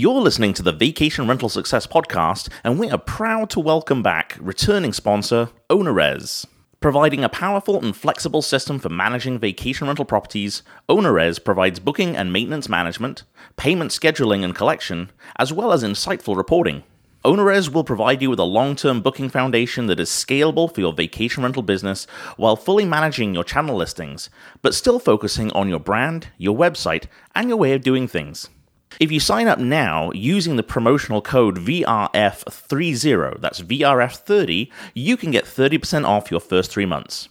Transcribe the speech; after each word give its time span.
You're 0.00 0.20
listening 0.20 0.54
to 0.54 0.62
the 0.62 0.70
Vacation 0.70 1.26
Rental 1.26 1.48
Success 1.48 1.84
Podcast, 1.84 2.50
and 2.62 2.78
we 2.78 2.88
are 2.88 2.98
proud 2.98 3.50
to 3.50 3.58
welcome 3.58 4.00
back 4.00 4.36
returning 4.38 4.92
sponsor, 4.92 5.48
OwnerRez. 5.70 6.46
Providing 6.78 7.24
a 7.24 7.28
powerful 7.28 7.84
and 7.84 7.96
flexible 7.96 8.40
system 8.40 8.78
for 8.78 8.90
managing 8.90 9.40
vacation 9.40 9.88
rental 9.88 10.04
properties, 10.04 10.62
OwnerRez 10.88 11.42
provides 11.42 11.80
booking 11.80 12.16
and 12.16 12.32
maintenance 12.32 12.68
management, 12.68 13.24
payment 13.56 13.90
scheduling 13.90 14.44
and 14.44 14.54
collection, 14.54 15.10
as 15.34 15.52
well 15.52 15.72
as 15.72 15.82
insightful 15.82 16.36
reporting. 16.36 16.84
OwnerRez 17.24 17.72
will 17.72 17.82
provide 17.82 18.22
you 18.22 18.30
with 18.30 18.38
a 18.38 18.44
long 18.44 18.76
term 18.76 19.00
booking 19.00 19.28
foundation 19.28 19.88
that 19.88 19.98
is 19.98 20.08
scalable 20.08 20.72
for 20.72 20.80
your 20.80 20.92
vacation 20.92 21.42
rental 21.42 21.64
business 21.64 22.06
while 22.36 22.54
fully 22.54 22.84
managing 22.84 23.34
your 23.34 23.42
channel 23.42 23.74
listings, 23.74 24.30
but 24.62 24.76
still 24.76 25.00
focusing 25.00 25.50
on 25.54 25.68
your 25.68 25.80
brand, 25.80 26.28
your 26.38 26.56
website, 26.56 27.06
and 27.34 27.48
your 27.48 27.58
way 27.58 27.72
of 27.72 27.82
doing 27.82 28.06
things. 28.06 28.48
If 29.00 29.12
you 29.12 29.20
sign 29.20 29.46
up 29.46 29.58
now 29.58 30.10
using 30.12 30.56
the 30.56 30.62
promotional 30.62 31.22
code 31.22 31.58
VRF30, 31.58 33.40
that's 33.40 33.60
VRF30, 33.60 34.70
you 34.94 35.16
can 35.16 35.30
get 35.30 35.44
30% 35.44 36.04
off 36.04 36.30
your 36.30 36.40
first 36.40 36.70
three 36.70 36.86
months. 36.86 37.28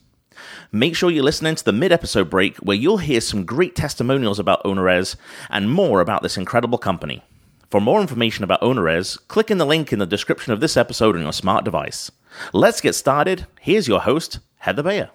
Make 0.72 0.96
sure 0.96 1.12
you're 1.12 1.24
listening 1.24 1.56
to 1.56 1.66
the 1.66 1.74
mid 1.74 1.92
episode 1.92 2.30
break 2.30 2.58
where 2.58 2.78
you'll 2.78 2.98
hear 3.00 3.22
some 3.22 3.44
great 3.44 3.76
testimonials 3.76 4.40
about 4.40 4.64
OwnerRez 4.64 5.16
and 5.50 5.72
more 5.72 6.00
about 6.00 6.24
this 6.24 6.38
incredible 6.38 6.78
company. 6.78 7.24
For 7.70 7.82
more 7.82 8.00
information 8.00 8.46
about 8.46 8.62
OwnerRez, 8.62 9.28
click 9.28 9.52
in 9.52 9.58
the 9.58 9.66
link 9.66 9.92
in 9.92 10.00
the 10.00 10.06
description 10.06 10.54
of 10.54 10.62
this 10.62 10.78
episode 10.78 11.16
on 11.16 11.24
your 11.24 11.34
smart 11.34 11.66
device. 11.66 12.12
Let's 12.54 12.80
get 12.80 12.96
started. 12.96 13.46
Here's 13.60 13.88
your 13.88 14.00
host, 14.02 14.40
Heather 14.60 14.84
Bayer. 14.84 15.10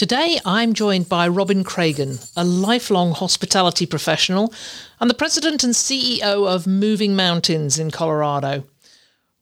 Today, 0.00 0.40
I'm 0.46 0.72
joined 0.72 1.10
by 1.10 1.28
Robin 1.28 1.62
Craigen, 1.62 2.32
a 2.34 2.42
lifelong 2.42 3.12
hospitality 3.12 3.84
professional 3.84 4.50
and 4.98 5.10
the 5.10 5.14
president 5.14 5.62
and 5.62 5.74
CEO 5.74 6.48
of 6.48 6.66
Moving 6.66 7.14
Mountains 7.14 7.78
in 7.78 7.90
Colorado. 7.90 8.64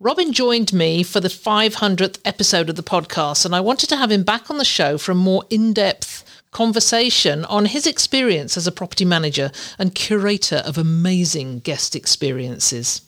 Robin 0.00 0.33
joined 0.33 0.73
me 0.73 1.05
for 1.05 1.20
the 1.20 1.28
500th 1.28 2.19
episode 2.25 2.69
of 2.69 2.75
the 2.75 2.83
podcast, 2.83 3.45
and 3.45 3.55
I 3.55 3.61
wanted 3.61 3.89
to 3.91 3.97
have 3.97 4.11
him 4.11 4.25
back 4.25 4.50
on 4.50 4.59
the 4.59 4.65
show 4.65 4.98
for 4.98 5.12
a 5.12 5.15
more 5.15 5.45
in 5.48 5.73
depth 5.73 6.25
conversation 6.50 7.45
on 7.45 7.67
his 7.67 7.87
experience 7.87 8.56
as 8.56 8.67
a 8.67 8.72
property 8.72 9.05
manager 9.05 9.53
and 9.78 9.95
curator 9.95 10.61
of 10.67 10.77
amazing 10.77 11.61
guest 11.61 11.95
experiences. 11.95 13.08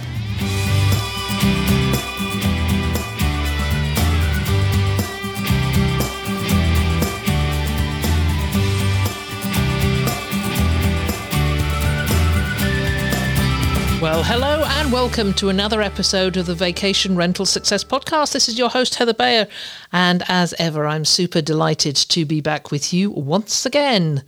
Well, 14.21 14.39
hello 14.39 14.63
and 14.63 14.93
welcome 14.93 15.33
to 15.33 15.49
another 15.49 15.81
episode 15.81 16.37
of 16.37 16.45
the 16.45 16.53
Vacation 16.53 17.15
Rental 17.15 17.43
Success 17.43 17.83
Podcast. 17.83 18.33
This 18.33 18.47
is 18.47 18.55
your 18.55 18.69
host, 18.69 18.93
Heather 18.93 19.15
Bayer. 19.15 19.47
And 19.91 20.21
as 20.27 20.53
ever, 20.59 20.85
I'm 20.85 21.05
super 21.05 21.41
delighted 21.41 21.95
to 21.95 22.23
be 22.23 22.39
back 22.39 22.69
with 22.69 22.93
you 22.93 23.09
once 23.09 23.65
again. 23.65 24.23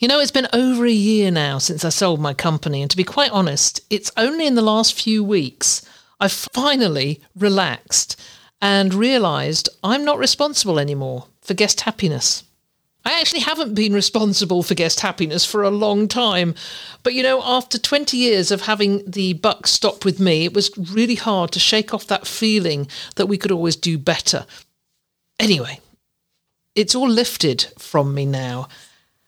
You 0.00 0.08
know, 0.08 0.18
it's 0.18 0.32
been 0.32 0.48
over 0.52 0.84
a 0.84 0.90
year 0.90 1.30
now 1.30 1.58
since 1.58 1.84
I 1.84 1.90
sold 1.90 2.18
my 2.18 2.34
company. 2.34 2.82
And 2.82 2.90
to 2.90 2.96
be 2.96 3.04
quite 3.04 3.30
honest, 3.30 3.80
it's 3.88 4.10
only 4.16 4.48
in 4.48 4.56
the 4.56 4.62
last 4.62 5.00
few 5.00 5.22
weeks 5.22 5.88
I've 6.18 6.32
finally 6.32 7.20
relaxed 7.36 8.20
and 8.60 8.92
realised 8.92 9.68
I'm 9.84 10.04
not 10.04 10.18
responsible 10.18 10.80
anymore 10.80 11.26
for 11.40 11.54
guest 11.54 11.82
happiness. 11.82 12.42
I 13.04 13.18
actually 13.18 13.40
haven't 13.40 13.74
been 13.74 13.94
responsible 13.94 14.62
for 14.62 14.74
guest 14.74 15.00
happiness 15.00 15.46
for 15.46 15.62
a 15.62 15.70
long 15.70 16.06
time. 16.06 16.54
But 17.02 17.14
you 17.14 17.22
know, 17.22 17.42
after 17.42 17.78
20 17.78 18.16
years 18.16 18.50
of 18.50 18.62
having 18.62 19.02
the 19.10 19.34
buck 19.34 19.66
stop 19.66 20.04
with 20.04 20.20
me, 20.20 20.44
it 20.44 20.54
was 20.54 20.70
really 20.76 21.14
hard 21.14 21.50
to 21.52 21.58
shake 21.58 21.94
off 21.94 22.06
that 22.08 22.26
feeling 22.26 22.88
that 23.16 23.26
we 23.26 23.38
could 23.38 23.52
always 23.52 23.76
do 23.76 23.96
better. 23.96 24.44
Anyway, 25.38 25.80
it's 26.74 26.94
all 26.94 27.08
lifted 27.08 27.66
from 27.78 28.14
me 28.14 28.26
now. 28.26 28.68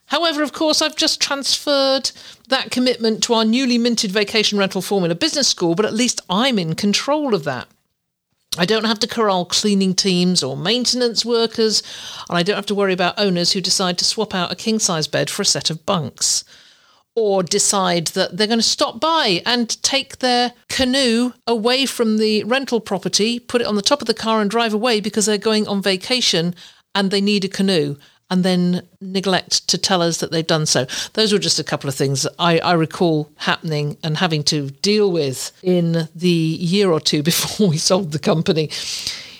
However, 0.06 0.42
of 0.42 0.52
course, 0.52 0.82
I've 0.82 0.96
just 0.96 1.22
transferred 1.22 2.10
that 2.48 2.70
commitment 2.70 3.22
to 3.24 3.32
our 3.32 3.46
newly 3.46 3.78
minted 3.78 4.10
vacation 4.10 4.58
rental 4.58 4.82
formula 4.82 5.14
business 5.14 5.48
school, 5.48 5.74
but 5.74 5.86
at 5.86 5.94
least 5.94 6.20
I'm 6.28 6.58
in 6.58 6.74
control 6.74 7.34
of 7.34 7.44
that. 7.44 7.66
I 8.58 8.66
don't 8.66 8.84
have 8.84 8.98
to 9.00 9.06
corral 9.06 9.46
cleaning 9.46 9.94
teams 9.94 10.42
or 10.42 10.56
maintenance 10.56 11.24
workers, 11.24 11.82
and 12.28 12.36
I 12.36 12.42
don't 12.42 12.56
have 12.56 12.66
to 12.66 12.74
worry 12.74 12.92
about 12.92 13.18
owners 13.18 13.52
who 13.52 13.62
decide 13.62 13.96
to 13.98 14.04
swap 14.04 14.34
out 14.34 14.52
a 14.52 14.56
king 14.56 14.78
size 14.78 15.08
bed 15.08 15.30
for 15.30 15.42
a 15.42 15.46
set 15.46 15.70
of 15.70 15.86
bunks. 15.86 16.44
Or 17.14 17.42
decide 17.42 18.08
that 18.08 18.36
they're 18.36 18.46
going 18.46 18.58
to 18.58 18.62
stop 18.62 18.98
by 18.98 19.42
and 19.44 19.82
take 19.82 20.18
their 20.18 20.54
canoe 20.70 21.34
away 21.46 21.84
from 21.84 22.16
the 22.16 22.42
rental 22.44 22.80
property, 22.80 23.38
put 23.38 23.60
it 23.60 23.66
on 23.66 23.76
the 23.76 23.82
top 23.82 24.00
of 24.00 24.06
the 24.06 24.14
car, 24.14 24.40
and 24.40 24.50
drive 24.50 24.72
away 24.72 25.00
because 25.00 25.26
they're 25.26 25.36
going 25.36 25.68
on 25.68 25.82
vacation 25.82 26.54
and 26.94 27.10
they 27.10 27.20
need 27.20 27.44
a 27.44 27.48
canoe 27.48 27.96
and 28.32 28.44
then 28.44 28.80
neglect 29.02 29.68
to 29.68 29.76
tell 29.76 30.00
us 30.00 30.20
that 30.20 30.32
they've 30.32 30.46
done 30.46 30.64
so. 30.64 30.86
Those 31.12 31.34
were 31.34 31.38
just 31.38 31.58
a 31.58 31.64
couple 31.64 31.86
of 31.86 31.94
things 31.94 32.26
I, 32.38 32.60
I, 32.60 32.72
recall 32.72 33.30
happening 33.36 33.98
and 34.02 34.16
having 34.16 34.42
to 34.44 34.70
deal 34.70 35.12
with 35.12 35.52
in 35.62 36.08
the 36.14 36.28
year 36.28 36.90
or 36.90 36.98
two 36.98 37.22
before 37.32 37.68
we 37.68 37.76
sold 37.76 38.12
the 38.12 38.18
company. 38.18 38.70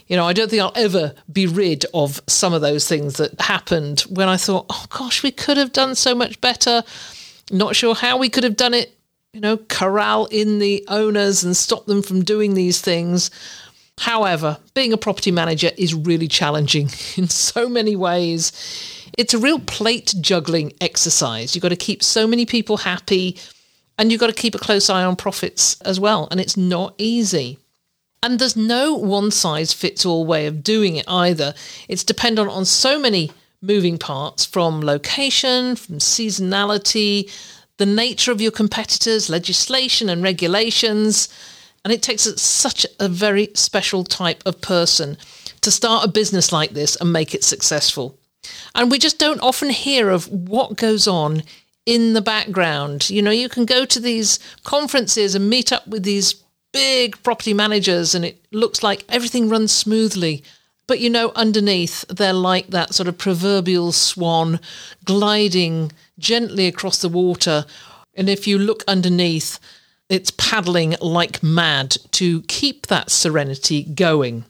You 0.09 0.17
know, 0.17 0.27
I 0.27 0.35
don't 0.35 0.51
think 0.51 0.61
I'll 0.61 0.73
ever 0.77 1.15
be 1.33 1.47
rid 1.47 1.87
of 1.95 2.21
some 2.27 2.53
of 2.53 2.61
those 2.61 2.87
things 2.87 3.17
that 3.17 3.41
happened 3.41 4.01
when 4.11 4.29
I 4.29 4.37
thought, 4.37 4.67
oh 4.69 4.85
gosh, 4.91 5.23
we 5.23 5.31
could 5.31 5.57
have 5.57 5.73
done 5.73 5.95
so 5.95 6.15
much 6.15 6.39
better. 6.43 6.85
Not 7.51 7.75
sure 7.75 7.95
how 7.95 8.19
we 8.19 8.29
could 8.29 8.45
have 8.45 8.57
done 8.57 8.75
it, 8.75 8.95
you 9.33 9.41
know, 9.41 9.57
corral 9.57 10.27
in 10.27 10.59
the 10.59 10.85
owners 10.89 11.43
and 11.43 11.57
stop 11.57 11.87
them 11.87 12.03
from 12.03 12.25
doing 12.25 12.53
these 12.53 12.83
things. 12.83 13.31
However, 13.99 14.59
being 14.75 14.93
a 14.93 14.97
property 14.97 15.31
manager 15.31 15.71
is 15.77 15.95
really 15.95 16.29
challenging 16.29 16.91
in 17.17 17.29
so 17.29 17.69
many 17.69 17.97
ways. 17.97 18.53
It's 19.19 19.35
a 19.35 19.39
real 19.39 19.61
plate 19.61 20.15
juggling 20.21 20.73
exercise. 20.81 21.55
You've 21.55 21.63
got 21.63 21.69
to 21.69 21.77
keep 21.77 22.03
so 22.03 22.27
many 22.27 22.47
people 22.47 22.79
happy 22.79 23.39
and 23.99 24.11
you've 24.11 24.21
got 24.21 24.29
to 24.29 24.33
keep 24.33 24.55
a 24.55 24.59
close 24.59 24.89
eye 24.89 25.05
on 25.05 25.17
profits 25.17 25.81
as 25.83 26.01
well. 26.01 26.29
And 26.31 26.41
it's 26.41 26.57
not 26.57 26.95
easy. 26.99 27.59
And 28.23 28.39
there's 28.39 28.57
no 28.57 28.95
one 28.95 29.31
size 29.31 29.73
fits 29.73 30.07
all 30.07 30.25
way 30.25 30.47
of 30.47 30.63
doing 30.63 30.97
it 30.97 31.05
either. 31.09 31.55
It's 31.89 32.05
dependent 32.05 32.49
on 32.49 32.65
so 32.65 32.99
many 32.99 33.33
moving 33.61 33.99
parts 33.99 34.45
from 34.45 34.81
location, 34.81 35.77
from 35.77 35.99
seasonality, 35.99 37.31
the 37.79 37.87
nature 37.87 38.33
of 38.33 38.41
your 38.41 38.53
competitors, 38.53 39.29
legislation 39.29 40.09
and 40.09 40.23
regulations. 40.23 41.29
And 41.85 41.93
it 41.93 42.03
takes 42.03 42.23
such 42.41 42.87
a 43.01 43.09
very 43.09 43.51
special 43.55 44.05
type 44.05 44.43
of 44.47 44.61
person 44.61 45.17
to 45.63 45.71
start 45.71 46.05
a 46.05 46.09
business 46.09 46.53
like 46.53 46.71
this 46.71 46.97
and 46.97 47.13
make 47.13 47.35
it 47.35 47.45
successful. 47.45 48.19
And 48.75 48.91
we 48.91 48.99
just 48.99 49.19
don't 49.19 49.41
often 49.41 49.71
hear 49.71 50.11
of 50.11 50.29
what 50.29 50.77
goes 50.77 51.09
on 51.09 51.43
in 51.87 52.13
the 52.13 52.21
background. 52.21 53.11
You 53.11 53.23
know, 53.23 53.31
you 53.31 53.49
can 53.49 53.65
go 53.65 53.85
to 53.85 54.01
these 54.01 54.39
conferences 54.65 55.35
and 55.35 55.51
meet 55.51 55.73
up 55.73 55.87
with 55.87 56.03
these 56.05 56.35
big 56.73 57.23
property 57.23 57.55
managers, 57.55 58.15
and 58.15 58.25
it 58.25 58.45
looks 58.51 58.83
like 58.83 59.05
everything 59.09 59.49
runs 59.49 59.73
smoothly. 59.73 60.43
But 60.87 61.01
you 61.01 61.11
know, 61.11 61.33
underneath, 61.35 62.05
they're 62.09 62.33
like 62.33 62.69
that 62.69 62.95
sort 62.95 63.09
of 63.09 63.19
proverbial 63.19 63.93
swan 63.93 64.59
gliding 65.05 65.93
gently 66.19 66.67
across 66.67 66.99
the 66.99 67.09
water. 67.09 67.65
And 68.15 68.29
if 68.29 68.47
you 68.47 68.59
look 68.59 68.83
underneath, 68.89 69.59
it's 70.13 70.31
paddling 70.33 70.95
like 71.01 71.43
mad 71.43 71.97
to 72.11 72.43
keep 72.43 72.89
that 72.89 73.11
serenity 73.11 73.83
going. 73.83 74.45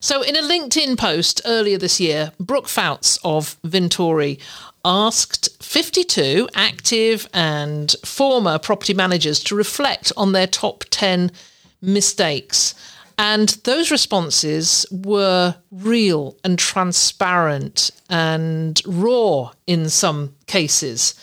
So, 0.00 0.20
in 0.20 0.36
a 0.36 0.42
LinkedIn 0.42 0.98
post 0.98 1.40
earlier 1.46 1.78
this 1.78 1.98
year, 1.98 2.32
Brooke 2.38 2.68
Fouts 2.68 3.18
of 3.24 3.56
Vintori 3.62 4.38
asked 4.84 5.62
52 5.62 6.48
active 6.54 7.26
and 7.32 7.94
former 8.04 8.58
property 8.58 8.92
managers 8.92 9.42
to 9.44 9.54
reflect 9.54 10.12
on 10.16 10.32
their 10.32 10.46
top 10.46 10.84
10 10.90 11.30
mistakes. 11.80 12.74
And 13.16 13.48
those 13.64 13.90
responses 13.90 14.84
were 14.90 15.54
real 15.70 16.36
and 16.44 16.58
transparent 16.58 17.92
and 18.10 18.82
raw 18.84 19.52
in 19.66 19.88
some 19.88 20.34
cases. 20.46 21.14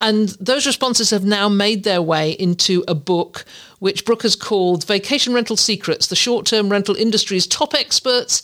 And 0.00 0.30
those 0.40 0.66
responses 0.66 1.10
have 1.10 1.24
now 1.24 1.48
made 1.48 1.84
their 1.84 2.00
way 2.00 2.30
into 2.32 2.82
a 2.88 2.94
book 2.94 3.44
which 3.80 4.04
Brooke 4.04 4.22
has 4.22 4.34
called 4.34 4.86
Vacation 4.86 5.34
Rental 5.34 5.56
Secrets 5.56 6.06
The 6.06 6.16
Short 6.16 6.46
Term 6.46 6.70
Rental 6.70 6.96
Industry's 6.96 7.46
Top 7.46 7.74
Experts 7.74 8.42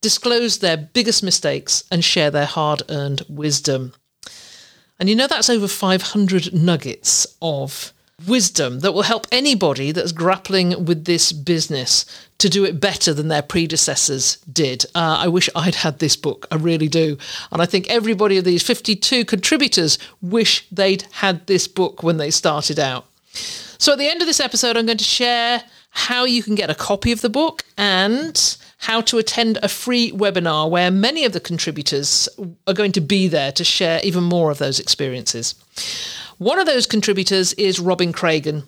disclose 0.00 0.58
their 0.58 0.76
biggest 0.76 1.22
mistakes, 1.22 1.82
and 1.90 2.04
share 2.04 2.30
their 2.30 2.46
hard 2.46 2.82
earned 2.88 3.22
wisdom. 3.28 3.92
And 5.00 5.08
you 5.08 5.16
know, 5.16 5.26
that's 5.26 5.50
over 5.50 5.68
500 5.68 6.52
nuggets 6.52 7.26
of 7.40 7.92
wisdom 8.26 8.80
that 8.80 8.92
will 8.92 9.02
help 9.02 9.26
anybody 9.30 9.92
that's 9.92 10.12
grappling 10.12 10.84
with 10.84 11.04
this 11.04 11.32
business 11.32 12.04
to 12.38 12.48
do 12.48 12.64
it 12.64 12.80
better 12.80 13.12
than 13.14 13.28
their 13.28 13.42
predecessors 13.42 14.36
did. 14.52 14.84
Uh, 14.94 15.18
I 15.20 15.28
wish 15.28 15.48
I'd 15.54 15.76
had 15.76 15.98
this 15.98 16.16
book. 16.16 16.46
I 16.50 16.56
really 16.56 16.88
do. 16.88 17.16
And 17.52 17.62
I 17.62 17.66
think 17.66 17.88
everybody 17.88 18.36
of 18.38 18.44
these 18.44 18.62
52 18.62 19.24
contributors 19.24 19.98
wish 20.20 20.66
they'd 20.70 21.04
had 21.12 21.46
this 21.46 21.68
book 21.68 22.02
when 22.02 22.16
they 22.16 22.30
started 22.30 22.78
out. 22.78 23.06
So 23.78 23.92
at 23.92 23.98
the 23.98 24.08
end 24.08 24.20
of 24.20 24.26
this 24.26 24.40
episode, 24.40 24.76
I'm 24.76 24.86
going 24.86 24.98
to 24.98 25.04
share 25.04 25.62
how 25.90 26.24
you 26.24 26.42
can 26.42 26.54
get 26.54 26.70
a 26.70 26.74
copy 26.74 27.12
of 27.12 27.20
the 27.20 27.30
book 27.30 27.64
and 27.76 28.56
how 28.78 29.00
to 29.00 29.18
attend 29.18 29.58
a 29.62 29.68
free 29.68 30.12
webinar 30.12 30.70
where 30.70 30.90
many 30.90 31.24
of 31.24 31.32
the 31.32 31.40
contributors 31.40 32.28
are 32.66 32.74
going 32.74 32.92
to 32.92 33.00
be 33.00 33.26
there 33.26 33.50
to 33.52 33.64
share 33.64 34.00
even 34.04 34.22
more 34.22 34.50
of 34.50 34.58
those 34.58 34.78
experiences. 34.78 35.54
One 36.38 36.60
of 36.60 36.66
those 36.66 36.86
contributors 36.86 37.52
is 37.54 37.80
Robin 37.80 38.12
Craigen. 38.12 38.62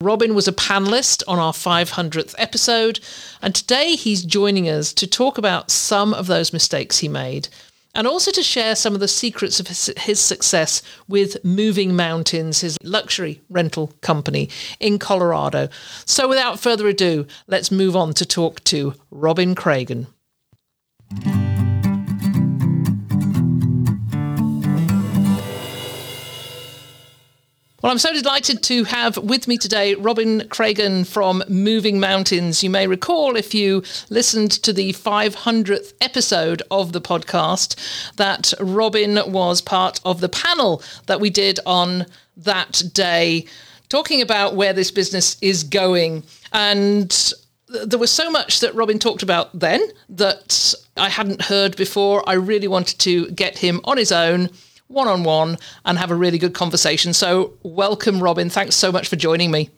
Robin 0.00 0.34
was 0.34 0.48
a 0.48 0.52
panelist 0.52 1.22
on 1.28 1.38
our 1.38 1.52
500th 1.52 2.34
episode, 2.36 2.98
and 3.40 3.54
today 3.54 3.94
he's 3.94 4.24
joining 4.24 4.68
us 4.68 4.92
to 4.94 5.06
talk 5.06 5.38
about 5.38 5.70
some 5.70 6.12
of 6.12 6.26
those 6.26 6.52
mistakes 6.52 6.98
he 6.98 7.06
made 7.06 7.48
and 7.94 8.08
also 8.08 8.32
to 8.32 8.42
share 8.42 8.74
some 8.74 8.94
of 8.94 9.00
the 9.00 9.06
secrets 9.06 9.60
of 9.60 9.68
his, 9.68 9.92
his, 9.98 10.18
success 10.18 10.82
with 11.06 11.44
Moving 11.44 11.94
Mountains, 11.94 12.62
his 12.62 12.76
luxury 12.82 13.40
rental 13.48 13.92
company 14.00 14.48
in 14.80 14.98
Colorado. 14.98 15.68
So, 16.04 16.28
without 16.28 16.58
further 16.58 16.88
ado, 16.88 17.26
let's 17.46 17.70
move 17.70 17.94
on 17.94 18.14
to 18.14 18.26
talk 18.26 18.64
to 18.64 18.94
Robin 19.10 19.54
Craigen. 19.54 20.06
Well, 27.82 27.90
I'm 27.90 27.98
so 27.98 28.12
delighted 28.12 28.62
to 28.62 28.84
have 28.84 29.16
with 29.16 29.48
me 29.48 29.58
today 29.58 29.96
Robin 29.96 30.42
Craigen 30.42 31.04
from 31.04 31.42
Moving 31.48 31.98
Mountains. 31.98 32.62
You 32.62 32.70
may 32.70 32.86
recall 32.86 33.34
if 33.34 33.54
you 33.54 33.82
listened 34.08 34.52
to 34.52 34.72
the 34.72 34.92
500th 34.92 35.92
episode 36.00 36.62
of 36.70 36.92
the 36.92 37.00
podcast 37.00 37.74
that 38.18 38.54
Robin 38.60 39.18
was 39.32 39.60
part 39.60 39.98
of 40.04 40.20
the 40.20 40.28
panel 40.28 40.80
that 41.06 41.18
we 41.20 41.28
did 41.28 41.58
on 41.66 42.06
that 42.36 42.84
day, 42.92 43.46
talking 43.88 44.22
about 44.22 44.54
where 44.54 44.72
this 44.72 44.92
business 44.92 45.36
is 45.40 45.64
going. 45.64 46.22
And 46.52 47.32
there 47.84 47.98
was 47.98 48.12
so 48.12 48.30
much 48.30 48.60
that 48.60 48.76
Robin 48.76 49.00
talked 49.00 49.24
about 49.24 49.58
then 49.58 49.84
that 50.08 50.72
I 50.96 51.08
hadn't 51.08 51.42
heard 51.42 51.76
before. 51.76 52.22
I 52.28 52.34
really 52.34 52.68
wanted 52.68 53.00
to 53.00 53.28
get 53.32 53.58
him 53.58 53.80
on 53.82 53.96
his 53.96 54.12
own 54.12 54.50
one 54.92 55.08
on 55.08 55.24
one 55.24 55.58
and 55.84 55.98
have 55.98 56.10
a 56.10 56.14
really 56.14 56.38
good 56.38 56.54
conversation. 56.54 57.12
So, 57.12 57.54
welcome, 57.62 58.22
Robin. 58.22 58.50
Thanks 58.50 58.76
so 58.76 58.92
much 58.92 59.08
for 59.08 59.16
joining 59.16 59.50
me. 59.50 59.70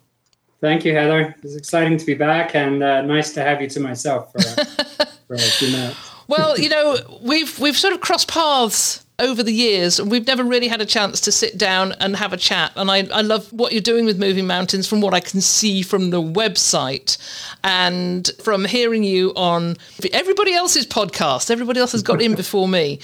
Thank 0.61 0.85
you, 0.85 0.93
Heather. 0.93 1.35
It's 1.43 1.55
exciting 1.55 1.97
to 1.97 2.05
be 2.05 2.13
back 2.13 2.55
and 2.55 2.81
uh, 2.81 3.01
nice 3.01 3.33
to 3.33 3.41
have 3.41 3.61
you 3.61 3.69
to 3.69 3.79
myself 3.79 4.31
for, 4.31 4.41
for 5.27 5.33
a 5.35 5.39
few 5.39 5.71
minutes. 5.71 5.97
well, 6.27 6.57
you 6.57 6.69
know, 6.69 6.97
we've 7.21 7.59
we've 7.59 7.77
sort 7.77 7.93
of 7.93 8.01
crossed 8.01 8.27
paths 8.27 9.05
over 9.19 9.41
the 9.41 9.51
years 9.51 9.99
and 9.99 10.11
we've 10.11 10.27
never 10.27 10.43
really 10.43 10.67
had 10.67 10.81
a 10.81 10.85
chance 10.85 11.21
to 11.21 11.31
sit 11.31 11.57
down 11.57 11.93
and 11.99 12.17
have 12.17 12.33
a 12.33 12.37
chat 12.37 12.71
and 12.75 12.91
I, 12.91 13.07
I 13.13 13.21
love 13.21 13.51
what 13.53 13.71
you're 13.71 13.81
doing 13.81 14.05
with 14.05 14.19
moving 14.19 14.45
mountains 14.45 14.87
from 14.87 14.99
what 14.99 15.13
i 15.13 15.21
can 15.21 15.39
see 15.39 15.81
from 15.83 16.09
the 16.09 16.21
website 16.21 17.17
and 17.63 18.29
from 18.43 18.65
hearing 18.65 19.05
you 19.05 19.31
on 19.37 19.77
everybody 20.11 20.53
else's 20.53 20.85
podcast 20.85 21.49
everybody 21.49 21.79
else 21.79 21.93
has 21.93 22.03
got 22.03 22.21
in 22.21 22.35
before 22.43 22.67
me 22.67 22.99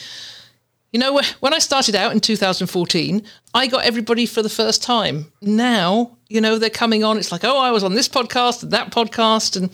you 0.91 0.99
know, 0.99 1.21
when 1.39 1.53
I 1.53 1.59
started 1.59 1.95
out 1.95 2.11
in 2.11 2.19
2014, 2.19 3.23
I 3.53 3.67
got 3.67 3.85
everybody 3.85 4.25
for 4.25 4.41
the 4.41 4.49
first 4.49 4.83
time. 4.83 5.31
Now, 5.41 6.17
you 6.27 6.41
know, 6.41 6.57
they're 6.57 6.69
coming 6.69 7.03
on. 7.03 7.17
It's 7.17 7.31
like, 7.31 7.45
oh, 7.45 7.57
I 7.57 7.71
was 7.71 7.83
on 7.83 7.93
this 7.93 8.09
podcast 8.09 8.63
and 8.63 8.71
that 8.71 8.91
podcast. 8.91 9.55
And 9.55 9.71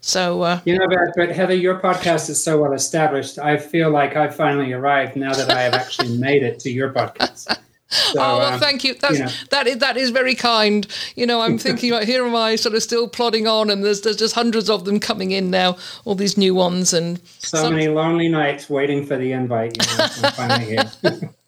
so. 0.00 0.42
Uh, 0.42 0.60
you 0.64 0.78
know, 0.78 0.86
but, 0.86 0.98
but 1.16 1.30
Heather, 1.30 1.54
your 1.54 1.80
podcast 1.80 2.30
is 2.30 2.42
so 2.42 2.60
well 2.60 2.72
established. 2.72 3.38
I 3.38 3.56
feel 3.56 3.90
like 3.90 4.14
I've 4.14 4.36
finally 4.36 4.72
arrived 4.72 5.16
now 5.16 5.32
that 5.34 5.50
I 5.50 5.62
have 5.62 5.74
actually 5.74 6.16
made 6.18 6.44
it 6.44 6.60
to 6.60 6.70
your 6.70 6.92
podcast. 6.92 7.58
So, 7.88 8.18
oh 8.18 8.38
well, 8.38 8.54
um, 8.54 8.60
thank 8.60 8.82
you. 8.82 8.94
That's 8.94 9.18
you 9.18 9.24
know. 9.24 9.30
that 9.50 9.66
is 9.66 9.78
that 9.78 9.96
is 9.96 10.10
very 10.10 10.34
kind. 10.34 10.86
You 11.16 11.26
know, 11.26 11.40
I'm 11.40 11.58
thinking 11.58 11.92
like 11.92 12.06
here 12.06 12.24
am 12.24 12.34
I, 12.34 12.56
sort 12.56 12.74
of 12.74 12.82
still 12.82 13.08
plodding 13.08 13.46
on, 13.46 13.70
and 13.70 13.84
there's 13.84 14.00
there's 14.00 14.16
just 14.16 14.34
hundreds 14.34 14.70
of 14.70 14.84
them 14.84 14.98
coming 14.98 15.30
in 15.30 15.50
now, 15.50 15.76
all 16.04 16.14
these 16.14 16.36
new 16.36 16.54
ones, 16.54 16.92
and 16.92 17.20
so 17.38 17.58
some... 17.58 17.74
many 17.74 17.88
lonely 17.88 18.28
nights 18.28 18.68
waiting 18.68 19.06
for 19.06 19.16
the 19.16 19.32
invite. 19.32 19.76
You 19.76 19.98
know, 19.98 20.06
finally 20.30 20.64
here. 20.64 20.90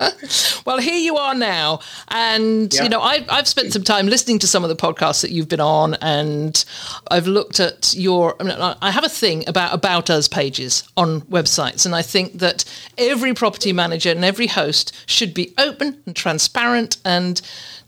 well, 0.64 0.78
here 0.78 0.96
you 0.96 1.16
are 1.16 1.34
now, 1.34 1.80
and 2.08 2.72
yeah. 2.72 2.82
you 2.82 2.88
know 2.88 3.00
I've 3.00 3.28
I've 3.28 3.48
spent 3.48 3.72
some 3.72 3.84
time 3.84 4.06
listening 4.06 4.38
to 4.40 4.46
some 4.46 4.64
of 4.64 4.70
the 4.70 4.76
podcasts 4.76 5.20
that 5.22 5.30
you've 5.30 5.48
been 5.48 5.60
on, 5.60 5.94
and 5.94 6.64
I've 7.10 7.26
looked 7.26 7.60
at 7.60 7.94
your. 7.94 8.36
I, 8.40 8.44
mean, 8.44 8.56
I 8.58 8.90
have 8.90 9.04
a 9.04 9.08
thing 9.08 9.46
about 9.48 9.74
about 9.74 10.08
us 10.08 10.28
pages 10.28 10.84
on 10.96 11.22
websites, 11.22 11.84
and 11.84 11.94
I 11.94 12.02
think 12.02 12.38
that 12.38 12.64
every 12.96 13.34
property 13.34 13.72
manager 13.72 14.10
and 14.10 14.24
every 14.24 14.46
host 14.46 14.94
should 15.06 15.34
be 15.34 15.52
open 15.58 16.02
and 16.06 16.16
transparent 16.16 16.96
and 17.04 17.40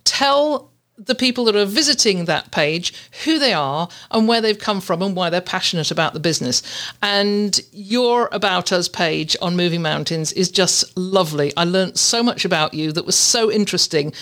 tell 0.05 0.72
the 1.05 1.15
people 1.15 1.45
that 1.45 1.57
are 1.57 1.65
visiting 1.65 2.25
that 2.27 2.51
page 2.51 2.95
who 3.25 3.39
they 3.39 3.53
are 3.53 3.89
and 4.11 4.29
where 4.29 4.41
they've 4.41 4.59
come 4.59 4.81
from 4.81 5.03
and 5.03 5.17
why 5.17 5.31
they're 5.31 5.41
passionate 5.41 5.91
about 5.91 6.13
the 6.15 6.21
business. 6.21 6.63
And 7.03 7.61
your 7.73 8.29
About 8.33 8.73
Us 8.73 8.89
page 8.89 9.37
on 9.43 9.57
Moving 9.57 9.83
Mountains 9.83 10.33
is 10.33 10.51
just 10.51 10.97
lovely. 10.97 11.53
I 11.57 11.65
learned 11.65 11.99
so 11.99 12.23
much 12.23 12.45
about 12.45 12.75
you 12.75 12.93
that 12.93 13.07
was 13.07 13.17
so 13.17 13.51
interesting. 13.51 14.13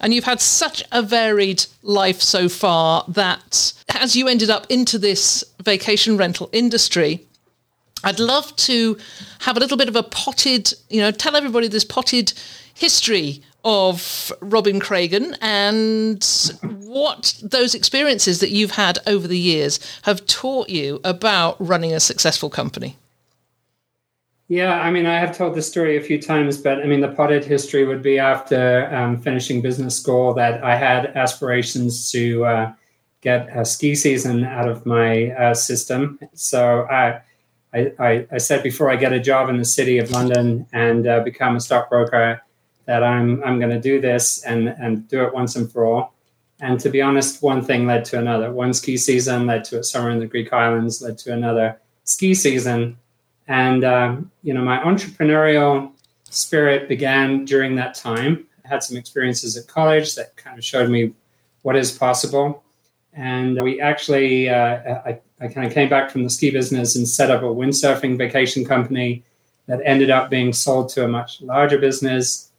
And 0.00 0.14
you've 0.14 0.24
had 0.24 0.40
such 0.40 0.82
a 0.92 1.02
varied 1.02 1.64
life 1.82 2.22
so 2.22 2.48
far 2.48 3.04
that 3.08 3.74
as 3.94 4.16
you 4.16 4.28
ended 4.28 4.48
up 4.50 4.66
into 4.70 4.98
this 4.98 5.44
vacation 5.62 6.16
rental 6.16 6.48
industry, 6.52 7.26
I'd 8.02 8.18
love 8.18 8.54
to 8.56 8.96
have 9.40 9.56
a 9.58 9.60
little 9.60 9.76
bit 9.76 9.88
of 9.88 9.96
a 9.96 10.02
potted, 10.02 10.72
you 10.88 11.00
know, 11.00 11.10
tell 11.10 11.36
everybody 11.36 11.68
this 11.68 11.84
potted 11.84 12.32
history 12.72 13.42
of 13.64 14.32
Robin 14.40 14.80
Craigen 14.80 15.36
and 15.40 16.24
what 16.90 17.40
those 17.42 17.74
experiences 17.74 18.40
that 18.40 18.50
you've 18.50 18.72
had 18.72 18.98
over 19.06 19.28
the 19.28 19.38
years 19.38 19.78
have 20.02 20.26
taught 20.26 20.68
you 20.68 21.00
about 21.04 21.56
running 21.60 21.92
a 21.92 22.00
successful 22.00 22.50
company. 22.50 22.96
Yeah, 24.48 24.80
I 24.80 24.90
mean, 24.90 25.06
I 25.06 25.16
have 25.20 25.36
told 25.36 25.54
this 25.54 25.68
story 25.68 25.96
a 25.96 26.00
few 26.00 26.20
times, 26.20 26.58
but 26.58 26.80
I 26.80 26.86
mean, 26.86 27.00
the 27.00 27.12
potted 27.12 27.44
history 27.44 27.84
would 27.84 28.02
be 28.02 28.18
after 28.18 28.92
um, 28.92 29.20
finishing 29.20 29.62
business 29.62 29.96
school 29.96 30.34
that 30.34 30.64
I 30.64 30.74
had 30.74 31.16
aspirations 31.16 32.10
to 32.10 32.44
uh, 32.44 32.72
get 33.20 33.48
a 33.56 33.64
ski 33.64 33.94
season 33.94 34.44
out 34.44 34.68
of 34.68 34.84
my 34.84 35.30
uh, 35.30 35.54
system. 35.54 36.18
So 36.34 36.82
I, 36.90 37.20
I, 37.72 38.26
I, 38.32 38.38
said 38.38 38.64
before 38.64 38.90
I 38.90 38.96
get 38.96 39.12
a 39.12 39.20
job 39.20 39.48
in 39.50 39.56
the 39.56 39.64
city 39.64 39.98
of 39.98 40.10
London 40.10 40.66
and 40.72 41.06
uh, 41.06 41.20
become 41.20 41.54
a 41.54 41.60
stockbroker, 41.60 42.42
that 42.90 43.04
I'm 43.04 43.40
I'm 43.44 43.60
going 43.60 43.70
to 43.70 43.80
do 43.80 44.00
this 44.00 44.42
and 44.42 44.68
and 44.68 45.06
do 45.06 45.22
it 45.22 45.32
once 45.32 45.54
and 45.54 45.70
for 45.70 45.84
all. 45.84 46.12
And 46.60 46.80
to 46.80 46.90
be 46.90 47.00
honest, 47.00 47.40
one 47.40 47.62
thing 47.64 47.86
led 47.86 48.04
to 48.06 48.18
another. 48.18 48.52
One 48.52 48.74
ski 48.74 48.96
season 48.96 49.46
led 49.46 49.62
to 49.66 49.78
a 49.78 49.84
summer 49.84 50.10
in 50.10 50.18
the 50.18 50.26
Greek 50.26 50.52
islands, 50.52 51.00
led 51.00 51.16
to 51.18 51.32
another 51.32 51.80
ski 52.02 52.34
season, 52.34 52.98
and 53.46 53.84
um, 53.84 54.32
you 54.42 54.52
know 54.54 54.62
my 54.62 54.78
entrepreneurial 54.80 55.92
spirit 56.30 56.88
began 56.88 57.44
during 57.44 57.76
that 57.76 57.94
time. 57.94 58.44
I 58.64 58.68
had 58.68 58.82
some 58.82 58.96
experiences 58.96 59.56
at 59.56 59.68
college 59.68 60.16
that 60.16 60.34
kind 60.34 60.58
of 60.58 60.64
showed 60.64 60.90
me 60.90 61.14
what 61.62 61.76
is 61.76 61.92
possible. 61.92 62.64
And 63.12 63.60
we 63.62 63.80
actually, 63.80 64.48
uh, 64.48 65.00
I, 65.04 65.20
I 65.40 65.48
kind 65.48 65.66
of 65.66 65.72
came 65.72 65.88
back 65.88 66.10
from 66.10 66.22
the 66.24 66.30
ski 66.30 66.50
business 66.50 66.94
and 66.96 67.08
set 67.08 67.30
up 67.30 67.42
a 67.42 67.46
windsurfing 67.60 68.16
vacation 68.16 68.64
company 68.64 69.24
that 69.66 69.80
ended 69.84 70.10
up 70.10 70.30
being 70.30 70.52
sold 70.52 70.88
to 70.90 71.04
a 71.04 71.08
much 71.08 71.40
larger 71.42 71.78
business 71.78 72.49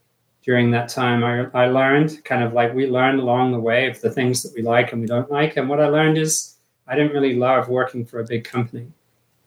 during 0.43 0.71
that 0.71 0.89
time 0.89 1.23
I, 1.23 1.45
I 1.53 1.67
learned 1.67 2.23
kind 2.23 2.43
of 2.43 2.53
like 2.53 2.73
we 2.73 2.87
learned 2.87 3.19
along 3.19 3.51
the 3.51 3.59
way 3.59 3.87
of 3.89 4.01
the 4.01 4.09
things 4.09 4.41
that 4.43 4.53
we 4.55 4.61
like 4.61 4.91
and 4.91 5.01
we 5.01 5.07
don't 5.07 5.31
like. 5.31 5.57
And 5.57 5.69
what 5.69 5.79
i 5.79 5.87
learned 5.87 6.17
is 6.17 6.55
i 6.87 6.95
didn't 6.95 7.13
really 7.13 7.35
love 7.35 7.69
working 7.69 8.05
for 8.05 8.19
a 8.19 8.25
big 8.25 8.43
company. 8.43 8.91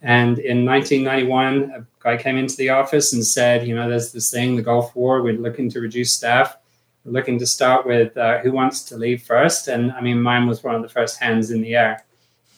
And 0.02 0.38
in 0.38 0.64
1991 0.64 1.72
a 1.76 1.86
guy 1.98 2.16
came 2.16 2.36
into 2.36 2.56
the 2.56 2.70
office 2.70 3.12
and 3.12 3.26
said 3.26 3.66
you 3.66 3.74
know 3.74 3.88
there's 3.88 4.12
this 4.12 4.30
thing 4.30 4.56
the 4.56 4.62
gulf 4.62 4.94
war 4.94 5.22
we're 5.22 5.34
looking 5.34 5.70
to 5.70 5.80
reduce 5.80 6.12
staff. 6.12 6.56
We're 7.04 7.12
looking 7.12 7.38
to 7.38 7.46
start 7.46 7.86
with 7.86 8.16
uh, 8.16 8.38
who 8.38 8.50
wants 8.52 8.82
to 8.84 8.96
leave 8.96 9.22
first. 9.22 9.68
And 9.68 9.92
i 9.92 10.00
mean 10.00 10.22
mine 10.22 10.46
was 10.46 10.62
one 10.62 10.74
of 10.74 10.82
the 10.82 10.88
first 10.88 11.18
hands 11.18 11.50
in 11.50 11.60
the 11.60 11.74
air. 11.74 12.04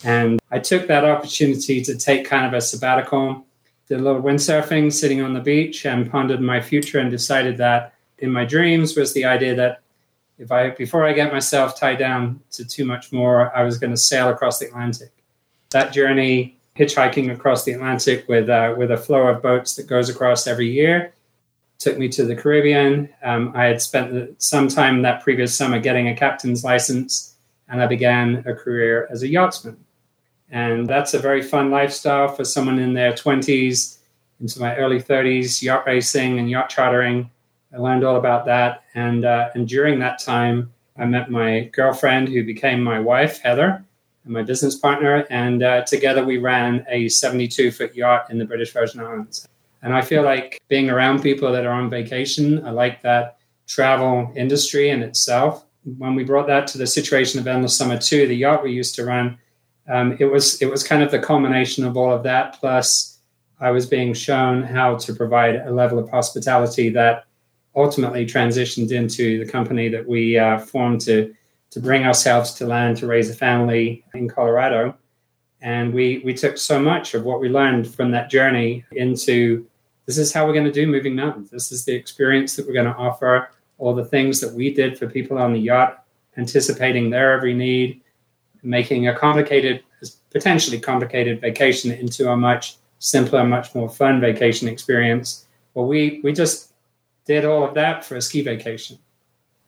And 0.05 0.40
i 0.50 0.59
took 0.59 0.87
that 0.88 1.05
opportunity 1.05 1.83
to 1.83 1.97
take 1.97 2.26
kind 2.26 2.47
of 2.47 2.52
a 2.52 2.61
sabbatical 2.61 3.47
did 3.88 4.00
a 4.00 4.02
little 4.02 4.23
windsurfing 4.23 4.93
sitting 4.93 5.23
on 5.23 5.33
the 5.33 5.40
beach 5.40 5.87
and 5.87 6.11
pondered 6.11 6.40
my 6.40 6.61
future 6.61 6.99
and 6.99 7.11
decided 7.11 7.57
that 7.59 7.95
in 8.19 8.31
my 8.31 8.45
dreams 8.45 8.97
was 8.97 9.13
the 9.13 9.25
idea 9.25 9.55
that 9.55 9.83
if 10.39 10.53
I 10.53 10.71
before 10.71 11.07
I 11.07 11.13
get 11.13 11.33
myself 11.33 11.79
tied 11.79 11.99
down 11.99 12.41
to 12.53 12.65
too 12.65 12.85
much 12.85 13.13
more, 13.13 13.55
I 13.57 13.63
was 13.63 13.79
going 13.79 13.93
to 13.93 13.97
sail 13.97 14.29
across 14.29 14.59
the 14.59 14.67
Atlantic. 14.67 15.13
That 15.71 15.93
journey 15.93 16.59
hitchhiking 16.77 17.33
across 17.33 17.65
the 17.65 17.73
Atlantic 17.73 18.27
with 18.29 18.49
uh, 18.49 18.75
with 18.77 18.91
a 18.91 18.97
flow 18.97 19.27
of 19.29 19.43
boats 19.43 19.77
that 19.77 19.87
goes 19.87 20.09
across 20.09 20.47
every 20.47 20.71
year. 20.71 21.13
Took 21.79 21.99
me 21.99 22.09
to 22.11 22.25
the 22.25 22.35
Caribbean. 22.35 23.09
Um, 23.23 23.53
I 23.55 23.65
had 23.65 23.83
spent 23.83 24.43
some 24.43 24.69
time 24.69 25.03
that 25.03 25.23
previous 25.23 25.55
summer 25.55 25.79
getting 25.79 26.09
a 26.09 26.17
captain's 26.17 26.65
license, 26.65 27.35
and 27.69 27.83
I 27.83 27.87
began 27.87 28.43
a 28.47 28.55
career 28.55 29.07
as 29.11 29.23
a 29.23 29.29
yachtsman. 29.29 29.77
And 30.51 30.87
that's 30.87 31.13
a 31.13 31.19
very 31.19 31.43
fun 31.43 31.71
lifestyle 31.71 32.29
for 32.29 32.45
someone 32.45 32.79
in 32.79 32.95
their 32.95 33.13
20s 33.13 33.99
into 34.41 34.61
my 34.61 34.77
early 34.77 35.03
30s, 35.03 35.61
yacht 35.61 35.87
racing 35.87 36.39
and 36.39 36.49
yacht 36.49 36.71
chartering. 36.71 37.31
I 37.73 37.79
learned 37.79 38.05
all 38.05 38.17
about 38.17 38.47
that. 38.47 38.85
And, 38.95 39.25
uh, 39.25 39.51
and 39.55 39.69
during 39.69 39.99
that 40.01 40.19
time, 40.19 40.73
I 40.99 41.05
met 41.05 41.31
my 41.31 41.71
girlfriend 41.73 42.29
who 42.29 42.45
became 42.45 42.83
my 42.83 42.99
wife, 42.99 43.41
Heather, 43.43 43.85
and 44.25 44.33
my 44.33 44.43
business 44.43 44.77
partner. 44.77 45.27
And 45.31 45.63
uh, 45.63 45.83
together 45.85 46.25
we 46.25 46.39
ran 46.39 46.87
a 46.89 47.09
72 47.09 47.71
foot 47.71 47.95
yacht 47.95 48.31
in 48.31 48.39
the 48.39 48.45
British 48.45 48.73
Virgin 48.73 49.01
Islands. 49.01 49.47
And 49.83 49.95
I 49.95 50.03
feel 50.03 50.23
like 50.23 50.61
being 50.69 50.91
around 50.91 51.23
people 51.23 51.53
that 51.53 51.67
are 51.67 51.73
on 51.73 51.91
vacation, 51.91 52.65
I 52.65 52.71
like 52.71 53.03
that 53.03 53.39
travel 53.67 54.33
industry 54.35 54.91
in 54.91 55.03
itself. 55.03 55.65
When 55.99 56.15
we 56.15 56.25
brought 56.25 56.47
that 56.49 56.67
to 56.69 56.79
the 56.79 56.87
situation 56.87 57.39
of 57.39 57.47
Endless 57.47 57.77
Summer 57.77 57.99
2, 57.99 58.27
the 58.27 58.35
yacht 58.35 58.65
we 58.65 58.73
used 58.73 58.95
to 58.97 59.05
run, 59.05 59.39
um, 59.89 60.17
it 60.19 60.25
was 60.25 60.61
it 60.61 60.67
was 60.67 60.83
kind 60.83 61.03
of 61.03 61.13
the 61.13 61.19
culmination 61.21 61.85
of 61.85 61.97
all 61.97 62.13
of 62.13 62.25
that. 62.25 62.59
Plus, 62.59 63.19
I 63.61 63.71
was 63.71 63.87
being 63.87 64.13
shown 64.13 64.65
how 64.65 64.97
to 64.97 65.15
provide 65.15 65.57
a 65.57 65.71
level 65.71 65.99
of 65.99 66.11
hospitality 66.11 66.89
that 66.91 67.25
ultimately 67.76 68.25
transitioned 68.25 68.90
into 68.90 69.45
the 69.45 69.50
company 69.50 69.88
that 69.88 70.09
we 70.09 70.38
uh, 70.38 70.59
formed 70.59 71.00
to 71.02 71.35
to 71.71 71.80
bring 71.80 72.04
ourselves 72.04 72.54
to 72.54 72.66
land 72.66 72.97
to 72.97 73.06
raise 73.06 73.28
a 73.28 73.35
family 73.35 74.04
in 74.14 74.28
Colorado. 74.28 74.97
And 75.61 75.92
we 75.92 76.23
we 76.25 76.35
took 76.35 76.59
so 76.59 76.80
much 76.80 77.14
of 77.14 77.25
what 77.25 77.40
we 77.40 77.49
learned 77.49 77.92
from 77.92 78.11
that 78.12 78.30
journey 78.30 78.85
into 78.92 79.66
this 80.06 80.18
is 80.18 80.33
how 80.33 80.47
we're 80.47 80.52
going 80.52 80.64
to 80.64 80.73
do 80.73 80.87
moving 80.87 81.14
mountains. 81.14 81.50
This 81.50 81.73
is 81.73 81.85
the 81.85 81.95
experience 81.95 82.56
that 82.56 82.66
we're 82.66 82.73
going 82.73 82.87
to 82.87 82.95
offer. 82.97 83.50
All 83.78 83.95
the 83.95 84.04
things 84.04 84.40
that 84.40 84.54
we 84.54 84.73
did 84.73 84.99
for 84.99 85.06
people 85.09 85.37
on 85.37 85.52
the 85.52 85.59
yacht, 85.59 86.04
anticipating 86.38 87.11
their 87.11 87.33
every 87.33 87.52
need, 87.52 88.00
making 88.62 89.09
a 89.09 89.14
complicated, 89.14 89.83
potentially 90.30 90.80
complicated 90.80 91.40
vacation 91.40 91.90
into 91.90 92.30
a 92.30 92.37
much 92.37 92.76
simpler, 93.00 93.45
much 93.45 93.75
more 93.75 93.88
fun 93.88 94.21
vacation 94.21 94.68
experience. 94.68 95.47
Well, 95.75 95.87
we 95.87 96.21
we 96.23 96.33
just 96.33 96.66
did 97.26 97.45
all 97.45 97.64
of 97.64 97.75
that 97.75 98.04
for 98.04 98.16
a 98.16 98.23
ski 98.23 98.42
vacation. 98.42 98.99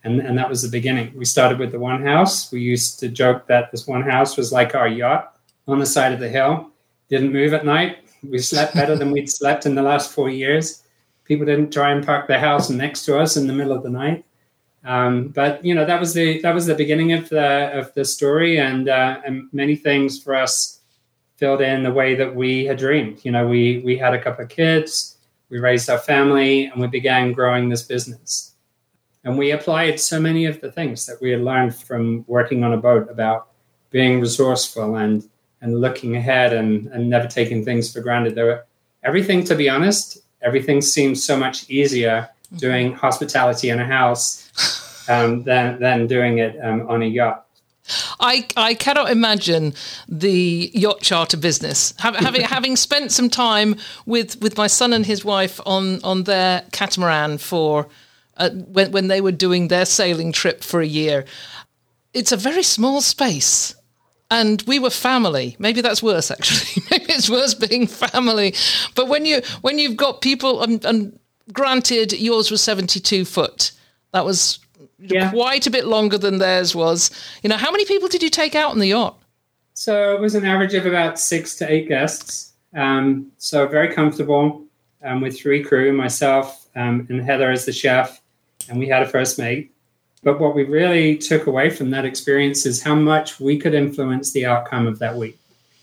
And, 0.04 0.20
and 0.20 0.38
that 0.38 0.48
was 0.48 0.62
the 0.62 0.68
beginning. 0.68 1.12
We 1.14 1.24
started 1.24 1.58
with 1.58 1.72
the 1.72 1.78
one 1.78 2.02
house. 2.02 2.50
We 2.52 2.60
used 2.60 3.00
to 3.00 3.08
joke 3.08 3.46
that 3.48 3.70
this 3.70 3.86
one 3.86 4.02
house 4.02 4.36
was 4.36 4.52
like 4.52 4.74
our 4.74 4.88
yacht 4.88 5.36
on 5.66 5.78
the 5.78 5.86
side 5.86 6.12
of 6.12 6.20
the 6.20 6.28
hill. 6.28 6.70
Didn't 7.08 7.32
move 7.32 7.52
at 7.52 7.66
night. 7.66 7.98
We 8.22 8.38
slept 8.38 8.74
better 8.74 8.96
than 8.96 9.10
we'd 9.10 9.30
slept 9.30 9.66
in 9.66 9.74
the 9.74 9.82
last 9.82 10.12
four 10.12 10.30
years. 10.30 10.84
People 11.24 11.46
didn't 11.46 11.72
try 11.72 11.90
and 11.90 12.04
park 12.04 12.28
their 12.28 12.40
house 12.40 12.70
next 12.70 13.04
to 13.04 13.18
us 13.18 13.36
in 13.36 13.46
the 13.46 13.52
middle 13.52 13.72
of 13.72 13.82
the 13.82 13.90
night. 13.90 14.24
Um, 14.84 15.28
but 15.28 15.62
you 15.64 15.74
know 15.74 15.84
that 15.84 16.00
was 16.00 16.14
the 16.14 16.40
that 16.40 16.54
was 16.54 16.64
the 16.64 16.74
beginning 16.74 17.12
of 17.12 17.28
the 17.28 17.70
of 17.78 17.92
the 17.94 18.04
story, 18.04 18.58
and 18.58 18.88
uh, 18.88 19.20
and 19.26 19.48
many 19.52 19.76
things 19.76 20.22
for 20.22 20.34
us 20.34 20.80
filled 21.36 21.60
in 21.60 21.82
the 21.82 21.92
way 21.92 22.14
that 22.14 22.34
we 22.34 22.64
had 22.64 22.78
dreamed. 22.78 23.24
You 23.24 23.32
know, 23.32 23.46
we 23.46 23.82
we 23.84 23.98
had 23.98 24.14
a 24.14 24.22
couple 24.22 24.44
of 24.44 24.50
kids, 24.50 25.17
we 25.50 25.58
raised 25.58 25.88
our 25.88 25.98
family, 25.98 26.66
and 26.66 26.80
we 26.80 26.86
began 26.86 27.32
growing 27.32 27.68
this 27.68 27.82
business. 27.82 28.54
And 29.24 29.36
we 29.36 29.50
applied 29.50 30.00
so 30.00 30.20
many 30.20 30.46
of 30.46 30.60
the 30.60 30.70
things 30.72 31.06
that 31.06 31.20
we 31.20 31.30
had 31.30 31.40
learned 31.40 31.74
from 31.74 32.24
working 32.26 32.64
on 32.64 32.72
a 32.72 32.76
boat 32.76 33.08
about 33.10 33.48
being 33.90 34.20
resourceful 34.20 34.96
and 34.96 35.28
and 35.60 35.80
looking 35.80 36.16
ahead 36.16 36.52
and, 36.52 36.86
and 36.88 37.10
never 37.10 37.26
taking 37.26 37.64
things 37.64 37.92
for 37.92 38.00
granted. 38.00 38.34
There 38.34 38.46
were 38.46 38.64
everything, 39.02 39.42
to 39.44 39.54
be 39.54 39.68
honest, 39.68 40.18
everything 40.40 40.80
seemed 40.80 41.18
so 41.18 41.36
much 41.36 41.68
easier 41.68 42.28
mm-hmm. 42.46 42.56
doing 42.58 42.94
hospitality 42.94 43.70
in 43.70 43.80
a 43.80 43.84
house 43.84 45.08
um, 45.08 45.42
than, 45.42 45.80
than 45.80 46.06
doing 46.06 46.38
it 46.38 46.56
um, 46.62 46.88
on 46.88 47.02
a 47.02 47.06
yacht. 47.06 47.46
I, 48.20 48.46
I 48.56 48.74
cannot 48.74 49.10
imagine 49.10 49.74
the 50.08 50.70
yacht 50.74 51.00
charter 51.00 51.36
business. 51.36 51.94
Having 51.98 52.42
having 52.42 52.76
spent 52.76 53.12
some 53.12 53.30
time 53.30 53.76
with, 54.06 54.40
with 54.40 54.56
my 54.56 54.66
son 54.66 54.92
and 54.92 55.04
his 55.06 55.24
wife 55.24 55.60
on, 55.66 56.02
on 56.02 56.24
their 56.24 56.62
catamaran 56.72 57.38
for 57.38 57.88
uh, 58.36 58.50
when 58.50 58.92
when 58.92 59.08
they 59.08 59.20
were 59.20 59.32
doing 59.32 59.68
their 59.68 59.84
sailing 59.84 60.32
trip 60.32 60.62
for 60.62 60.80
a 60.80 60.86
year, 60.86 61.24
it's 62.14 62.32
a 62.32 62.36
very 62.36 62.62
small 62.62 63.00
space 63.00 63.74
and 64.30 64.62
we 64.66 64.78
were 64.78 64.90
family. 64.90 65.56
Maybe 65.58 65.80
that's 65.80 66.02
worse, 66.02 66.30
actually. 66.30 66.82
Maybe 66.90 67.12
it's 67.12 67.30
worse 67.30 67.54
being 67.54 67.86
family. 67.86 68.54
But 68.94 69.08
when 69.08 69.24
you 69.24 69.42
when 69.62 69.78
you've 69.78 69.96
got 69.96 70.20
people, 70.20 70.62
and, 70.62 70.84
and 70.84 71.18
granted, 71.52 72.12
yours 72.12 72.50
was 72.50 72.62
seventy 72.62 73.00
two 73.00 73.24
foot. 73.24 73.72
That 74.12 74.24
was 74.24 74.58
yeah. 74.98 75.30
quite 75.30 75.66
a 75.66 75.70
bit 75.70 75.86
longer 75.86 76.18
than 76.18 76.38
theirs 76.38 76.74
was. 76.74 77.10
You 77.42 77.48
know, 77.48 77.56
how 77.56 77.70
many 77.70 77.84
people 77.84 78.08
did 78.08 78.22
you 78.22 78.30
take 78.30 78.54
out 78.54 78.70
on 78.70 78.78
the 78.78 78.88
yacht? 78.88 79.16
So 79.74 80.14
it 80.14 80.20
was 80.20 80.34
an 80.34 80.44
average 80.44 80.74
of 80.74 80.86
about 80.86 81.18
six 81.18 81.54
to 81.56 81.70
eight 81.70 81.88
guests. 81.88 82.52
Um, 82.74 83.30
so 83.38 83.66
very 83.66 83.94
comfortable 83.94 84.64
um, 85.02 85.20
with 85.20 85.38
three 85.38 85.62
crew, 85.62 85.92
myself 85.92 86.66
um, 86.74 87.06
and 87.08 87.22
Heather 87.22 87.50
as 87.50 87.64
the 87.64 87.72
chef, 87.72 88.20
and 88.68 88.78
we 88.78 88.88
had 88.88 89.02
a 89.02 89.08
first 89.08 89.38
mate. 89.38 89.72
But 90.22 90.40
what 90.40 90.54
we 90.54 90.64
really 90.64 91.16
took 91.16 91.46
away 91.46 91.70
from 91.70 91.90
that 91.90 92.04
experience 92.04 92.66
is 92.66 92.82
how 92.82 92.94
much 92.94 93.38
we 93.38 93.56
could 93.56 93.74
influence 93.74 94.32
the 94.32 94.46
outcome 94.46 94.86
of 94.86 94.98
that 94.98 95.16
week. 95.16 95.38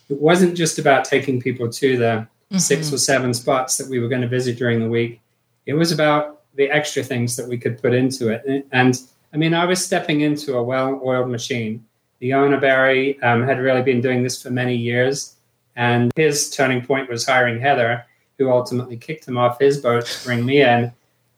It 0.10 0.22
wasn't 0.22 0.56
just 0.56 0.78
about 0.78 1.06
taking 1.06 1.42
people 1.42 1.72
to 1.72 1.98
the 1.98 2.06
mm-hmm. 2.06 2.58
six 2.58 2.92
or 2.92 2.98
seven 2.98 3.34
spots 3.34 3.78
that 3.78 3.88
we 3.88 4.00
were 4.00 4.10
going 4.10 4.22
to 4.22 4.28
visit 4.28 4.58
during 4.58 4.82
the 4.82 4.90
week. 4.90 5.22
It 5.66 5.74
was 5.74 5.92
about 5.92 6.42
the 6.56 6.70
extra 6.70 7.04
things 7.04 7.36
that 7.36 7.48
we 7.48 7.58
could 7.58 7.82
put 7.82 7.94
into 7.94 8.30
it. 8.30 8.68
And 8.72 9.00
I 9.34 9.38
mean, 9.38 9.54
I 9.54 9.66
was 9.66 9.84
stepping 9.84 10.22
into 10.22 10.56
a 10.56 10.64
well 10.64 11.02
oiled 11.04 11.30
machine. 11.30 11.86
The 12.20 12.34
owner, 12.34 12.60
Barry, 12.60 13.22
um, 13.22 13.44
had 13.44 13.60
really 13.60 13.82
been 13.82 14.02
doing 14.02 14.24
this 14.24 14.42
for 14.42 14.50
many 14.50 14.76
years. 14.76 15.36
And 15.76 16.12
his 16.16 16.50
turning 16.50 16.86
point 16.86 17.10
was 17.10 17.26
hiring 17.26 17.60
Heather, 17.60 18.06
who 18.38 18.50
ultimately 18.50 18.98
kicked 18.98 19.28
him 19.28 19.38
off 19.38 19.60
his 19.60 19.78
boat 19.78 20.06
to 20.06 20.26
bring 20.26 20.46
me 20.46 20.62
in 20.62 20.92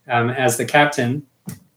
um, 0.08 0.30
as 0.30 0.58
the 0.58 0.66
captain. 0.66 1.26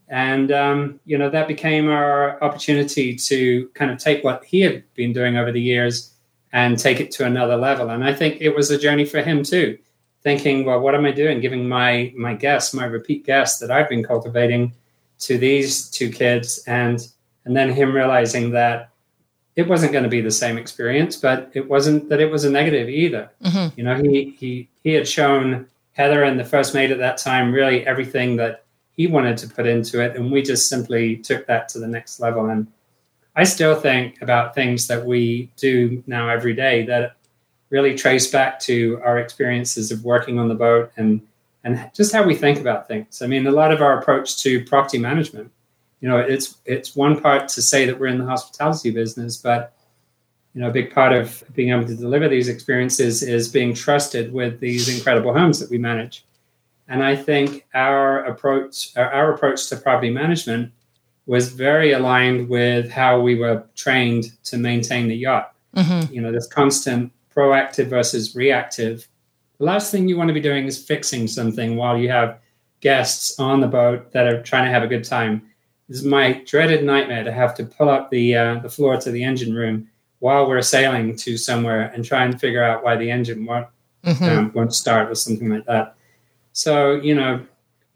And, 0.09 0.51
um, 0.51 0.99
you 1.05 1.17
know, 1.17 1.29
that 1.29 1.47
became 1.47 1.89
our 1.89 2.41
opportunity 2.43 3.15
to 3.15 3.69
kind 3.73 3.89
of 3.89 3.97
take 3.97 4.23
what 4.23 4.43
he 4.43 4.61
had 4.61 4.83
been 4.93 5.13
doing 5.13 5.37
over 5.37 5.51
the 5.51 5.61
years 5.61 6.11
and 6.53 6.77
take 6.77 6.99
it 6.99 7.11
to 7.11 7.25
another 7.25 7.55
level. 7.55 7.89
And 7.89 8.03
I 8.03 8.13
think 8.13 8.37
it 8.41 8.53
was 8.53 8.69
a 8.71 8.77
journey 8.77 9.05
for 9.05 9.21
him 9.21 9.41
too, 9.41 9.77
thinking, 10.21 10.65
well, 10.65 10.79
what 10.79 10.95
am 10.95 11.05
I 11.05 11.11
doing? 11.11 11.41
Giving 11.41 11.67
my, 11.67 12.13
my 12.15 12.33
guests, 12.35 12.73
my 12.73 12.85
repeat 12.85 13.25
guests 13.25 13.59
that 13.59 13.71
I've 13.71 13.89
been 13.89 14.03
cultivating 14.03 14.73
to 15.19 15.37
these 15.37 15.89
two 15.89 16.09
kids. 16.09 16.63
And, 16.67 17.07
and 17.45 17.55
then 17.55 17.71
him 17.71 17.93
realizing 17.93 18.51
that 18.51 18.89
it 19.55 19.67
wasn't 19.67 19.91
going 19.91 20.03
to 20.03 20.09
be 20.09 20.21
the 20.21 20.31
same 20.31 20.57
experience, 20.57 21.17
but 21.17 21.51
it 21.53 21.67
wasn't 21.67 22.09
that 22.09 22.19
it 22.19 22.31
was 22.31 22.45
a 22.45 22.51
negative 22.51 22.87
either. 22.87 23.29
Mm-hmm. 23.43 23.79
You 23.79 23.83
know, 23.83 23.95
he, 23.95 24.35
he, 24.39 24.69
he 24.83 24.93
had 24.93 25.07
shown 25.07 25.67
Heather 25.93 26.23
and 26.23 26.39
the 26.39 26.45
first 26.45 26.73
mate 26.73 26.91
at 26.91 26.99
that 26.99 27.17
time 27.17 27.51
really 27.51 27.85
everything 27.85 28.37
that 28.37 28.63
he 28.91 29.07
wanted 29.07 29.37
to 29.37 29.47
put 29.47 29.65
into 29.65 30.01
it, 30.01 30.15
and 30.15 30.31
we 30.31 30.41
just 30.41 30.69
simply 30.69 31.17
took 31.17 31.47
that 31.47 31.67
to 31.69 31.79
the 31.79 31.87
next 31.87 32.19
level. 32.19 32.47
And 32.47 32.67
I 33.35 33.43
still 33.43 33.75
think 33.75 34.21
about 34.21 34.53
things 34.53 34.87
that 34.87 35.05
we 35.05 35.51
do 35.55 36.03
now 36.07 36.29
every 36.29 36.53
day 36.53 36.85
that 36.85 37.15
really 37.71 37.95
trace 37.95 38.29
back 38.29 38.59
to 38.59 39.01
our 39.03 39.17
experiences 39.17 39.91
of 39.91 40.03
working 40.03 40.37
on 40.37 40.47
the 40.47 40.55
boat 40.55 40.91
and 40.97 41.21
and 41.63 41.91
just 41.93 42.11
how 42.11 42.23
we 42.23 42.33
think 42.33 42.59
about 42.59 42.87
things. 42.87 43.21
I 43.21 43.27
mean, 43.27 43.45
a 43.45 43.51
lot 43.51 43.71
of 43.71 43.81
our 43.81 43.99
approach 43.99 44.41
to 44.43 44.65
property 44.65 44.97
management, 44.97 45.51
you 45.99 46.09
know, 46.09 46.17
it's 46.17 46.57
it's 46.65 46.95
one 46.95 47.19
part 47.19 47.47
to 47.49 47.61
say 47.61 47.85
that 47.85 47.99
we're 47.99 48.07
in 48.07 48.19
the 48.19 48.25
hospitality 48.25 48.91
business, 48.91 49.37
but 49.37 49.73
you 50.53 50.61
know, 50.61 50.67
a 50.67 50.71
big 50.71 50.93
part 50.93 51.13
of 51.13 51.43
being 51.53 51.69
able 51.69 51.87
to 51.87 51.95
deliver 51.95 52.27
these 52.27 52.49
experiences 52.49 53.23
is 53.23 53.47
being 53.47 53.73
trusted 53.73 54.33
with 54.33 54.59
these 54.59 54.93
incredible 54.93 55.33
homes 55.33 55.59
that 55.59 55.69
we 55.69 55.77
manage. 55.77 56.25
And 56.89 57.03
I 57.03 57.15
think 57.15 57.65
our 57.73 58.25
approach, 58.25 58.95
our 58.97 59.33
approach 59.33 59.69
to 59.69 59.77
property 59.77 60.09
management 60.09 60.73
was 61.25 61.53
very 61.53 61.93
aligned 61.93 62.49
with 62.49 62.91
how 62.91 63.21
we 63.21 63.35
were 63.35 63.63
trained 63.75 64.31
to 64.43 64.57
maintain 64.57 65.07
the 65.07 65.15
yacht. 65.15 65.53
Mm-hmm. 65.75 66.13
You 66.13 66.21
know, 66.21 66.33
this 66.33 66.47
constant 66.47 67.13
proactive 67.35 67.87
versus 67.87 68.35
reactive. 68.35 69.07
The 69.57 69.65
last 69.65 69.91
thing 69.91 70.07
you 70.07 70.17
want 70.17 70.29
to 70.29 70.33
be 70.33 70.41
doing 70.41 70.65
is 70.65 70.83
fixing 70.83 71.27
something 71.27 71.75
while 71.75 71.97
you 71.97 72.09
have 72.09 72.39
guests 72.81 73.39
on 73.39 73.61
the 73.61 73.67
boat 73.67 74.11
that 74.11 74.27
are 74.27 74.41
trying 74.41 74.65
to 74.65 74.71
have 74.71 74.83
a 74.83 74.87
good 74.87 75.03
time. 75.03 75.43
This 75.87 75.99
is 75.99 76.05
my 76.05 76.41
dreaded 76.45 76.83
nightmare 76.83 77.23
to 77.23 77.31
have 77.31 77.53
to 77.55 77.65
pull 77.65 77.89
up 77.89 78.09
the 78.09 78.35
uh, 78.35 78.59
the 78.59 78.69
floor 78.69 78.97
to 78.97 79.11
the 79.11 79.23
engine 79.23 79.53
room 79.53 79.89
while 80.19 80.47
we're 80.47 80.61
sailing 80.61 81.15
to 81.17 81.37
somewhere 81.37 81.91
and 81.93 82.05
try 82.05 82.23
and 82.23 82.39
figure 82.39 82.63
out 82.63 82.83
why 82.83 82.95
the 82.95 83.09
engine 83.09 83.45
won't 83.45 83.67
mm-hmm. 84.03 84.23
um, 84.23 84.51
won't 84.53 84.73
start 84.73 85.09
or 85.09 85.15
something 85.15 85.49
like 85.49 85.65
that. 85.65 85.95
So, 86.53 86.95
you 86.95 87.15
know, 87.15 87.45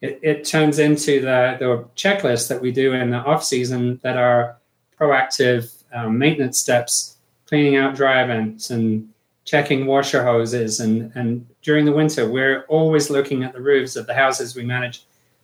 it, 0.02 0.20
it 0.22 0.46
turns 0.46 0.80
into 0.80 1.22
the, 1.22 1.58
the 1.60 1.86
checklist 1.96 2.48
that 2.50 2.62
we 2.62 2.72
do 2.72 2.94
in 2.94 3.10
the 3.10 3.18
off 3.18 3.44
season 3.44 4.00
that 4.04 4.18
are 4.18 4.58
proactive 5.00 5.84
um, 5.94 6.18
maintenance 6.18 6.60
steps, 6.60 7.18
cleaning 7.48 7.76
out 7.76 7.96
dry 7.96 8.24
vents 8.26 8.70
and 8.70 9.10
checking 9.46 9.86
washer 9.86 10.24
hoses. 10.24 10.80
And, 10.80 11.12
and 11.16 11.48
during 11.62 11.86
the 11.86 11.94
winter, 11.94 12.28
we're 12.30 12.64
always 12.64 13.10
looking 13.10 13.44
at 13.44 13.54
the 13.54 13.62
roofs 13.62 13.96
of 13.96 14.08
the 14.08 14.14
houses 14.14 14.56
we 14.56 14.66
manage 14.66 15.04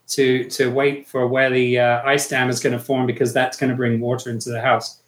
to, 0.09 0.49
to 0.49 0.71
wait 0.71 1.07
for 1.07 1.27
where 1.27 1.49
the 1.49 1.79
uh, 1.79 2.01
ice 2.03 2.27
dam 2.27 2.49
is 2.49 2.59
going 2.59 2.77
to 2.77 2.83
form 2.83 3.05
because 3.05 3.31
that's 3.31 3.57
going 3.57 3.69
to 3.69 3.75
bring 3.75 4.01
water 4.01 4.29
into 4.29 4.49
the 4.49 4.59
house. 4.59 5.01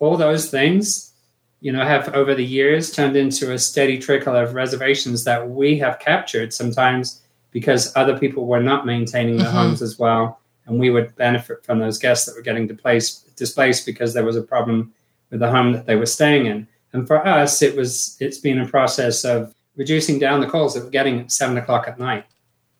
All 0.00 0.16
those 0.16 0.50
things, 0.50 1.12
you 1.60 1.72
know, 1.72 1.84
have 1.84 2.14
over 2.14 2.34
the 2.34 2.44
years 2.44 2.90
turned 2.90 3.16
into 3.16 3.52
a 3.52 3.58
steady 3.58 3.98
trickle 3.98 4.34
of 4.34 4.54
reservations 4.54 5.24
that 5.24 5.48
we 5.48 5.78
have 5.78 5.98
captured 5.98 6.52
sometimes 6.52 7.22
because 7.50 7.94
other 7.96 8.18
people 8.18 8.46
were 8.46 8.62
not 8.62 8.86
maintaining 8.86 9.36
their 9.36 9.46
mm-hmm. 9.46 9.56
homes 9.56 9.82
as 9.82 9.98
well. 9.98 10.40
And 10.66 10.78
we 10.78 10.90
would 10.90 11.14
benefit 11.16 11.64
from 11.64 11.78
those 11.78 11.98
guests 11.98 12.26
that 12.26 12.34
were 12.34 12.42
getting 12.42 12.66
displaced, 12.66 13.36
displaced 13.36 13.86
because 13.86 14.14
there 14.14 14.24
was 14.24 14.36
a 14.36 14.42
problem 14.42 14.92
with 15.30 15.40
the 15.40 15.50
home 15.50 15.72
that 15.72 15.86
they 15.86 15.96
were 15.96 16.06
staying 16.06 16.46
in. 16.46 16.66
And 16.92 17.06
for 17.06 17.26
us, 17.26 17.62
it 17.62 17.76
was 17.76 18.16
it's 18.20 18.38
been 18.38 18.60
a 18.60 18.66
process 18.66 19.24
of 19.24 19.54
reducing 19.76 20.18
down 20.18 20.40
the 20.40 20.46
calls 20.46 20.74
that 20.74 20.84
we're 20.84 20.90
getting 20.90 21.20
at 21.20 21.32
seven 21.32 21.56
o'clock 21.56 21.86
at 21.88 21.98
night. 21.98 22.24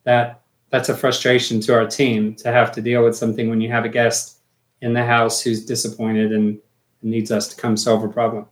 That 0.04 0.40
that's 0.70 0.88
a 0.88 0.96
frustration 0.96 1.60
to 1.60 1.74
our 1.74 1.86
team 1.86 2.34
to 2.36 2.52
have 2.52 2.72
to 2.72 2.82
deal 2.82 3.04
with 3.04 3.16
something 3.16 3.48
when 3.48 3.60
you 3.60 3.70
have 3.70 3.84
a 3.84 3.88
guest 3.88 4.38
in 4.80 4.92
the 4.92 5.04
house 5.04 5.40
who's 5.40 5.64
disappointed 5.64 6.32
and 6.32 6.58
needs 7.02 7.30
us 7.30 7.48
to 7.48 7.60
come 7.60 7.76
solve 7.76 8.02
a 8.04 8.08
problem. 8.08 8.46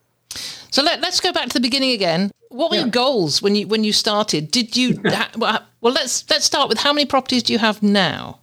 So 0.71 0.83
let, 0.83 1.03
us 1.05 1.21
go 1.21 1.33
back 1.33 1.49
to 1.49 1.55
the 1.55 1.61
beginning 1.61 1.93
again. 1.93 2.31
What 2.49 2.71
were 2.71 2.77
yeah. 2.77 2.83
your 2.83 2.91
goals 2.91 3.43
when 3.43 3.55
you 3.55 3.67
when 3.67 3.85
you 3.85 3.93
started? 3.93 4.51
Did 4.51 4.77
you 4.77 5.01
well, 5.37 5.63
let's 5.81 6.29
let's 6.31 6.45
start 6.45 6.69
with 6.69 6.79
how 6.79 6.93
many 6.93 7.07
properties 7.07 7.43
do 7.43 7.53
you 7.53 7.59
have 7.59 7.83
now? 7.83 8.41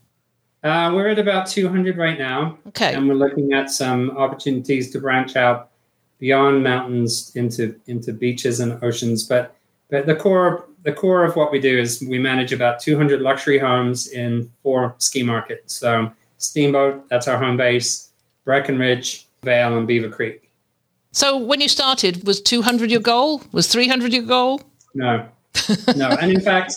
Uh, 0.63 0.91
we're 0.93 1.09
at 1.09 1.19
about 1.19 1.45
200 1.45 1.97
right 1.97 2.17
now. 2.17 2.57
Okay. 2.69 2.93
And 2.93 3.07
we're 3.07 3.15
looking 3.15 3.51
at 3.51 3.69
some 3.69 4.11
opportunities 4.11 4.91
to 4.91 4.99
branch 4.99 5.35
out 5.35 5.71
beyond 6.19 6.63
mountains 6.63 7.31
into 7.35 7.75
into 7.87 8.13
beaches 8.13 8.59
and 8.59 8.81
oceans. 8.83 9.23
But 9.23 9.55
but 9.89 10.05
the 10.05 10.15
core 10.15 10.65
the 10.83 10.93
core 10.93 11.23
of 11.23 11.35
what 11.35 11.51
we 11.51 11.59
do 11.59 11.77
is 11.77 12.01
we 12.01 12.19
manage 12.19 12.51
about 12.51 12.79
200 12.79 13.21
luxury 13.21 13.57
homes 13.57 14.07
in 14.07 14.51
four 14.61 14.95
ski 14.97 15.23
markets. 15.23 15.73
So 15.73 16.11
Steamboat, 16.37 17.07
that's 17.09 17.27
our 17.27 17.37
home 17.37 17.57
base. 17.57 18.09
Breckenridge, 18.45 19.25
Vail, 19.43 19.77
and 19.77 19.87
Beaver 19.87 20.09
Creek. 20.09 20.49
So 21.11 21.37
when 21.37 21.61
you 21.61 21.69
started, 21.69 22.25
was 22.25 22.41
200 22.41 22.91
your 22.91 22.99
goal? 22.99 23.41
Was 23.51 23.67
300 23.67 24.11
your 24.11 24.23
goal? 24.23 24.61
No, 24.93 25.27
no. 25.95 26.09
and 26.09 26.31
in 26.31 26.41
fact, 26.41 26.75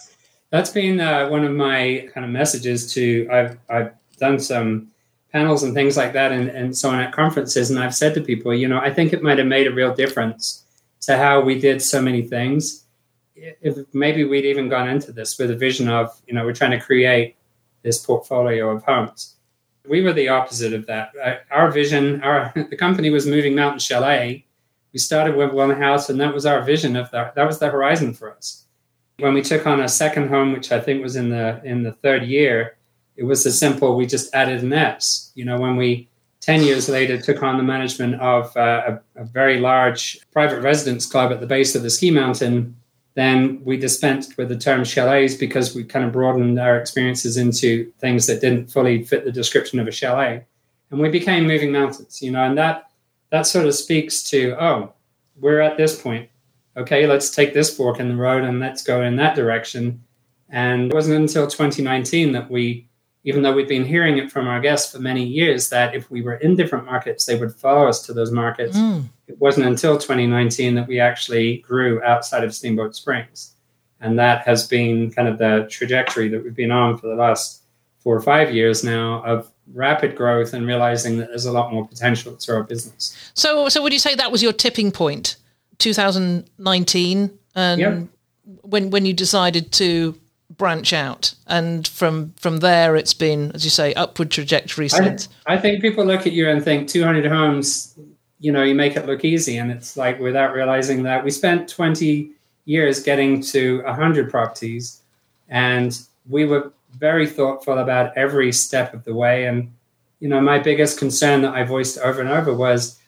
that's 0.50 0.70
been 0.70 1.00
uh, 1.00 1.28
one 1.28 1.44
of 1.44 1.52
my 1.52 2.08
kind 2.12 2.24
of 2.24 2.30
messages 2.30 2.92
to. 2.94 3.28
I've 3.30 3.58
I've 3.68 3.92
done 4.18 4.38
some 4.38 4.88
panels 5.36 5.62
and 5.62 5.74
things 5.74 5.98
like 5.98 6.14
that 6.14 6.32
and, 6.32 6.48
and 6.48 6.74
so 6.74 6.88
on 6.88 6.98
at 6.98 7.12
conferences. 7.12 7.68
And 7.68 7.78
I've 7.78 7.94
said 7.94 8.14
to 8.14 8.22
people, 8.22 8.54
you 8.54 8.66
know, 8.66 8.78
I 8.78 8.90
think 8.90 9.12
it 9.12 9.22
might 9.22 9.36
have 9.36 9.46
made 9.46 9.66
a 9.66 9.70
real 9.80 9.94
difference 9.94 10.64
to 11.02 11.18
how 11.18 11.42
we 11.42 11.60
did 11.60 11.82
so 11.82 12.00
many 12.00 12.22
things. 12.22 12.86
If 13.34 13.76
maybe 13.92 14.24
we'd 14.24 14.46
even 14.46 14.70
gone 14.70 14.88
into 14.88 15.12
this 15.12 15.38
with 15.38 15.50
a 15.50 15.54
vision 15.54 15.90
of, 15.90 16.18
you 16.26 16.32
know, 16.32 16.46
we're 16.46 16.54
trying 16.54 16.70
to 16.70 16.80
create 16.80 17.36
this 17.82 17.98
portfolio 17.98 18.70
of 18.70 18.82
homes. 18.84 19.36
We 19.86 20.00
were 20.00 20.14
the 20.14 20.30
opposite 20.30 20.72
of 20.72 20.86
that. 20.86 21.12
Our 21.50 21.70
vision, 21.70 22.22
our 22.22 22.50
the 22.70 22.76
company 22.76 23.10
was 23.10 23.26
moving 23.26 23.54
Mountain 23.54 23.80
Chalet. 23.80 24.46
We 24.94 24.98
started 24.98 25.36
with 25.36 25.52
one 25.52 25.70
house, 25.70 26.08
and 26.08 26.18
that 26.18 26.32
was 26.32 26.46
our 26.46 26.62
vision 26.62 26.96
of 26.96 27.10
that. 27.10 27.34
That 27.34 27.46
was 27.46 27.58
the 27.58 27.68
horizon 27.68 28.14
for 28.14 28.34
us. 28.34 28.64
When 29.18 29.34
we 29.34 29.42
took 29.42 29.66
on 29.66 29.80
a 29.80 29.88
second 29.88 30.28
home, 30.30 30.54
which 30.54 30.72
I 30.72 30.80
think 30.80 31.02
was 31.02 31.14
in 31.14 31.28
the 31.28 31.60
in 31.62 31.82
the 31.82 31.92
third 31.92 32.22
year, 32.24 32.76
it 33.16 33.24
was 33.24 33.44
as 33.46 33.58
simple. 33.58 33.96
We 33.96 34.06
just 34.06 34.34
added 34.34 34.62
an 34.62 34.72
S. 34.72 35.32
You 35.34 35.44
know, 35.44 35.58
when 35.58 35.76
we 35.76 36.08
10 36.40 36.62
years 36.62 36.88
later 36.88 37.20
took 37.20 37.42
on 37.42 37.56
the 37.56 37.62
management 37.62 38.20
of 38.20 38.56
uh, 38.56 38.98
a, 39.16 39.22
a, 39.22 39.24
very 39.24 39.58
large 39.58 40.18
private 40.32 40.60
residence 40.60 41.04
club 41.04 41.32
at 41.32 41.40
the 41.40 41.46
base 41.46 41.74
of 41.74 41.82
the 41.82 41.90
ski 41.90 42.10
mountain, 42.10 42.76
then 43.14 43.60
we 43.64 43.76
dispensed 43.76 44.36
with 44.36 44.48
the 44.48 44.56
term 44.56 44.84
chalets 44.84 45.34
because 45.34 45.74
we 45.74 45.82
kind 45.82 46.04
of 46.04 46.12
broadened 46.12 46.60
our 46.60 46.78
experiences 46.78 47.36
into 47.36 47.90
things 47.98 48.26
that 48.26 48.40
didn't 48.40 48.70
fully 48.70 49.02
fit 49.02 49.24
the 49.24 49.32
description 49.32 49.80
of 49.80 49.88
a 49.88 49.90
chalet. 49.90 50.44
And 50.90 51.00
we 51.00 51.08
became 51.08 51.46
moving 51.46 51.72
mountains, 51.72 52.22
you 52.22 52.30
know, 52.30 52.44
and 52.44 52.56
that 52.58 52.90
that 53.30 53.46
sort 53.46 53.66
of 53.66 53.74
speaks 53.74 54.22
to, 54.30 54.54
oh, 54.62 54.92
we're 55.40 55.60
at 55.60 55.76
this 55.76 56.00
point. 56.00 56.28
Okay, 56.76 57.06
let's 57.06 57.30
take 57.30 57.54
this 57.54 57.74
fork 57.74 57.98
in 57.98 58.08
the 58.08 58.16
road 58.16 58.44
and 58.44 58.60
let's 58.60 58.84
go 58.84 59.02
in 59.02 59.16
that 59.16 59.34
direction. 59.34 60.04
And 60.48 60.92
it 60.92 60.94
wasn't 60.94 61.16
until 61.16 61.46
2019 61.48 62.32
that 62.32 62.50
we 62.50 62.86
even 63.26 63.42
though 63.42 63.52
we've 63.52 63.68
been 63.68 63.84
hearing 63.84 64.18
it 64.18 64.30
from 64.30 64.46
our 64.46 64.60
guests 64.60 64.92
for 64.92 65.00
many 65.00 65.24
years 65.24 65.68
that 65.68 65.96
if 65.96 66.08
we 66.12 66.22
were 66.22 66.36
in 66.36 66.54
different 66.54 66.86
markets, 66.86 67.24
they 67.26 67.36
would 67.36 67.52
follow 67.52 67.88
us 67.88 68.00
to 68.06 68.12
those 68.12 68.30
markets. 68.30 68.78
Mm. 68.78 69.08
It 69.26 69.36
wasn't 69.40 69.66
until 69.66 69.98
2019 69.98 70.76
that 70.76 70.86
we 70.86 71.00
actually 71.00 71.58
grew 71.58 72.00
outside 72.04 72.44
of 72.44 72.54
Steamboat 72.54 72.94
Springs. 72.94 73.54
And 74.00 74.16
that 74.20 74.46
has 74.46 74.68
been 74.68 75.10
kind 75.10 75.26
of 75.26 75.38
the 75.38 75.66
trajectory 75.68 76.28
that 76.28 76.44
we've 76.44 76.54
been 76.54 76.70
on 76.70 76.98
for 76.98 77.08
the 77.08 77.16
last 77.16 77.62
four 77.98 78.14
or 78.14 78.22
five 78.22 78.54
years 78.54 78.84
now 78.84 79.24
of 79.24 79.50
rapid 79.74 80.14
growth 80.14 80.54
and 80.54 80.64
realizing 80.64 81.18
that 81.18 81.26
there's 81.26 81.46
a 81.46 81.52
lot 81.52 81.72
more 81.72 81.84
potential 81.84 82.36
to 82.36 82.54
our 82.54 82.62
business. 82.62 83.32
So, 83.34 83.68
so 83.68 83.82
would 83.82 83.92
you 83.92 83.98
say 83.98 84.14
that 84.14 84.30
was 84.30 84.40
your 84.40 84.52
tipping 84.52 84.92
point, 84.92 85.34
2019, 85.78 87.36
and 87.56 87.80
yep. 87.80 88.02
when 88.62 88.90
when 88.90 89.04
you 89.04 89.12
decided 89.12 89.72
to 89.72 90.16
branch 90.50 90.92
out. 90.92 91.34
And 91.46 91.86
from 91.86 92.32
from 92.36 92.58
there 92.58 92.96
it's 92.96 93.14
been 93.14 93.52
as 93.52 93.64
you 93.64 93.70
say 93.70 93.94
upward 93.94 94.30
trajectory 94.30 94.88
since. 94.88 95.28
I, 95.46 95.54
I, 95.54 95.58
think 95.58 95.80
people 95.80 96.04
look 96.04 96.26
at 96.26 96.32
you 96.32 96.48
and 96.48 96.62
think 96.62 96.88
200 96.88 97.26
homes 97.26 97.98
you 98.38 98.52
know 98.52 98.62
you 98.62 98.74
make 98.74 98.96
it 98.96 99.06
look 99.06 99.24
easy. 99.24 99.56
And 99.56 99.70
it's 99.70 99.96
like 99.96 100.20
without 100.20 100.54
realizing 100.54 101.02
that 101.04 101.24
we 101.24 101.30
spent 101.30 101.68
20 101.68 102.30
years 102.64 103.02
getting 103.02 103.40
to 103.42 103.82
100 103.82 104.30
properties. 104.30 105.02
And 105.48 105.98
we 106.28 106.44
were 106.44 106.72
very 106.98 107.26
thoughtful 107.26 107.78
about 107.78 108.16
every 108.16 108.52
step 108.52 108.94
of 108.94 109.04
the 109.04 109.14
way. 109.14 109.46
And 109.46 109.70
you 110.20 110.28
know 110.28 110.40
my 110.40 110.58
biggest 110.58 110.98
concern 110.98 111.42
that 111.42 111.54
i 111.54 111.62
voiced 111.62 111.98
over 111.98 112.20
and 112.20 112.30
over 112.30 112.54
was 112.54 112.98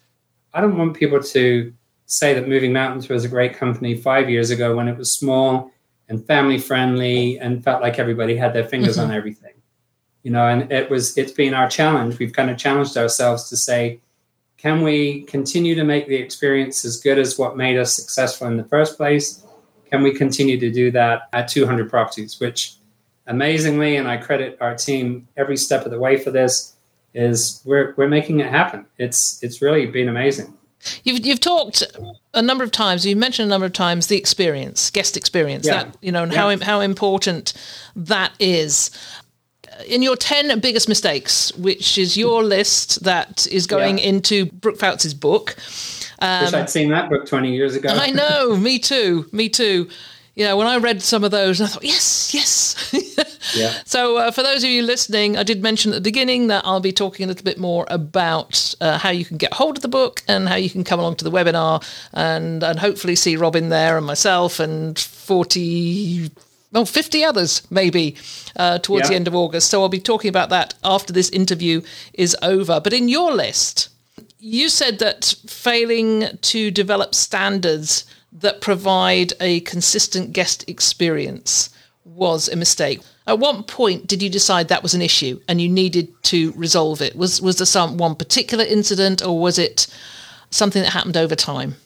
i 0.54 0.60
don't 0.60 0.76
want 0.76 0.94
people 0.94 1.22
to 1.22 1.72
say 2.06 2.34
that 2.34 2.48
moving 2.48 2.72
mountains 2.72 3.08
was 3.08 3.24
a 3.24 3.28
great 3.28 3.54
company 3.54 3.94
five 3.94 4.30
years 4.30 4.50
ago 4.50 4.76
when 4.76 4.88
it 4.88 4.96
was 4.96 5.12
small 5.12 5.70
and 6.08 6.26
family 6.26 6.58
friendly 6.58 7.38
and 7.38 7.62
felt 7.62 7.82
like 7.82 7.98
everybody 7.98 8.36
had 8.36 8.52
their 8.52 8.64
fingers 8.64 8.96
mm-hmm. 8.96 9.10
on 9.10 9.16
everything 9.16 9.52
you 10.22 10.30
know 10.30 10.46
and 10.46 10.70
it 10.70 10.90
was 10.90 11.16
it's 11.16 11.32
been 11.32 11.54
our 11.54 11.68
challenge. 11.68 12.18
We've 12.18 12.32
kind 12.34 12.50
of 12.50 12.58
challenged 12.58 12.96
ourselves 12.96 13.48
to 13.48 13.56
say 13.56 14.00
can 14.58 14.82
we 14.82 15.22
continue 15.22 15.74
to 15.74 15.84
make 15.84 16.08
the 16.08 16.16
experience 16.16 16.84
as 16.84 17.00
good 17.00 17.18
as 17.18 17.38
what 17.38 17.56
made 17.56 17.78
us 17.78 17.94
successful 17.94 18.48
in 18.48 18.56
the 18.56 18.64
first 18.64 18.96
place? 18.96 19.46
Can 19.90 20.02
we 20.02 20.12
continue 20.12 20.58
to 20.58 20.70
do 20.70 20.90
that 20.90 21.28
at 21.32 21.48
200 21.48 21.88
properties? 21.88 22.40
Which 22.40 22.74
amazingly 23.26 23.96
and 23.96 24.08
i 24.08 24.16
credit 24.16 24.56
our 24.60 24.74
team 24.74 25.28
every 25.36 25.56
step 25.56 25.84
of 25.84 25.90
the 25.90 25.98
way 25.98 26.16
for 26.16 26.30
this 26.30 26.76
is 27.14 27.62
we're, 27.64 27.94
we're 27.96 28.08
making 28.08 28.40
it 28.40 28.50
happen. 28.50 28.84
It's 28.98 29.42
it's 29.42 29.62
really 29.62 29.86
been 29.86 30.08
amazing 30.08 30.52
You've 31.04 31.24
you've 31.24 31.40
talked 31.40 31.82
a 32.34 32.42
number 32.42 32.64
of 32.64 32.70
times. 32.70 33.04
You've 33.04 33.18
mentioned 33.18 33.46
a 33.46 33.50
number 33.50 33.66
of 33.66 33.72
times 33.72 34.06
the 34.06 34.16
experience, 34.16 34.90
guest 34.90 35.16
experience. 35.16 35.66
Yeah. 35.66 35.84
That 35.84 35.96
you 36.00 36.12
know, 36.12 36.22
and 36.22 36.32
yeah. 36.32 36.38
how 36.38 36.58
how 36.58 36.80
important 36.80 37.52
that 37.96 38.32
is. 38.38 38.90
In 39.86 40.02
your 40.02 40.16
ten 40.16 40.58
biggest 40.58 40.88
mistakes, 40.88 41.52
which 41.56 41.98
is 41.98 42.16
your 42.16 42.42
list 42.42 43.04
that 43.04 43.46
is 43.46 43.66
going 43.66 43.98
yeah. 43.98 44.06
into 44.06 44.46
Brooke 44.46 44.78
Fouts' 44.78 45.14
book. 45.14 45.56
Um, 46.18 46.46
Wish 46.46 46.54
I'd 46.54 46.70
seen 46.70 46.90
that 46.90 47.08
book 47.08 47.26
twenty 47.26 47.54
years 47.54 47.76
ago. 47.76 47.90
I 47.90 48.10
know. 48.10 48.56
Me 48.56 48.80
too. 48.80 49.28
Me 49.30 49.48
too 49.48 49.88
you 50.38 50.44
know, 50.44 50.56
when 50.56 50.68
I 50.68 50.76
read 50.76 51.02
some 51.02 51.24
of 51.24 51.32
those, 51.32 51.60
I 51.60 51.66
thought, 51.66 51.82
yes, 51.82 52.32
yes. 52.32 52.92
yeah. 53.56 53.72
So, 53.84 54.18
uh, 54.18 54.30
for 54.30 54.44
those 54.44 54.62
of 54.62 54.70
you 54.70 54.82
listening, 54.82 55.36
I 55.36 55.42
did 55.42 55.62
mention 55.62 55.92
at 55.92 55.96
the 55.96 56.00
beginning 56.00 56.46
that 56.46 56.64
I'll 56.64 56.78
be 56.78 56.92
talking 56.92 57.24
a 57.24 57.26
little 57.26 57.42
bit 57.42 57.58
more 57.58 57.86
about 57.90 58.74
uh, 58.80 58.98
how 58.98 59.10
you 59.10 59.24
can 59.24 59.36
get 59.36 59.54
hold 59.54 59.78
of 59.78 59.82
the 59.82 59.88
book 59.88 60.22
and 60.28 60.48
how 60.48 60.54
you 60.54 60.70
can 60.70 60.84
come 60.84 61.00
along 61.00 61.16
to 61.16 61.24
the 61.24 61.30
webinar 61.32 61.82
and, 62.12 62.62
and 62.62 62.78
hopefully 62.78 63.16
see 63.16 63.36
Robin 63.36 63.68
there 63.68 63.96
and 63.96 64.06
myself 64.06 64.60
and 64.60 64.96
40, 64.96 66.30
well, 66.70 66.86
50 66.86 67.24
others 67.24 67.62
maybe 67.68 68.14
uh, 68.54 68.78
towards 68.78 69.06
yeah. 69.06 69.08
the 69.08 69.16
end 69.16 69.26
of 69.26 69.34
August. 69.34 69.70
So, 69.70 69.82
I'll 69.82 69.88
be 69.88 69.98
talking 69.98 70.28
about 70.28 70.50
that 70.50 70.74
after 70.84 71.12
this 71.12 71.30
interview 71.30 71.80
is 72.12 72.36
over. 72.42 72.78
But 72.78 72.92
in 72.92 73.08
your 73.08 73.32
list, 73.32 73.88
you 74.38 74.68
said 74.68 75.00
that 75.00 75.34
failing 75.48 76.28
to 76.42 76.70
develop 76.70 77.16
standards 77.16 78.04
that 78.32 78.60
provide 78.60 79.32
a 79.40 79.60
consistent 79.60 80.32
guest 80.32 80.68
experience 80.68 81.70
was 82.04 82.48
a 82.48 82.56
mistake. 82.56 83.00
At 83.26 83.38
what 83.38 83.66
point 83.66 84.06
did 84.06 84.22
you 84.22 84.30
decide 84.30 84.68
that 84.68 84.82
was 84.82 84.94
an 84.94 85.02
issue 85.02 85.40
and 85.48 85.60
you 85.60 85.68
needed 85.68 86.10
to 86.24 86.52
resolve 86.52 87.02
it? 87.02 87.16
Was 87.16 87.40
was 87.40 87.58
there 87.58 87.66
some 87.66 87.96
one 87.96 88.14
particular 88.14 88.64
incident 88.64 89.24
or 89.24 89.38
was 89.38 89.58
it 89.58 89.86
something 90.50 90.82
that 90.82 90.92
happened 90.92 91.16
over 91.16 91.34
time? 91.34 91.76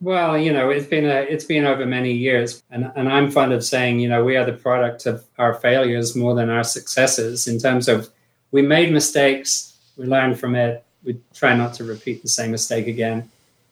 Well, 0.00 0.38
you 0.38 0.52
know, 0.52 0.70
it's 0.70 0.86
been 0.86 1.06
a 1.06 1.22
it's 1.22 1.44
been 1.44 1.64
over 1.64 1.84
many 1.84 2.12
years, 2.12 2.62
and 2.70 2.90
and 2.94 3.08
I'm 3.08 3.30
fond 3.30 3.52
of 3.52 3.64
saying, 3.64 3.98
you 3.98 4.08
know, 4.08 4.24
we 4.24 4.36
are 4.36 4.44
the 4.44 4.52
product 4.52 5.06
of 5.06 5.24
our 5.38 5.54
failures 5.54 6.14
more 6.14 6.34
than 6.36 6.50
our 6.50 6.62
successes. 6.62 7.48
In 7.48 7.58
terms 7.58 7.88
of, 7.88 8.08
we 8.52 8.62
made 8.62 8.92
mistakes, 8.92 9.76
we 9.96 10.06
learn 10.06 10.36
from 10.36 10.54
it, 10.54 10.84
we 11.02 11.18
try 11.34 11.56
not 11.56 11.74
to 11.74 11.84
repeat 11.84 12.22
the 12.22 12.28
same 12.28 12.52
mistake 12.52 12.86
again. 12.86 13.28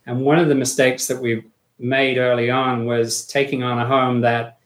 And 0.07 0.23
one 0.23 0.39
of 0.39 0.49
the 0.49 0.55
mistakes 0.57 1.07
that 1.07 1.21
we 1.21 1.45
made 1.79 2.19
early 2.19 2.51
on 2.51 2.87
was 2.87 3.27
taking 3.27 3.63
on 3.63 3.79
a 3.79 3.87
home 3.87 4.21
that 4.23 4.59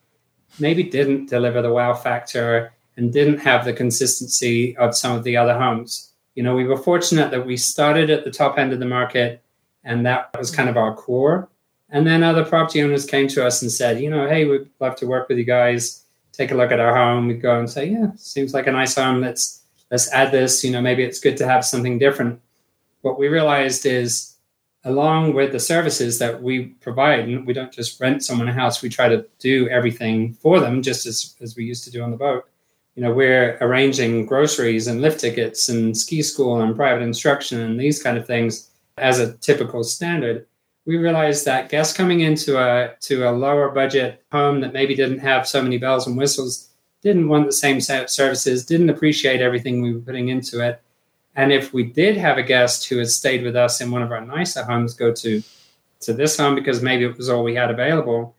maybe 0.59 0.83
didn't 0.83 1.29
deliver 1.29 1.63
the 1.63 1.73
wow 1.73 1.95
factor 1.95 2.73
and 2.97 3.13
didn't 3.13 3.39
have 3.39 3.65
the 3.65 3.73
consistency 3.73 4.77
of 4.77 4.97
some 4.97 5.17
of 5.17 5.25
the 5.25 5.37
other 5.37 5.59
homes. 5.59 6.13
You 6.35 6.43
know, 6.43 6.55
we 6.55 6.65
were 6.65 6.77
fortunate 6.77 7.31
that 7.31 7.47
we 7.47 7.57
started 7.57 8.11
at 8.11 8.25
the 8.25 8.31
top 8.31 8.59
end 8.59 8.73
of 8.73 8.79
the 8.79 8.87
market 8.87 9.43
and 9.85 10.05
that 10.07 10.31
was 10.39 10.51
kind 10.51 10.69
of 10.69 10.77
our 10.77 10.95
core. 10.95 11.49
And 11.91 12.07
then 12.07 12.23
other 12.23 12.45
property 12.45 12.83
owners 12.83 13.05
came 13.05 13.27
to 13.29 13.45
us 13.45 13.63
and 13.63 13.71
said, 13.71 14.01
you 14.01 14.11
know, 14.11 14.29
hey, 14.29 14.45
we'd 14.45 14.69
love 14.79 14.97
to 14.97 15.07
work 15.07 15.29
with 15.29 15.39
you 15.39 15.45
guys. 15.45 16.05
Take 16.33 16.53
a 16.53 16.55
look 16.55 16.71
at 16.71 16.81
our 16.81 16.95
home. 16.95 17.27
We'd 17.27 17.43
go 17.43 17.59
and 17.59 17.69
say, 17.69 17.87
yeah, 17.87 18.13
seems 18.17 18.55
like 18.55 18.67
a 18.67 18.73
nice 18.73 18.95
home. 18.95 19.21
Let's 19.21 19.65
let's 19.91 20.11
add 20.13 20.31
this. 20.31 20.63
You 20.63 20.71
know, 20.71 20.81
maybe 20.81 21.03
it's 21.03 21.19
good 21.19 21.37
to 21.39 21.49
have 21.49 21.65
something 21.65 21.99
different. 21.99 22.41
What 23.03 23.19
we 23.19 23.29
realized 23.29 23.87
is, 23.87 24.30
along 24.85 25.35
with 25.35 25.53
the 25.53 25.61
services 25.61 26.19
that 26.19 26.43
we 26.43 26.67
provide, 26.81 27.21
and 27.21 27.47
we 27.47 27.53
don't 27.53 27.73
just 27.73 28.01
rent 28.01 28.25
someone 28.25 28.49
a 28.49 28.53
house. 28.53 28.83
We 28.83 28.89
try 28.89 29.09
to 29.09 29.27
do 29.39 29.69
everything 29.69 30.35
for 30.35 30.61
them, 30.61 30.83
just 30.83 31.07
as 31.07 31.35
as 31.41 31.57
we 31.57 31.65
used 31.65 31.85
to 31.85 31.91
do 31.91 32.03
on 32.03 32.11
the 32.11 32.17
boat. 32.17 32.45
You 32.95 33.03
know, 33.03 33.13
we're 33.13 33.57
arranging 33.61 34.27
groceries 34.27 34.87
and 34.87 35.01
lift 35.01 35.21
tickets 35.21 35.69
and 35.69 35.97
ski 35.97 36.23
school 36.23 36.61
and 36.61 36.77
private 36.77 37.03
instruction 37.03 37.61
and 37.61 37.79
these 37.79 38.03
kind 38.03 38.19
of 38.19 38.27
things 38.27 38.71
as 38.99 39.19
a 39.19 39.35
typical 39.39 39.85
standard 39.85 40.47
we 40.87 40.97
realized 40.97 41.45
that 41.45 41.69
guests 41.69 41.97
coming 41.97 42.21
into 42.21 42.59
a 42.59 42.95
to 43.01 43.29
a 43.29 43.31
lower 43.31 43.71
budget 43.71 44.25
home 44.33 44.61
that 44.61 44.73
maybe 44.73 44.95
didn't 44.95 45.19
have 45.19 45.47
so 45.47 45.63
many 45.63 45.79
bells 45.79 46.07
and 46.07 46.17
whistles 46.17 46.71
didn't 47.03 47.29
want 47.29 47.47
the 47.47 47.53
same 47.53 47.81
set 47.81 48.03
of 48.03 48.11
services, 48.11 48.67
didn't 48.67 48.91
appreciate 48.91 49.41
everything 49.41 49.81
we 49.81 49.95
were 49.95 50.01
putting 50.01 50.29
into 50.29 50.61
it. 50.61 50.83
And 51.41 51.55
if 51.55 51.73
we 51.73 51.85
did 51.85 52.19
have 52.19 52.37
a 52.37 52.43
guest 52.43 52.87
who 52.87 52.99
had 52.99 53.09
stayed 53.09 53.43
with 53.43 53.57
us 53.57 53.81
in 53.81 53.91
one 53.91 54.03
of 54.03 54.13
our 54.13 54.21
nicer 54.21 54.63
homes 54.63 54.93
go 54.93 55.11
to 55.11 55.43
to 56.01 56.13
this 56.13 56.37
home 56.37 56.55
because 56.55 56.83
maybe 56.83 57.05
it 57.05 57.17
was 57.17 57.31
all 57.31 57.43
we 57.43 57.55
had 57.55 57.71
available, 57.71 58.35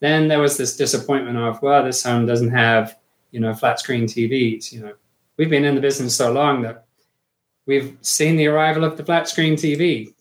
then 0.00 0.28
there 0.28 0.40
was 0.40 0.58
this 0.58 0.76
disappointment 0.76 1.38
of, 1.38 1.60
well, 1.62 1.82
this 1.82 2.02
home 2.02 2.26
doesn't 2.26 2.50
have, 2.50 2.98
you 3.30 3.40
know, 3.40 3.54
flat 3.54 3.78
screen 3.78 4.04
TVs. 4.04 4.72
You 4.72 4.80
know, 4.80 4.94
we've 5.38 5.48
been 5.48 5.64
in 5.64 5.74
the 5.74 5.80
business 5.80 6.16
so 6.16 6.32
long 6.32 6.60
that 6.62 6.84
we've 7.64 7.96
seen 8.02 8.36
the 8.36 8.48
arrival 8.48 8.84
of 8.84 8.98
the 8.98 9.04
flat 9.04 9.26
screen 9.26 9.54
TV 9.54 10.14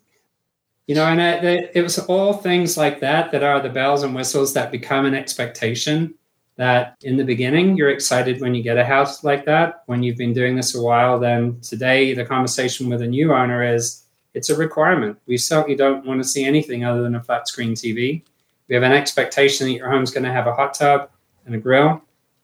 you 0.87 0.95
know, 0.95 1.05
and 1.05 1.21
uh, 1.21 1.47
it, 1.47 1.71
it 1.75 1.81
was 1.81 1.97
all 1.99 2.33
things 2.33 2.77
like 2.77 2.99
that 2.99 3.31
that 3.31 3.43
are 3.43 3.61
the 3.61 3.69
bells 3.69 4.03
and 4.03 4.13
whistles 4.13 4.53
that 4.53 4.71
become 4.71 5.05
an 5.05 5.15
expectation. 5.15 6.13
That 6.55 6.97
in 7.01 7.17
the 7.17 7.23
beginning, 7.23 7.75
you're 7.75 7.89
excited 7.89 8.39
when 8.39 8.53
you 8.53 8.61
get 8.61 8.77
a 8.77 8.85
house 8.85 9.23
like 9.23 9.43
that. 9.45 9.83
When 9.87 10.03
you've 10.03 10.17
been 10.17 10.33
doing 10.33 10.55
this 10.55 10.75
a 10.75 10.81
while, 10.81 11.19
then 11.19 11.59
today 11.61 12.13
the 12.13 12.25
conversation 12.25 12.89
with 12.89 13.01
a 13.01 13.07
new 13.07 13.33
owner 13.33 13.63
is 13.63 14.03
it's 14.33 14.49
a 14.49 14.55
requirement. 14.55 15.17
We 15.25 15.37
certainly 15.37 15.75
don't 15.75 16.05
want 16.05 16.21
to 16.21 16.27
see 16.27 16.45
anything 16.45 16.85
other 16.85 17.01
than 17.01 17.15
a 17.15 17.23
flat 17.23 17.47
screen 17.47 17.73
TV. 17.73 18.23
We 18.67 18.75
have 18.75 18.83
an 18.83 18.93
expectation 18.93 19.67
that 19.67 19.73
your 19.73 19.89
home's 19.89 20.11
going 20.11 20.23
to 20.23 20.31
have 20.31 20.47
a 20.47 20.53
hot 20.53 20.73
tub 20.73 21.09
and 21.45 21.55
a 21.55 21.57
grill. 21.57 22.01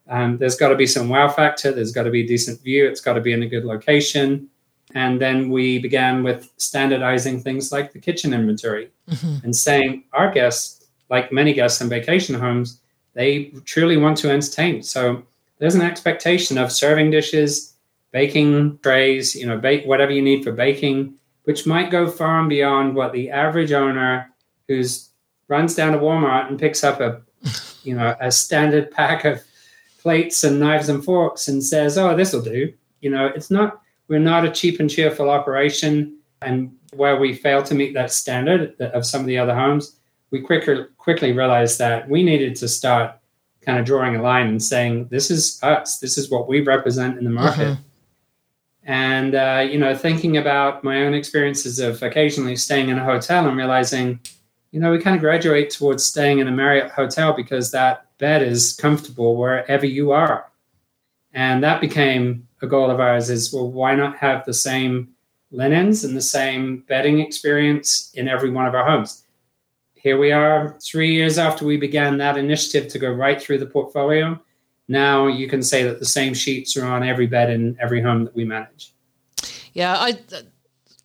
Um, 0.08 0.38
there's 0.38 0.56
got 0.56 0.68
to 0.68 0.76
be 0.76 0.86
some 0.86 1.08
wow 1.08 1.28
factor. 1.28 1.72
There's 1.72 1.92
got 1.92 2.02
to 2.02 2.10
be 2.10 2.22
a 2.22 2.26
decent 2.26 2.60
view. 2.62 2.86
It's 2.86 3.00
got 3.00 3.14
to 3.14 3.20
be 3.20 3.32
in 3.32 3.42
a 3.42 3.48
good 3.48 3.64
location. 3.64 4.48
And 4.94 5.20
then 5.20 5.50
we 5.50 5.78
began 5.78 6.22
with 6.22 6.50
standardizing 6.56 7.40
things 7.40 7.70
like 7.70 7.92
the 7.92 8.00
kitchen 8.00 8.34
inventory 8.34 8.90
mm-hmm. 9.08 9.44
and 9.44 9.54
saying 9.54 10.04
our 10.12 10.32
guests, 10.32 10.88
like 11.10 11.32
many 11.32 11.52
guests 11.52 11.80
in 11.80 11.88
vacation 11.88 12.34
homes, 12.34 12.79
they 13.14 13.46
truly 13.64 13.96
want 13.96 14.16
to 14.18 14.30
entertain. 14.30 14.82
So 14.82 15.22
there's 15.58 15.74
an 15.74 15.82
expectation 15.82 16.58
of 16.58 16.72
serving 16.72 17.10
dishes, 17.10 17.74
baking 18.12 18.78
trays, 18.82 19.34
you 19.34 19.46
know, 19.46 19.58
bake 19.58 19.84
whatever 19.84 20.12
you 20.12 20.22
need 20.22 20.44
for 20.44 20.52
baking, 20.52 21.14
which 21.44 21.66
might 21.66 21.90
go 21.90 22.08
far 22.08 22.40
and 22.40 22.48
beyond 22.48 22.94
what 22.94 23.12
the 23.12 23.30
average 23.30 23.72
owner 23.72 24.30
who's 24.68 25.10
runs 25.48 25.74
down 25.74 25.92
to 25.92 25.98
Walmart 25.98 26.48
and 26.48 26.58
picks 26.58 26.84
up 26.84 27.00
a, 27.00 27.20
you 27.82 27.94
know, 27.94 28.16
a 28.20 28.30
standard 28.30 28.90
pack 28.90 29.24
of 29.24 29.42
plates 29.98 30.44
and 30.44 30.58
knives 30.58 30.88
and 30.88 31.04
forks 31.04 31.48
and 31.48 31.62
says, 31.62 31.98
"Oh, 31.98 32.16
this 32.16 32.32
will 32.32 32.42
do." 32.42 32.72
You 33.00 33.10
know, 33.10 33.26
it's 33.26 33.50
not 33.50 33.82
we're 34.08 34.18
not 34.18 34.44
a 34.44 34.50
cheap 34.50 34.80
and 34.80 34.90
cheerful 34.90 35.30
operation. 35.30 36.16
And 36.42 36.72
where 36.94 37.18
we 37.18 37.34
fail 37.34 37.62
to 37.62 37.74
meet 37.74 37.94
that 37.94 38.10
standard 38.10 38.80
of 38.80 39.06
some 39.06 39.20
of 39.20 39.26
the 39.26 39.38
other 39.38 39.54
homes, 39.54 39.99
we 40.30 40.40
quicker, 40.40 40.90
quickly 40.98 41.32
realized 41.32 41.78
that 41.78 42.08
we 42.08 42.22
needed 42.22 42.56
to 42.56 42.68
start 42.68 43.16
kind 43.62 43.78
of 43.78 43.84
drawing 43.84 44.16
a 44.16 44.22
line 44.22 44.46
and 44.46 44.62
saying, 44.62 45.08
this 45.08 45.30
is 45.30 45.62
us, 45.62 45.98
this 45.98 46.16
is 46.16 46.30
what 46.30 46.48
we 46.48 46.60
represent 46.60 47.18
in 47.18 47.24
the 47.24 47.30
market. 47.30 47.68
Uh-huh. 47.68 47.80
And, 48.84 49.34
uh, 49.34 49.66
you 49.70 49.78
know, 49.78 49.94
thinking 49.94 50.36
about 50.36 50.82
my 50.82 51.02
own 51.02 51.14
experiences 51.14 51.78
of 51.78 52.02
occasionally 52.02 52.56
staying 52.56 52.88
in 52.88 52.98
a 52.98 53.04
hotel 53.04 53.46
and 53.46 53.56
realizing, 53.56 54.20
you 54.70 54.80
know, 54.80 54.90
we 54.90 54.98
kind 54.98 55.14
of 55.14 55.20
graduate 55.20 55.70
towards 55.70 56.04
staying 56.04 56.38
in 56.38 56.48
a 56.48 56.52
Marriott 56.52 56.90
hotel 56.90 57.32
because 57.32 57.70
that 57.72 58.06
bed 58.18 58.42
is 58.42 58.72
comfortable 58.72 59.36
wherever 59.36 59.86
you 59.86 60.12
are. 60.12 60.50
And 61.32 61.62
that 61.62 61.80
became 61.80 62.48
a 62.62 62.66
goal 62.66 62.90
of 62.90 63.00
ours 63.00 63.30
is 63.30 63.52
well, 63.52 63.70
why 63.70 63.94
not 63.94 64.16
have 64.16 64.44
the 64.44 64.54
same 64.54 65.10
linens 65.50 66.04
and 66.04 66.16
the 66.16 66.22
same 66.22 66.84
bedding 66.88 67.20
experience 67.20 68.10
in 68.14 68.28
every 68.28 68.50
one 68.50 68.66
of 68.66 68.74
our 68.74 68.84
homes? 68.84 69.24
Here 70.02 70.18
we 70.18 70.32
are, 70.32 70.78
three 70.82 71.12
years 71.12 71.38
after 71.38 71.66
we 71.66 71.76
began 71.76 72.16
that 72.18 72.38
initiative 72.38 72.88
to 72.92 72.98
go 72.98 73.10
right 73.10 73.40
through 73.40 73.58
the 73.58 73.66
portfolio. 73.66 74.40
Now 74.88 75.26
you 75.26 75.46
can 75.46 75.62
say 75.62 75.82
that 75.84 75.98
the 75.98 76.06
same 76.06 76.34
sheets 76.34 76.76
are 76.76 76.84
on 76.84 77.02
every 77.02 77.26
bed 77.26 77.50
in 77.50 77.76
every 77.80 78.02
home 78.02 78.24
that 78.24 78.34
we 78.34 78.44
manage. 78.44 78.92
Yeah, 79.72 79.94
I 79.96 80.18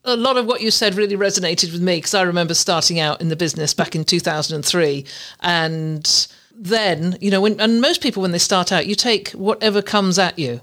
a 0.06 0.16
lot 0.16 0.38
of 0.38 0.46
what 0.46 0.62
you 0.62 0.72
said 0.72 0.96
really 0.96 1.18
resonated 1.18 1.72
with 1.72 1.82
me 1.82 1.98
because 1.98 2.14
I 2.14 2.22
remember 2.22 2.54
starting 2.54 3.00
out 3.00 3.22
in 3.22 3.30
the 3.30 3.36
business 3.36 3.74
back 3.74 3.96
in 3.96 4.06
2003 4.06 5.06
and 5.42 6.28
then, 6.56 7.18
you 7.20 7.30
know, 7.30 7.42
when 7.42 7.60
and 7.60 7.82
most 7.82 8.02
people 8.02 8.22
when 8.22 8.32
they 8.32 8.38
start 8.38 8.72
out, 8.72 8.88
you 8.88 8.96
take 8.96 9.30
whatever 9.32 9.82
comes 9.82 10.18
at 10.18 10.40
you 10.40 10.62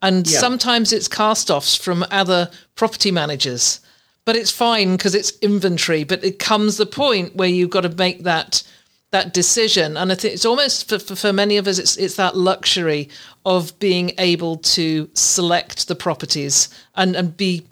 and 0.00 0.26
yeah. 0.26 0.38
sometimes 0.38 0.92
it's 0.92 1.08
cast 1.08 1.50
offs 1.50 1.76
from 1.76 2.04
other 2.10 2.50
property 2.74 3.10
managers. 3.10 3.80
But 4.24 4.36
it's 4.36 4.50
fine 4.50 4.96
because 4.96 5.14
it's 5.14 5.36
inventory. 5.38 6.04
But 6.04 6.24
it 6.24 6.38
comes 6.38 6.76
the 6.76 6.86
point 6.86 7.34
where 7.34 7.48
you've 7.48 7.70
got 7.70 7.80
to 7.82 7.88
make 7.88 8.22
that 8.22 8.62
that 9.10 9.34
decision, 9.34 9.96
and 9.98 10.10
I 10.10 10.14
think 10.14 10.32
it's 10.32 10.46
almost 10.46 10.88
for, 10.88 10.98
for, 10.98 11.14
for 11.14 11.32
many 11.34 11.58
of 11.58 11.66
us, 11.66 11.78
it's 11.78 11.96
it's 11.96 12.16
that 12.16 12.36
luxury 12.36 13.10
of 13.44 13.78
being 13.78 14.12
able 14.18 14.56
to 14.56 15.10
select 15.14 15.88
the 15.88 15.94
properties 15.94 16.68
and 16.94 17.14
and 17.14 17.36
be 17.36 17.66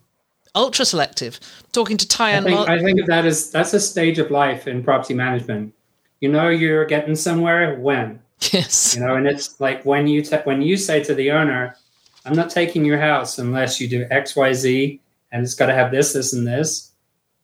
ultra 0.54 0.84
selective. 0.84 1.40
Talking 1.72 1.96
to 1.96 2.06
Ty 2.06 2.36
I 2.36 2.42
think, 2.42 2.68
I 2.68 2.78
think 2.82 3.06
that 3.06 3.24
is 3.24 3.50
that's 3.50 3.72
a 3.72 3.80
stage 3.80 4.18
of 4.18 4.30
life 4.30 4.66
in 4.66 4.82
property 4.82 5.14
management. 5.14 5.74
You 6.20 6.30
know, 6.30 6.48
you're 6.48 6.84
getting 6.84 7.16
somewhere 7.16 7.78
when. 7.78 8.20
Yes. 8.52 8.96
You 8.96 9.04
know, 9.04 9.16
and 9.16 9.26
it's 9.26 9.60
like 9.60 9.84
when 9.84 10.06
you 10.06 10.22
te- 10.22 10.44
when 10.44 10.62
you 10.62 10.76
say 10.76 11.02
to 11.04 11.14
the 11.14 11.30
owner, 11.30 11.76
I'm 12.24 12.34
not 12.34 12.50
taking 12.50 12.84
your 12.84 12.98
house 12.98 13.38
unless 13.38 13.80
you 13.80 13.88
do 13.88 14.06
X, 14.10 14.36
Y, 14.36 14.52
Z, 14.52 15.00
and 15.32 15.42
it's 15.42 15.54
got 15.54 15.66
to 15.66 15.74
have 15.74 15.90
this, 15.90 16.12
this, 16.12 16.32
and 16.32 16.46
this. 16.46 16.92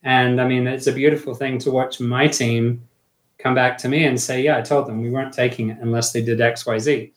And 0.02 0.40
I 0.40 0.46
mean, 0.46 0.66
it's 0.66 0.86
a 0.86 0.92
beautiful 0.92 1.34
thing 1.34 1.58
to 1.58 1.70
watch 1.70 2.00
my 2.00 2.28
team 2.28 2.86
come 3.38 3.54
back 3.54 3.78
to 3.78 3.88
me 3.88 4.04
and 4.04 4.20
say, 4.20 4.42
"Yeah, 4.42 4.58
I 4.58 4.62
told 4.62 4.86
them 4.86 5.02
we 5.02 5.10
weren't 5.10 5.32
taking 5.32 5.70
it 5.70 5.78
unless 5.80 6.12
they 6.12 6.22
did 6.22 6.40
X, 6.40 6.66
Y, 6.66 6.78
Z." 6.78 7.12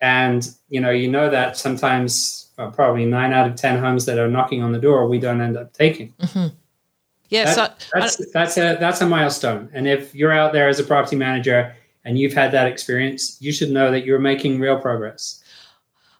And 0.00 0.48
you 0.68 0.80
know, 0.80 0.90
you 0.90 1.10
know 1.10 1.30
that 1.30 1.56
sometimes, 1.56 2.50
well, 2.58 2.70
probably 2.70 3.06
nine 3.06 3.32
out 3.32 3.48
of 3.48 3.56
ten 3.56 3.78
homes 3.78 4.04
that 4.06 4.18
are 4.18 4.28
knocking 4.28 4.62
on 4.62 4.72
the 4.72 4.78
door, 4.78 5.08
we 5.08 5.18
don't 5.18 5.40
end 5.40 5.56
up 5.56 5.72
taking. 5.72 6.12
Mm-hmm. 6.20 6.54
Yes, 7.30 7.56
that, 7.56 7.86
I, 7.94 8.00
that's 8.00 8.32
that's 8.32 8.56
a 8.58 8.76
that's 8.78 9.00
a 9.00 9.06
milestone. 9.06 9.70
And 9.72 9.88
if 9.88 10.14
you're 10.14 10.32
out 10.32 10.52
there 10.52 10.68
as 10.68 10.78
a 10.78 10.84
property 10.84 11.16
manager 11.16 11.74
and 12.04 12.18
you've 12.18 12.34
had 12.34 12.52
that 12.52 12.66
experience, 12.66 13.38
you 13.40 13.50
should 13.50 13.70
know 13.70 13.90
that 13.90 14.04
you're 14.04 14.18
making 14.18 14.60
real 14.60 14.78
progress. 14.78 15.42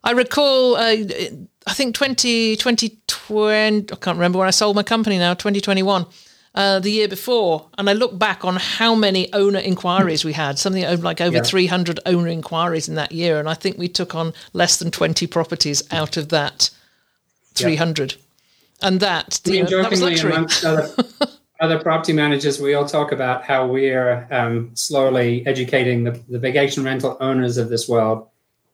I 0.03 0.13
recall, 0.13 0.77
uh, 0.77 0.97
I 1.67 1.73
think 1.73 1.95
20, 1.95 2.57
2020, 2.57 3.93
I 3.93 3.97
can't 3.97 4.17
remember 4.17 4.39
when 4.39 4.49
I 4.49 4.53
sold 4.53 4.77
my 4.77 4.83
company 4.83 5.19
now, 5.19 5.35
2021. 5.35 6.07
Uh, 6.55 6.79
the 6.79 6.91
year 6.91 7.09
before, 7.09 7.69
and 7.77 7.91
I 7.91 7.95
look 7.95 8.17
back 8.17 8.45
on 8.45 8.55
how 8.55 8.95
many 8.95 9.33
owner 9.33 9.59
inquiries 9.59 10.25
we 10.25 10.33
had, 10.33 10.57
something 10.57 10.85
like 11.03 11.21
over 11.21 11.39
yeah. 11.39 11.43
300 11.43 11.99
owner 12.07 12.29
inquiries 12.29 12.89
in 12.89 12.95
that 12.95 13.11
year, 13.11 13.41
and 13.41 13.49
I 13.49 13.55
think 13.55 13.77
we 13.77 13.89
took 13.89 14.15
on 14.15 14.33
less 14.53 14.77
than 14.79 14.93
20 14.93 15.27
properties 15.27 15.83
out 15.91 16.17
of 16.17 16.29
that 16.29 16.71
300. 17.55 18.13
Yeah. 18.13 18.19
And 18.83 19.01
that, 19.01 19.41
I 19.47 19.51
mean, 19.51 19.65
know, 19.65 19.71
jokingly, 19.71 20.15
that 20.15 20.25
amongst 20.25 20.65
other, 20.65 20.89
other, 21.61 21.81
property 21.81 22.13
managers, 22.13 22.61
we 22.61 22.75
all 22.75 22.87
talk 22.87 23.13
about 23.13 23.45
how 23.45 23.67
we're 23.67 24.29
um, 24.31 24.71
slowly 24.75 25.47
educating 25.47 26.05
the, 26.05 26.21
the 26.29 26.39
vacation 26.39 26.85
rental 26.85 27.17
owners 27.21 27.57
of 27.57 27.69
this 27.69 27.89
world 27.89 28.29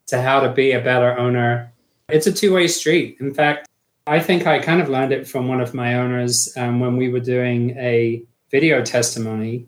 to 0.08 0.20
how 0.20 0.40
to 0.40 0.50
be 0.50 0.72
a 0.72 0.80
better 0.80 1.16
owner. 1.18 1.72
It's 2.12 2.26
a 2.26 2.32
two 2.32 2.52
way 2.52 2.68
street. 2.68 3.16
In 3.20 3.32
fact, 3.32 3.68
I 4.06 4.20
think 4.20 4.46
I 4.46 4.58
kind 4.58 4.80
of 4.80 4.88
learned 4.88 5.12
it 5.12 5.28
from 5.28 5.48
one 5.48 5.60
of 5.60 5.74
my 5.74 5.94
owners 5.94 6.52
um, 6.56 6.80
when 6.80 6.96
we 6.96 7.08
were 7.08 7.20
doing 7.20 7.70
a 7.78 8.22
video 8.50 8.82
testimony. 8.82 9.66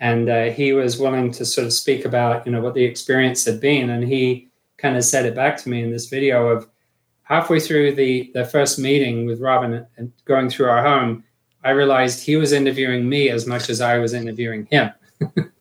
And 0.00 0.28
uh, 0.28 0.44
he 0.46 0.72
was 0.72 0.98
willing 0.98 1.30
to 1.32 1.44
sort 1.44 1.66
of 1.66 1.72
speak 1.72 2.04
about, 2.04 2.44
you 2.44 2.52
know, 2.52 2.60
what 2.60 2.74
the 2.74 2.84
experience 2.84 3.44
had 3.44 3.60
been. 3.60 3.90
And 3.90 4.02
he 4.02 4.48
kind 4.78 4.96
of 4.96 5.04
said 5.04 5.26
it 5.26 5.34
back 5.34 5.56
to 5.58 5.68
me 5.68 5.82
in 5.82 5.92
this 5.92 6.06
video 6.06 6.48
of 6.48 6.68
halfway 7.22 7.60
through 7.60 7.94
the, 7.94 8.30
the 8.34 8.44
first 8.44 8.78
meeting 8.78 9.26
with 9.26 9.40
Robin 9.40 9.86
and 9.96 10.12
going 10.24 10.50
through 10.50 10.68
our 10.68 10.82
home, 10.82 11.22
I 11.64 11.70
realized 11.70 12.24
he 12.24 12.36
was 12.36 12.52
interviewing 12.52 13.08
me 13.08 13.28
as 13.30 13.46
much 13.46 13.70
as 13.70 13.80
I 13.80 13.98
was 13.98 14.12
interviewing 14.12 14.66
him. 14.70 14.90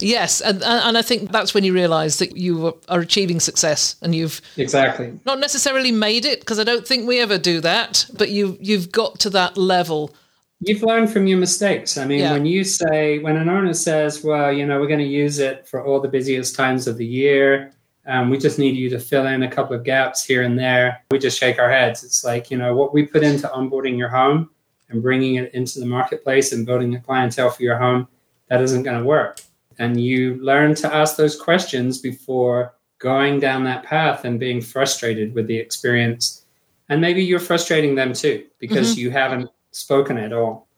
yes, 0.00 0.40
and 0.40 0.62
and 0.62 0.98
I 0.98 1.02
think 1.02 1.32
that's 1.32 1.54
when 1.54 1.64
you 1.64 1.72
realise 1.72 2.16
that 2.18 2.36
you 2.36 2.78
are 2.88 3.00
achieving 3.00 3.40
success 3.40 3.96
and 4.02 4.14
you've 4.14 4.40
exactly 4.56 5.18
not 5.24 5.38
necessarily 5.38 5.92
made 5.92 6.24
it 6.24 6.40
because 6.40 6.58
I 6.58 6.64
don't 6.64 6.86
think 6.86 7.06
we 7.06 7.20
ever 7.20 7.38
do 7.38 7.60
that, 7.60 8.06
but 8.16 8.30
you 8.30 8.56
you've 8.60 8.92
got 8.92 9.18
to 9.20 9.30
that 9.30 9.56
level. 9.56 10.14
You've 10.60 10.82
learned 10.82 11.10
from 11.10 11.26
your 11.26 11.38
mistakes. 11.38 11.98
I 11.98 12.04
mean, 12.06 12.20
yeah. 12.20 12.32
when 12.32 12.46
you 12.46 12.62
say 12.64 13.18
when 13.18 13.36
an 13.36 13.48
owner 13.48 13.74
says, 13.74 14.22
"Well, 14.22 14.52
you 14.52 14.66
know, 14.66 14.80
we're 14.80 14.86
going 14.86 15.00
to 15.00 15.04
use 15.04 15.38
it 15.38 15.66
for 15.66 15.84
all 15.84 16.00
the 16.00 16.08
busiest 16.08 16.54
times 16.54 16.86
of 16.86 16.96
the 16.96 17.06
year," 17.06 17.72
Um, 18.06 18.30
we 18.30 18.38
just 18.38 18.58
need 18.58 18.76
you 18.76 18.90
to 18.90 18.98
fill 18.98 19.26
in 19.26 19.42
a 19.42 19.50
couple 19.50 19.76
of 19.76 19.84
gaps 19.84 20.24
here 20.24 20.42
and 20.42 20.58
there. 20.58 21.02
We 21.10 21.18
just 21.18 21.38
shake 21.38 21.58
our 21.58 21.70
heads. 21.70 22.02
It's 22.02 22.24
like, 22.24 22.50
you 22.50 22.56
know, 22.56 22.74
what 22.74 22.92
we 22.92 23.06
put 23.06 23.22
into 23.22 23.46
onboarding 23.48 23.96
your 23.96 24.08
home 24.08 24.50
and 24.88 25.02
bringing 25.02 25.36
it 25.36 25.54
into 25.54 25.78
the 25.78 25.86
marketplace 25.86 26.52
and 26.52 26.66
building 26.66 26.94
a 26.94 27.00
clientele 27.00 27.50
for 27.50 27.62
your 27.62 27.78
home, 27.78 28.08
that 28.48 28.60
isn't 28.60 28.82
going 28.82 28.98
to 28.98 29.04
work. 29.04 29.40
And 29.78 30.00
you 30.00 30.34
learn 30.36 30.74
to 30.76 30.94
ask 30.94 31.16
those 31.16 31.40
questions 31.40 31.98
before 31.98 32.74
going 32.98 33.40
down 33.40 33.64
that 33.64 33.82
path 33.84 34.24
and 34.24 34.38
being 34.38 34.60
frustrated 34.60 35.34
with 35.34 35.46
the 35.46 35.56
experience. 35.56 36.44
And 36.88 37.00
maybe 37.00 37.22
you're 37.22 37.40
frustrating 37.40 37.94
them 37.94 38.12
too 38.12 38.44
because 38.58 38.92
mm-hmm. 38.92 39.00
you 39.00 39.10
haven't 39.10 39.50
spoken 39.72 40.18
at 40.18 40.32
all. 40.32 40.68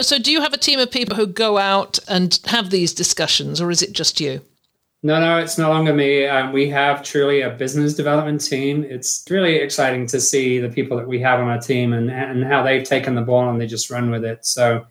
So, 0.00 0.18
do 0.18 0.32
you 0.32 0.40
have 0.40 0.52
a 0.52 0.58
team 0.58 0.80
of 0.80 0.90
people 0.90 1.16
who 1.16 1.26
go 1.26 1.56
out 1.56 1.98
and 2.08 2.38
have 2.46 2.70
these 2.70 2.92
discussions, 2.92 3.60
or 3.60 3.70
is 3.70 3.80
it 3.80 3.92
just 3.92 4.20
you? 4.20 4.40
No, 5.04 5.20
no, 5.20 5.38
it's 5.38 5.58
no 5.58 5.68
longer 5.68 5.92
me. 5.92 6.26
Um, 6.26 6.52
we 6.52 6.68
have 6.70 7.02
truly 7.02 7.42
a 7.42 7.50
business 7.50 7.94
development 7.94 8.42
team. 8.42 8.84
It's 8.84 9.22
really 9.28 9.56
exciting 9.56 10.06
to 10.06 10.20
see 10.20 10.58
the 10.58 10.70
people 10.70 10.96
that 10.96 11.06
we 11.06 11.20
have 11.20 11.40
on 11.40 11.46
our 11.46 11.60
team 11.60 11.92
and, 11.92 12.10
and 12.10 12.42
how 12.42 12.62
they've 12.62 12.82
taken 12.82 13.14
the 13.14 13.20
ball 13.20 13.50
and 13.50 13.60
they 13.60 13.66
just 13.66 13.90
run 13.90 14.10
with 14.10 14.24
it. 14.24 14.46
So, 14.46 14.86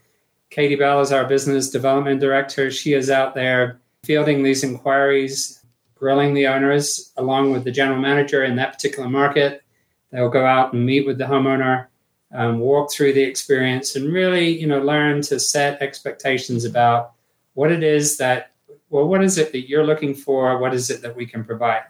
Katie 0.54 0.76
Bell 0.76 1.02
is 1.02 1.12
our 1.12 1.26
business 1.26 1.72
development 1.72 2.22
director. 2.22 2.70
She 2.70 2.94
is 2.94 3.10
out 3.10 3.34
there 3.34 3.82
fielding 4.04 4.44
these 4.44 4.64
inquiries, 4.64 5.64
grilling 5.96 6.36
the 6.36 6.46
owners 6.46 7.12
along 7.18 7.52
with 7.52 7.64
the 7.64 7.72
general 7.72 8.00
manager 8.00 8.44
in 8.44 8.56
that 8.58 8.74
particular 8.74 9.10
market. 9.10 9.64
They'll 10.12 10.30
go 10.30 10.46
out 10.46 10.74
and 10.74 10.86
meet 10.86 11.08
with 11.08 11.18
the 11.18 11.24
homeowner, 11.24 11.88
um, 12.36 12.60
walk 12.60 12.92
through 12.92 13.14
the 13.14 13.24
experience, 13.24 13.96
and 13.96 14.14
really, 14.14 14.48
you 14.48 14.68
know, 14.68 14.80
learn 14.80 15.24
to 15.24 15.40
set 15.40 15.82
expectations 15.82 16.66
about 16.66 17.14
what 17.56 17.72
it 17.72 17.82
is 17.82 18.18
that 18.18 18.52
well, 18.92 19.08
what 19.08 19.24
is 19.24 19.40
it 19.40 19.52
that 19.54 19.68
you're 19.68 19.88
looking 19.88 20.14
for? 20.14 20.60
What 20.60 20.76
is 20.76 20.92
it 20.92 21.02
that 21.02 21.16
we 21.16 21.26
can 21.26 21.44
provide? 21.44 21.82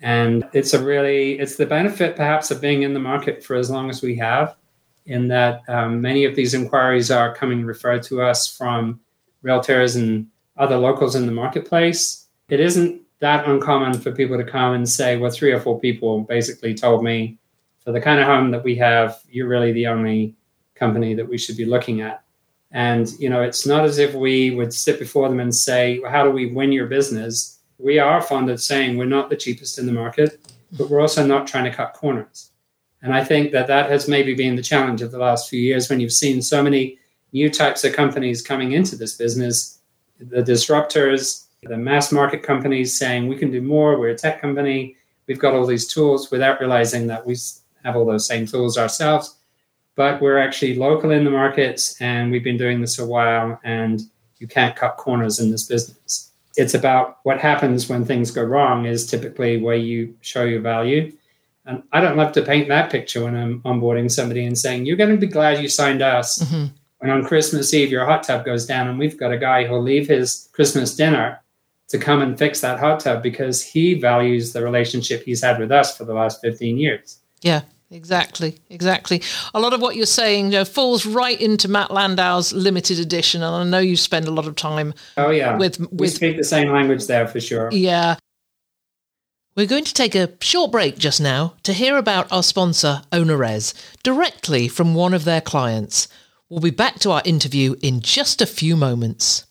And 0.00 0.48
it's 0.52 0.74
a 0.74 0.84
really, 0.84 1.40
it's 1.40 1.56
the 1.56 1.66
benefit 1.66 2.14
perhaps 2.14 2.52
of 2.52 2.60
being 2.60 2.82
in 2.82 2.94
the 2.94 3.00
market 3.00 3.42
for 3.42 3.56
as 3.56 3.68
long 3.68 3.90
as 3.90 4.00
we 4.00 4.14
have, 4.18 4.54
in 5.06 5.28
that 5.28 5.62
um, 5.68 6.00
many 6.00 6.24
of 6.24 6.34
these 6.34 6.54
inquiries 6.54 7.10
are 7.10 7.34
coming 7.34 7.64
referred 7.64 8.02
to 8.04 8.22
us 8.22 8.54
from 8.54 9.00
realtors 9.44 9.96
and 9.96 10.26
other 10.56 10.76
locals 10.76 11.14
in 11.14 11.26
the 11.26 11.32
marketplace. 11.32 12.26
It 12.48 12.60
isn't 12.60 13.00
that 13.20 13.48
uncommon 13.48 14.00
for 14.00 14.12
people 14.12 14.36
to 14.36 14.44
come 14.44 14.74
and 14.74 14.88
say, 14.88 15.16
well, 15.16 15.30
three 15.30 15.52
or 15.52 15.60
four 15.60 15.80
people 15.80 16.22
basically 16.22 16.74
told 16.74 17.02
me 17.02 17.38
for 17.84 17.92
the 17.92 18.00
kind 18.00 18.20
of 18.20 18.26
home 18.26 18.50
that 18.50 18.64
we 18.64 18.74
have, 18.76 19.20
you're 19.30 19.48
really 19.48 19.72
the 19.72 19.86
only 19.86 20.34
company 20.74 21.14
that 21.14 21.26
we 21.26 21.38
should 21.38 21.56
be 21.56 21.64
looking 21.64 22.00
at. 22.00 22.24
And 22.72 23.08
you 23.20 23.30
know, 23.30 23.42
it's 23.42 23.64
not 23.64 23.84
as 23.84 23.98
if 23.98 24.12
we 24.12 24.50
would 24.50 24.74
sit 24.74 24.98
before 24.98 25.28
them 25.28 25.40
and 25.40 25.54
say, 25.54 26.00
well, 26.00 26.10
"How 26.10 26.24
do 26.24 26.30
we 26.30 26.52
win 26.52 26.72
your 26.72 26.86
business?" 26.86 27.60
We 27.78 28.00
are 28.00 28.20
fond 28.20 28.50
of 28.50 28.60
saying 28.60 28.96
we're 28.96 29.06
not 29.06 29.30
the 29.30 29.36
cheapest 29.36 29.78
in 29.78 29.86
the 29.86 29.92
market, 29.92 30.52
but 30.72 30.90
we're 30.90 31.00
also 31.00 31.24
not 31.24 31.46
trying 31.46 31.64
to 31.64 31.70
cut 31.70 31.94
corners. 31.94 32.50
And 33.02 33.14
I 33.14 33.22
think 33.22 33.52
that 33.52 33.66
that 33.66 33.90
has 33.90 34.08
maybe 34.08 34.34
been 34.34 34.56
the 34.56 34.62
challenge 34.62 35.02
of 35.02 35.10
the 35.10 35.18
last 35.18 35.48
few 35.48 35.60
years 35.60 35.88
when 35.88 36.00
you've 36.00 36.12
seen 36.12 36.42
so 36.42 36.62
many 36.62 36.98
new 37.32 37.50
types 37.50 37.84
of 37.84 37.92
companies 37.92 38.42
coming 38.42 38.72
into 38.72 38.96
this 38.96 39.16
business, 39.16 39.78
the 40.18 40.42
disruptors, 40.42 41.46
the 41.62 41.76
mass 41.76 42.10
market 42.12 42.42
companies 42.42 42.96
saying 42.96 43.28
we 43.28 43.36
can 43.36 43.50
do 43.50 43.60
more. 43.60 43.98
We're 43.98 44.10
a 44.10 44.18
tech 44.18 44.40
company. 44.40 44.96
We've 45.26 45.38
got 45.38 45.54
all 45.54 45.66
these 45.66 45.86
tools 45.86 46.30
without 46.30 46.60
realizing 46.60 47.06
that 47.08 47.26
we 47.26 47.36
have 47.84 47.96
all 47.96 48.06
those 48.06 48.26
same 48.26 48.46
tools 48.46 48.78
ourselves 48.78 49.36
but 49.96 50.20
we're 50.20 50.38
actually 50.38 50.76
local 50.76 51.10
in 51.10 51.24
the 51.24 51.30
markets 51.30 52.00
and 52.00 52.30
we've 52.30 52.44
been 52.44 52.58
doing 52.58 52.80
this 52.80 52.98
a 52.98 53.06
while 53.06 53.58
and 53.64 54.02
you 54.38 54.46
can't 54.46 54.76
cut 54.76 54.96
corners 54.98 55.40
in 55.40 55.50
this 55.50 55.64
business 55.64 56.30
it's 56.56 56.74
about 56.74 57.18
what 57.24 57.40
happens 57.40 57.88
when 57.88 58.04
things 58.04 58.30
go 58.30 58.42
wrong 58.42 58.86
is 58.86 59.06
typically 59.06 59.60
where 59.60 59.76
you 59.76 60.14
show 60.20 60.44
your 60.44 60.60
value 60.60 61.12
and 61.66 61.82
i 61.92 62.00
don't 62.00 62.16
love 62.16 62.32
to 62.32 62.42
paint 62.42 62.68
that 62.68 62.90
picture 62.90 63.24
when 63.24 63.36
i'm 63.36 63.60
onboarding 63.62 64.10
somebody 64.10 64.44
and 64.44 64.56
saying 64.56 64.86
you're 64.86 64.96
going 64.96 65.10
to 65.10 65.16
be 65.16 65.26
glad 65.26 65.60
you 65.60 65.68
signed 65.68 66.02
us 66.02 66.38
mm-hmm. 66.38 66.66
when 66.98 67.10
on 67.10 67.24
christmas 67.24 67.72
eve 67.74 67.90
your 67.90 68.06
hot 68.06 68.22
tub 68.22 68.44
goes 68.44 68.66
down 68.66 68.88
and 68.88 68.98
we've 68.98 69.18
got 69.18 69.32
a 69.32 69.38
guy 69.38 69.64
who'll 69.64 69.82
leave 69.82 70.08
his 70.08 70.48
christmas 70.52 70.94
dinner 70.94 71.40
to 71.88 71.98
come 71.98 72.20
and 72.20 72.38
fix 72.38 72.60
that 72.60 72.80
hot 72.80 73.00
tub 73.00 73.22
because 73.22 73.62
he 73.62 73.94
values 73.94 74.52
the 74.52 74.62
relationship 74.62 75.22
he's 75.22 75.42
had 75.42 75.58
with 75.58 75.70
us 75.70 75.96
for 75.96 76.04
the 76.04 76.14
last 76.14 76.40
15 76.40 76.78
years 76.78 77.18
yeah 77.42 77.62
Exactly, 77.90 78.58
exactly. 78.68 79.22
A 79.54 79.60
lot 79.60 79.72
of 79.72 79.80
what 79.80 79.94
you're 79.94 80.06
saying 80.06 80.46
you 80.46 80.58
know, 80.58 80.64
falls 80.64 81.06
right 81.06 81.40
into 81.40 81.68
Matt 81.68 81.92
Landau's 81.92 82.52
limited 82.52 82.98
edition, 82.98 83.44
and 83.44 83.54
I 83.54 83.62
know 83.62 83.78
you 83.78 83.96
spend 83.96 84.26
a 84.26 84.32
lot 84.32 84.48
of 84.48 84.56
time. 84.56 84.92
Oh 85.16 85.30
yeah, 85.30 85.56
with 85.56 85.78
with 85.78 85.92
we 85.92 86.08
speak 86.08 86.36
the 86.36 86.42
same 86.42 86.72
language 86.72 87.06
there 87.06 87.28
for 87.28 87.40
sure. 87.40 87.70
Yeah. 87.70 88.16
We're 89.56 89.64
going 89.64 89.84
to 89.84 89.94
take 89.94 90.14
a 90.14 90.34
short 90.42 90.70
break 90.70 90.98
just 90.98 91.18
now 91.18 91.54
to 91.62 91.72
hear 91.72 91.96
about 91.96 92.30
our 92.30 92.42
sponsor, 92.42 93.00
OwnerRez, 93.10 93.72
directly 94.02 94.68
from 94.68 94.92
one 94.92 95.14
of 95.14 95.24
their 95.24 95.40
clients. 95.40 96.08
We'll 96.50 96.60
be 96.60 96.68
back 96.68 96.98
to 96.98 97.12
our 97.12 97.22
interview 97.24 97.74
in 97.80 98.02
just 98.02 98.42
a 98.42 98.46
few 98.46 98.76
moments. 98.76 99.46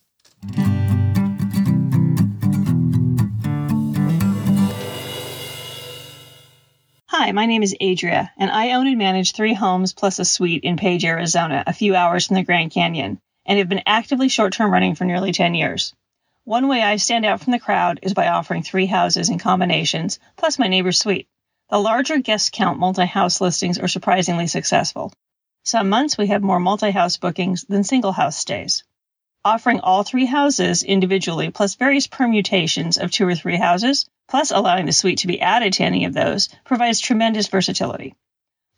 Hi, 7.07 7.31
my 7.31 7.47
name 7.47 7.63
is 7.63 7.75
Adria, 7.81 8.31
and 8.37 8.51
I 8.51 8.73
own 8.73 8.85
and 8.85 8.99
manage 8.99 9.33
three 9.33 9.55
homes 9.55 9.93
plus 9.93 10.19
a 10.19 10.25
suite 10.25 10.63
in 10.63 10.77
Page, 10.77 11.03
Arizona, 11.03 11.63
a 11.65 11.73
few 11.73 11.95
hours 11.95 12.27
from 12.27 12.35
the 12.35 12.43
Grand 12.43 12.69
Canyon, 12.69 13.17
and 13.43 13.57
have 13.57 13.69
been 13.69 13.81
actively 13.87 14.29
short 14.29 14.53
term 14.53 14.71
running 14.71 14.93
for 14.93 15.05
nearly 15.05 15.31
10 15.31 15.55
years. 15.55 15.95
One 16.45 16.67
way 16.67 16.81
I 16.81 16.97
stand 16.97 17.25
out 17.25 17.41
from 17.41 17.51
the 17.51 17.59
crowd 17.59 17.99
is 18.03 18.13
by 18.13 18.27
offering 18.27 18.61
three 18.61 18.85
houses 18.85 19.29
in 19.29 19.39
combinations, 19.39 20.19
plus 20.37 20.59
my 20.59 20.67
neighbor's 20.67 20.99
suite. 20.99 21.27
The 21.69 21.79
larger 21.79 22.19
guest 22.19 22.51
count 22.51 22.79
multi 22.79 23.05
house 23.05 23.41
listings 23.41 23.79
are 23.79 23.87
surprisingly 23.87 24.45
successful. 24.45 25.11
Some 25.63 25.89
months 25.89 26.19
we 26.19 26.27
have 26.27 26.43
more 26.43 26.59
multi 26.59 26.91
house 26.91 27.17
bookings 27.17 27.63
than 27.63 27.83
single 27.83 28.11
house 28.11 28.37
stays 28.37 28.83
offering 29.45 29.79
all 29.79 30.03
three 30.03 30.25
houses 30.25 30.81
individually, 30.81 31.51
plus 31.51 31.75
various 31.75 32.07
permutations 32.07 32.97
of 32.97 33.11
two 33.11 33.27
or 33.27 33.35
three 33.35 33.57
houses, 33.57 34.09
plus 34.27 34.49
allowing 34.51 34.87
the 34.87 34.91
suite 34.91 35.19
to 35.19 35.27
be 35.27 35.39
added 35.39 35.73
to 35.73 35.83
any 35.83 36.05
of 36.05 36.13
those, 36.13 36.49
provides 36.63 36.99
tremendous 36.99 37.47
versatility. 37.47 38.15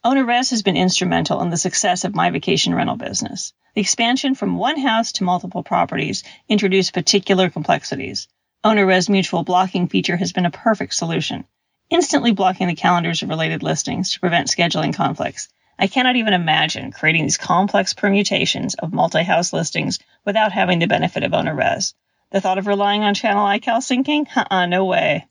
OwnerRez 0.05 0.51
has 0.51 0.63
been 0.63 0.77
instrumental 0.77 1.41
in 1.41 1.49
the 1.49 1.57
success 1.57 2.03
of 2.03 2.15
my 2.15 2.29
vacation 2.29 2.73
rental 2.73 2.95
business. 2.95 3.53
The 3.75 3.81
expansion 3.81 4.35
from 4.35 4.57
one 4.57 4.79
house 4.79 5.11
to 5.13 5.23
multiple 5.23 5.63
properties 5.63 6.23
introduced 6.47 6.93
particular 6.93 7.49
complexities. 7.49 8.27
OwnerRez 8.63 9.09
mutual 9.09 9.43
blocking 9.43 9.87
feature 9.87 10.17
has 10.17 10.33
been 10.33 10.45
a 10.45 10.51
perfect 10.51 10.93
solution, 10.93 11.45
instantly 11.89 12.31
blocking 12.31 12.67
the 12.67 12.75
calendars 12.75 13.21
of 13.21 13.29
related 13.29 13.63
listings 13.63 14.13
to 14.13 14.19
prevent 14.19 14.47
scheduling 14.47 14.93
conflicts 14.93 15.49
I 15.79 15.85
cannot 15.85 16.15
even 16.15 16.33
imagine 16.33 16.91
creating 16.91 17.23
these 17.23 17.37
complex 17.37 17.93
permutations 17.93 18.73
of 18.73 18.93
multi-house 18.93 19.53
listings 19.53 19.99
without 20.25 20.51
having 20.51 20.79
the 20.79 20.87
benefit 20.87 21.21
of 21.23 21.33
OwnerRez. 21.33 21.93
The 22.31 22.41
thought 22.41 22.57
of 22.57 22.65
relying 22.65 23.03
on 23.03 23.13
channel 23.13 23.45
iCal 23.45 23.77
syncing? 23.77 24.25
Uh-uh, 24.35 24.65
no 24.65 24.85
way. 24.85 25.27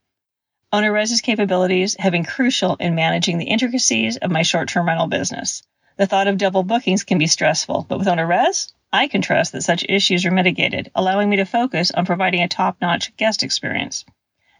OwnerRez's 0.74 1.20
capabilities 1.20 1.94
have 1.98 2.10
been 2.10 2.24
crucial 2.24 2.74
in 2.76 2.96
managing 2.96 3.38
the 3.38 3.46
intricacies 3.46 4.16
of 4.16 4.32
my 4.32 4.42
short-term 4.42 4.88
rental 4.88 5.06
business. 5.06 5.62
The 5.96 6.06
thought 6.06 6.26
of 6.26 6.38
double 6.38 6.64
bookings 6.64 7.04
can 7.04 7.18
be 7.18 7.28
stressful, 7.28 7.86
but 7.88 7.98
with 7.98 8.08
OwnerRez, 8.08 8.72
I 8.92 9.06
can 9.06 9.22
trust 9.22 9.52
that 9.52 9.62
such 9.62 9.86
issues 9.88 10.26
are 10.26 10.32
mitigated, 10.32 10.90
allowing 10.94 11.30
me 11.30 11.36
to 11.36 11.44
focus 11.44 11.92
on 11.92 12.04
providing 12.04 12.42
a 12.42 12.48
top-notch 12.48 13.16
guest 13.16 13.44
experience. 13.44 14.04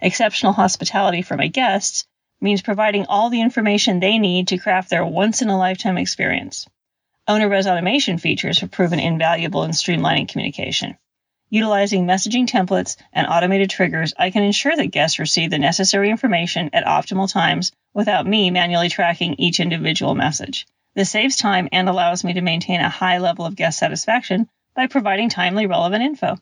Exceptional 0.01 0.53
hospitality 0.53 1.23
for 1.23 1.37
my 1.37 1.49
guests 1.49 2.07
means 2.41 2.63
providing 2.63 3.07
all 3.07 3.29
the 3.29 3.41
information 3.41 3.99
they 3.99 4.19
need 4.19 4.49
to 4.49 4.59
craft 4.59 4.91
their 4.91 5.05
once 5.05 5.43
in 5.43 5.49
a 5.49 5.59
lifetime 5.59 5.99
experience. 5.99 6.69
OwnerRez 7.29 7.67
automation 7.67 8.19
features 8.19 8.61
have 8.61 8.71
proven 8.71 9.01
invaluable 9.01 9.65
in 9.65 9.73
streamlining 9.73 10.29
communication. 10.29 10.97
Utilizing 11.49 12.07
messaging 12.07 12.47
templates 12.47 12.97
and 13.13 13.27
automated 13.27 13.71
triggers, 13.71 14.13
I 14.19 14.31
can 14.31 14.43
ensure 14.43 14.75
that 14.75 14.91
guests 14.91 15.21
receive 15.21 15.51
the 15.51 15.59
necessary 15.59 16.11
information 16.11 16.71
at 16.73 16.85
optimal 16.85 17.33
times 17.33 17.71
without 17.95 18.27
me 18.27 18.51
manually 18.51 18.89
tracking 18.89 19.35
each 19.39 19.61
individual 19.61 20.17
message. 20.17 20.67
This 20.97 21.11
saves 21.11 21.37
time 21.37 21.69
and 21.71 21.89
allows 21.89 22.25
me 22.25 22.33
to 22.33 22.41
maintain 22.41 22.81
a 22.81 22.89
high 22.89 23.19
level 23.19 23.47
of 23.47 23.55
guest 23.55 23.79
satisfaction 23.79 24.49
by 24.75 24.89
providing 24.89 25.29
timely, 25.29 25.67
relevant 25.67 26.03
info. 26.03 26.37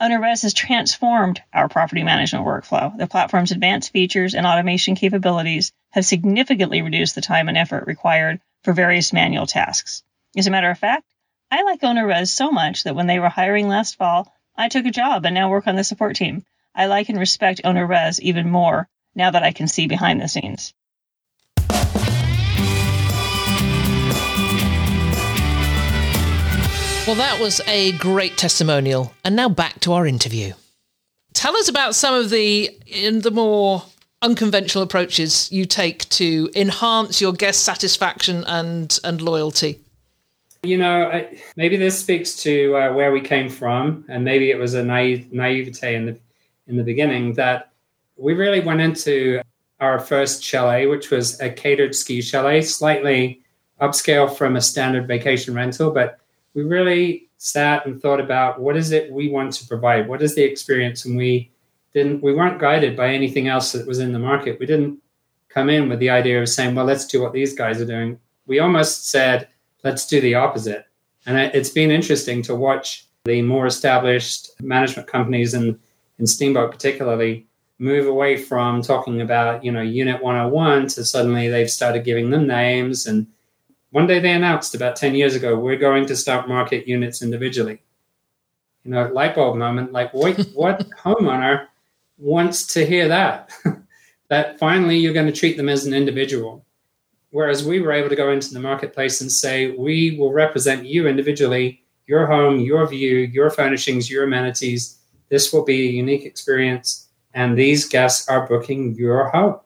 OwnerRez 0.00 0.42
has 0.42 0.54
transformed 0.54 1.42
our 1.52 1.68
property 1.68 2.02
management 2.02 2.46
workflow. 2.46 2.96
The 2.96 3.06
platform's 3.06 3.52
advanced 3.52 3.92
features 3.92 4.34
and 4.34 4.46
automation 4.46 4.94
capabilities 4.94 5.72
have 5.90 6.06
significantly 6.06 6.80
reduced 6.80 7.14
the 7.14 7.20
time 7.20 7.48
and 7.48 7.58
effort 7.58 7.86
required 7.86 8.40
for 8.64 8.72
various 8.72 9.12
manual 9.12 9.46
tasks. 9.46 10.02
As 10.34 10.46
a 10.46 10.50
matter 10.50 10.70
of 10.70 10.78
fact, 10.78 11.04
I 11.52 11.64
like 11.64 11.80
OwnerRez 11.80 12.28
so 12.28 12.52
much 12.52 12.84
that 12.84 12.94
when 12.94 13.08
they 13.08 13.18
were 13.18 13.28
hiring 13.28 13.66
last 13.66 13.96
fall, 13.96 14.32
I 14.56 14.68
took 14.68 14.86
a 14.86 14.92
job 14.92 15.26
and 15.26 15.34
now 15.34 15.50
work 15.50 15.66
on 15.66 15.74
the 15.74 15.82
support 15.82 16.14
team. 16.14 16.44
I 16.76 16.86
like 16.86 17.08
and 17.08 17.18
respect 17.18 17.62
OwnerRez 17.64 18.20
even 18.20 18.48
more 18.48 18.88
now 19.16 19.32
that 19.32 19.42
I 19.42 19.50
can 19.50 19.66
see 19.66 19.88
behind 19.88 20.20
the 20.20 20.28
scenes. 20.28 20.72
Well, 27.04 27.16
that 27.16 27.38
was 27.40 27.60
a 27.66 27.92
great 27.98 28.36
testimonial. 28.36 29.12
And 29.24 29.34
now 29.34 29.48
back 29.48 29.80
to 29.80 29.92
our 29.94 30.06
interview. 30.06 30.52
Tell 31.34 31.56
us 31.56 31.68
about 31.68 31.96
some 31.96 32.14
of 32.14 32.30
the 32.30 32.70
in 32.86 33.22
the 33.22 33.32
more 33.32 33.82
unconventional 34.22 34.84
approaches 34.84 35.50
you 35.50 35.64
take 35.64 36.08
to 36.10 36.48
enhance 36.54 37.20
your 37.20 37.32
guest 37.32 37.64
satisfaction 37.64 38.44
and 38.46 38.96
and 39.02 39.20
loyalty. 39.20 39.80
You 40.62 40.76
know, 40.76 41.26
maybe 41.56 41.78
this 41.78 41.98
speaks 41.98 42.36
to 42.42 42.76
uh, 42.76 42.92
where 42.92 43.12
we 43.12 43.22
came 43.22 43.48
from, 43.48 44.04
and 44.08 44.22
maybe 44.22 44.50
it 44.50 44.58
was 44.58 44.74
a 44.74 44.82
naive, 44.84 45.32
naivete 45.32 45.94
in 45.94 46.06
the 46.06 46.18
in 46.66 46.76
the 46.76 46.84
beginning 46.84 47.32
that 47.34 47.72
we 48.16 48.34
really 48.34 48.60
went 48.60 48.80
into 48.80 49.40
our 49.80 49.98
first 49.98 50.44
chalet, 50.44 50.86
which 50.86 51.10
was 51.10 51.40
a 51.40 51.50
catered 51.50 51.94
ski 51.94 52.20
chalet, 52.20 52.60
slightly 52.60 53.42
upscale 53.80 54.36
from 54.36 54.56
a 54.56 54.60
standard 54.60 55.08
vacation 55.08 55.54
rental, 55.54 55.90
but 55.90 56.20
we 56.54 56.62
really 56.62 57.28
sat 57.38 57.86
and 57.86 58.00
thought 58.00 58.20
about 58.20 58.60
what 58.60 58.76
is 58.76 58.92
it 58.92 59.10
we 59.10 59.30
want 59.30 59.52
to 59.54 59.66
provide? 59.66 60.06
What 60.06 60.20
is 60.20 60.34
the 60.34 60.44
experience? 60.44 61.06
And 61.06 61.16
we 61.16 61.50
didn't 61.94 62.22
we 62.22 62.34
weren't 62.34 62.60
guided 62.60 62.96
by 62.96 63.08
anything 63.08 63.48
else 63.48 63.72
that 63.72 63.86
was 63.86 63.98
in 63.98 64.12
the 64.12 64.18
market. 64.18 64.60
We 64.60 64.66
didn't 64.66 64.98
come 65.48 65.70
in 65.70 65.88
with 65.88 65.98
the 66.00 66.10
idea 66.10 66.40
of 66.40 66.48
saying 66.48 66.74
well 66.74 66.84
let's 66.84 67.06
do 67.06 67.22
what 67.22 67.32
these 67.32 67.54
guys 67.54 67.80
are 67.80 67.86
doing. 67.86 68.18
We 68.46 68.58
almost 68.58 69.08
said 69.08 69.48
let's 69.84 70.06
do 70.06 70.20
the 70.20 70.34
opposite 70.34 70.86
and 71.26 71.38
it's 71.38 71.70
been 71.70 71.90
interesting 71.90 72.42
to 72.42 72.54
watch 72.54 73.06
the 73.24 73.42
more 73.42 73.66
established 73.66 74.50
management 74.60 75.08
companies 75.08 75.54
and 75.54 75.78
in 76.18 76.26
steamboat 76.26 76.70
particularly 76.70 77.46
move 77.78 78.06
away 78.06 78.36
from 78.36 78.82
talking 78.82 79.20
about 79.20 79.64
you 79.64 79.72
know 79.72 79.82
unit 79.82 80.22
101 80.22 80.88
to 80.88 81.04
suddenly 81.04 81.48
they've 81.48 81.70
started 81.70 82.04
giving 82.04 82.30
them 82.30 82.46
names 82.46 83.06
and 83.06 83.26
one 83.90 84.06
day 84.06 84.20
they 84.20 84.32
announced 84.32 84.74
about 84.74 84.96
10 84.96 85.14
years 85.14 85.34
ago, 85.34 85.58
we're 85.58 85.76
going 85.76 86.06
to 86.06 86.16
start 86.16 86.48
market 86.48 86.86
units 86.86 87.22
individually. 87.22 87.82
You 88.84 88.92
know, 88.92 89.08
light 89.12 89.34
bulb 89.34 89.56
moment, 89.56 89.92
like 89.92 90.14
what, 90.14 90.38
what 90.54 90.88
homeowner 90.90 91.66
wants 92.18 92.66
to 92.74 92.86
hear 92.86 93.08
that? 93.08 93.50
that 94.28 94.58
finally 94.58 94.96
you're 94.96 95.12
going 95.12 95.26
to 95.26 95.32
treat 95.38 95.56
them 95.56 95.68
as 95.68 95.86
an 95.86 95.94
individual. 95.94 96.64
Whereas 97.30 97.64
we 97.64 97.80
were 97.80 97.92
able 97.92 98.08
to 98.08 98.16
go 98.16 98.32
into 98.32 98.52
the 98.52 98.60
marketplace 98.60 99.20
and 99.20 99.30
say, 99.30 99.70
we 99.70 100.16
will 100.18 100.32
represent 100.32 100.84
you 100.84 101.06
individually, 101.06 101.84
your 102.06 102.26
home, 102.26 102.60
your 102.60 102.86
view, 102.88 103.18
your 103.18 103.50
furnishings, 103.50 104.10
your 104.10 104.24
amenities. 104.24 104.98
This 105.28 105.52
will 105.52 105.64
be 105.64 105.88
a 105.88 105.92
unique 105.92 106.24
experience. 106.24 107.08
And 107.32 107.56
these 107.56 107.88
guests 107.88 108.28
are 108.28 108.48
booking 108.48 108.96
your 108.96 109.28
home. 109.28 109.60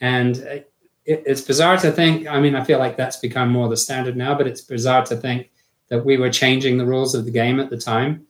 And 0.00 0.38
it, 0.38 0.72
it's 1.04 1.42
bizarre 1.42 1.76
to 1.78 1.92
think. 1.92 2.26
I 2.26 2.40
mean, 2.40 2.56
I 2.56 2.64
feel 2.64 2.78
like 2.78 2.96
that's 2.96 3.16
become 3.16 3.50
more 3.50 3.68
the 3.68 3.76
standard 3.76 4.16
now, 4.16 4.36
but 4.36 4.48
it's 4.48 4.60
bizarre 4.60 5.04
to 5.06 5.16
think 5.16 5.50
that 5.88 6.04
we 6.04 6.16
were 6.16 6.30
changing 6.30 6.78
the 6.78 6.86
rules 6.86 7.14
of 7.14 7.24
the 7.24 7.30
game 7.30 7.60
at 7.60 7.70
the 7.70 7.78
time. 7.78 8.26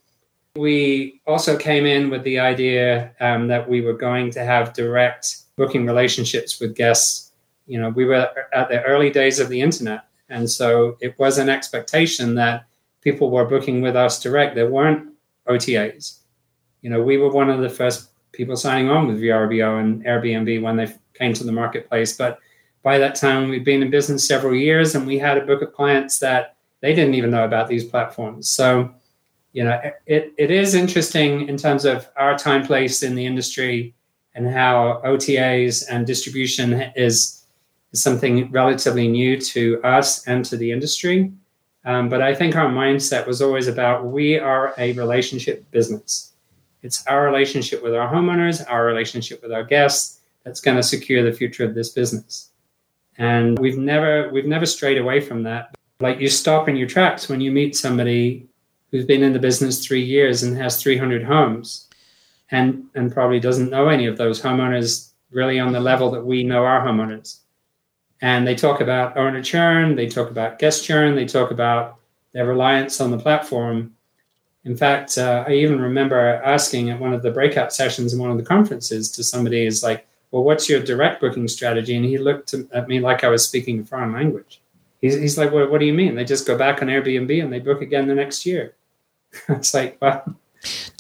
We 0.57 1.21
also 1.27 1.57
came 1.57 1.87
in 1.87 2.11
with 2.11 2.25
the 2.25 2.41
idea 2.41 3.15
um, 3.21 3.47
that 3.49 3.69
we 3.69 3.81
were 3.81 3.93
going 3.93 4.31
to 4.33 4.45
have 4.45 4.73
direct 4.73 5.37
booking 5.57 5.87
relationships 5.87 6.61
with 6.61 6.75
guests. 6.75 7.30
You 7.71 7.81
know, 7.81 7.91
we 7.91 8.05
were 8.05 8.29
at 8.53 8.69
the 8.69 8.83
early 8.83 9.11
days 9.11 9.39
of 9.39 9.49
the 9.49 9.61
internet. 9.61 10.05
And 10.29 10.51
so 10.51 10.97
it 11.01 11.19
was 11.19 11.39
an 11.39 11.49
expectation 11.49 12.35
that 12.35 12.67
people 13.01 13.31
were 13.31 13.45
booking 13.45 13.81
with 13.81 13.95
us 13.95 14.21
direct. 14.21 14.55
There 14.55 14.71
weren't 14.71 15.13
OTAs. 15.49 16.19
You 16.83 16.91
know, 16.91 17.03
we 17.03 17.17
were 17.17 17.31
one 17.31 17.49
of 17.49 17.61
the 17.61 17.71
first 17.71 18.11
people 18.33 18.57
signing 18.57 18.91
on 18.91 19.07
with 19.07 19.21
VRBO 19.21 19.81
and 19.81 20.05
Airbnb 20.05 20.63
when 20.63 20.77
they 20.77 20.93
came 21.15 21.33
to 21.35 21.45
the 21.45 21.53
marketplace. 21.53 22.17
But 22.17 22.41
by 22.83 22.99
that 22.99 23.15
time, 23.15 23.49
we'd 23.49 23.65
been 23.65 23.83
in 23.83 23.91
business 23.91 24.27
several 24.27 24.55
years 24.55 24.95
and 24.95 25.07
we 25.07 25.19
had 25.19 25.39
a 25.39 25.47
book 25.47 25.63
of 25.63 25.73
clients 25.73 26.19
that 26.19 26.57
they 26.81 26.95
didn't 26.95 27.15
even 27.15 27.31
know 27.31 27.45
about 27.45 27.69
these 27.69 27.85
platforms. 27.85 28.49
So, 28.51 28.93
you 29.53 29.65
know, 29.65 29.81
it, 30.07 30.33
it 30.37 30.51
is 30.51 30.75
interesting 30.75 31.49
in 31.49 31.57
terms 31.57 31.85
of 31.85 32.09
our 32.17 32.37
time 32.37 32.67
place 32.67 33.03
in 33.03 33.15
the 33.15 33.27
industry 33.27 33.95
and 34.35 34.49
how 34.49 35.03
OTAs 35.05 35.85
and 35.91 36.07
distribution 36.07 36.91
is, 36.97 37.40
is 37.93 38.03
something 38.03 38.51
relatively 38.51 39.09
new 39.09 39.41
to 39.41 39.81
us 39.83 40.27
and 40.27 40.45
to 40.45 40.57
the 40.57 40.71
industry. 40.71 41.33
Um, 41.85 42.09
but 42.09 42.21
I 42.21 42.35
think 42.35 42.57
our 42.57 42.69
mindset 42.69 43.27
was 43.27 43.41
always 43.41 43.69
about 43.69 44.07
we 44.07 44.39
are 44.39 44.75
a 44.79 44.93
relationship 44.93 45.71
business. 45.71 46.33
It's 46.83 47.07
our 47.07 47.25
relationship 47.25 47.83
with 47.83 47.95
our 47.95 48.13
homeowners, 48.13 48.65
our 48.69 48.85
relationship 48.85 49.43
with 49.43 49.53
our 49.53 49.65
guests 49.65 50.21
that's 50.45 50.61
going 50.61 50.77
to 50.77 50.83
secure 50.83 51.23
the 51.23 51.37
future 51.37 51.65
of 51.65 51.75
this 51.75 51.91
business 51.91 52.51
and 53.21 53.59
we've 53.59 53.79
never 53.79 54.31
we've 54.31 54.47
never 54.47 54.67
strayed 54.67 54.99
away 54.99 55.21
from 55.21 55.43
that 55.43 55.77
like 56.01 56.19
you 56.19 56.29
stop 56.29 56.69
in 56.69 56.75
your 56.75 56.89
tracks 56.89 57.29
when 57.29 57.41
you 57.41 57.53
meet 57.53 57.77
somebody 57.77 58.49
who's 58.91 59.05
been 59.05 59.23
in 59.23 59.33
the 59.33 59.39
business 59.39 59.87
three 59.87 60.03
years 60.03 60.43
and 60.43 60.57
has 60.57 60.83
300 60.83 61.23
homes 61.23 61.89
and 62.51 62.85
and 62.95 63.13
probably 63.13 63.39
doesn't 63.39 63.71
know 63.71 63.89
any 63.89 64.07
of 64.07 64.17
those 64.17 64.41
homeowners 64.41 65.11
really 65.31 65.61
on 65.61 65.73
the 65.73 65.79
level 65.79 66.11
that 66.11 66.25
we 66.25 66.43
know 66.43 66.65
our 66.65 66.85
homeowners 66.85 67.41
and 68.23 68.47
they 68.47 68.55
talk 68.55 68.81
about 68.81 69.17
owner 69.17 69.43
churn 69.43 69.97
they 69.97 70.07
talk 70.07 70.31
about 70.31 70.59
guest 70.59 70.85
churn 70.85 71.15
they 71.15 71.27
talk 71.27 71.51
about 71.51 71.97
their 72.33 72.47
reliance 72.47 73.01
on 73.01 73.11
the 73.11 73.19
platform 73.19 73.95
in 74.65 74.77
fact 74.77 75.19
uh, 75.19 75.45
i 75.47 75.53
even 75.53 75.81
remember 75.81 76.41
asking 76.45 76.91
at 76.91 77.01
one 77.01 77.13
of 77.13 77.23
the 77.23 77.31
breakout 77.31 77.73
sessions 77.73 78.13
in 78.13 78.21
one 78.21 78.31
of 78.31 78.37
the 78.37 78.45
conferences 78.45 79.11
to 79.11 79.25
somebody 79.25 79.67
is 79.67 79.83
like 79.83 80.07
well, 80.31 80.45
what's 80.45 80.69
your 80.69 80.83
direct 80.83 81.21
booking 81.21 81.49
strategy? 81.49 81.97
And 81.97 82.05
he 82.05 82.19
looked 82.19 82.55
at 82.55 82.89
me 82.89 83.01
like 83.01 83.25
I 83.25 83.29
was 83.29 83.45
speaking 83.45 83.81
a 83.81 83.85
foreign 83.85 84.13
language. 84.13 84.61
He's, 85.01 85.15
he's 85.15 85.39
like, 85.39 85.51
well, 85.53 85.69
what 85.69 85.81
do 85.81 85.87
you 85.87 85.95
mean? 85.95 86.15
They 86.15 86.25
just 86.25 86.47
go 86.47 86.57
back 86.57 86.83
on 86.83 86.89
Airbnb 86.89 87.43
and 87.43 87.53
they 87.53 87.59
book 87.59 87.83
again 87.83 88.07
the 88.07 88.15
next 88.15 88.45
year. 88.47 88.75
it's 89.49 89.75
like, 89.75 89.97
well, 90.01 90.37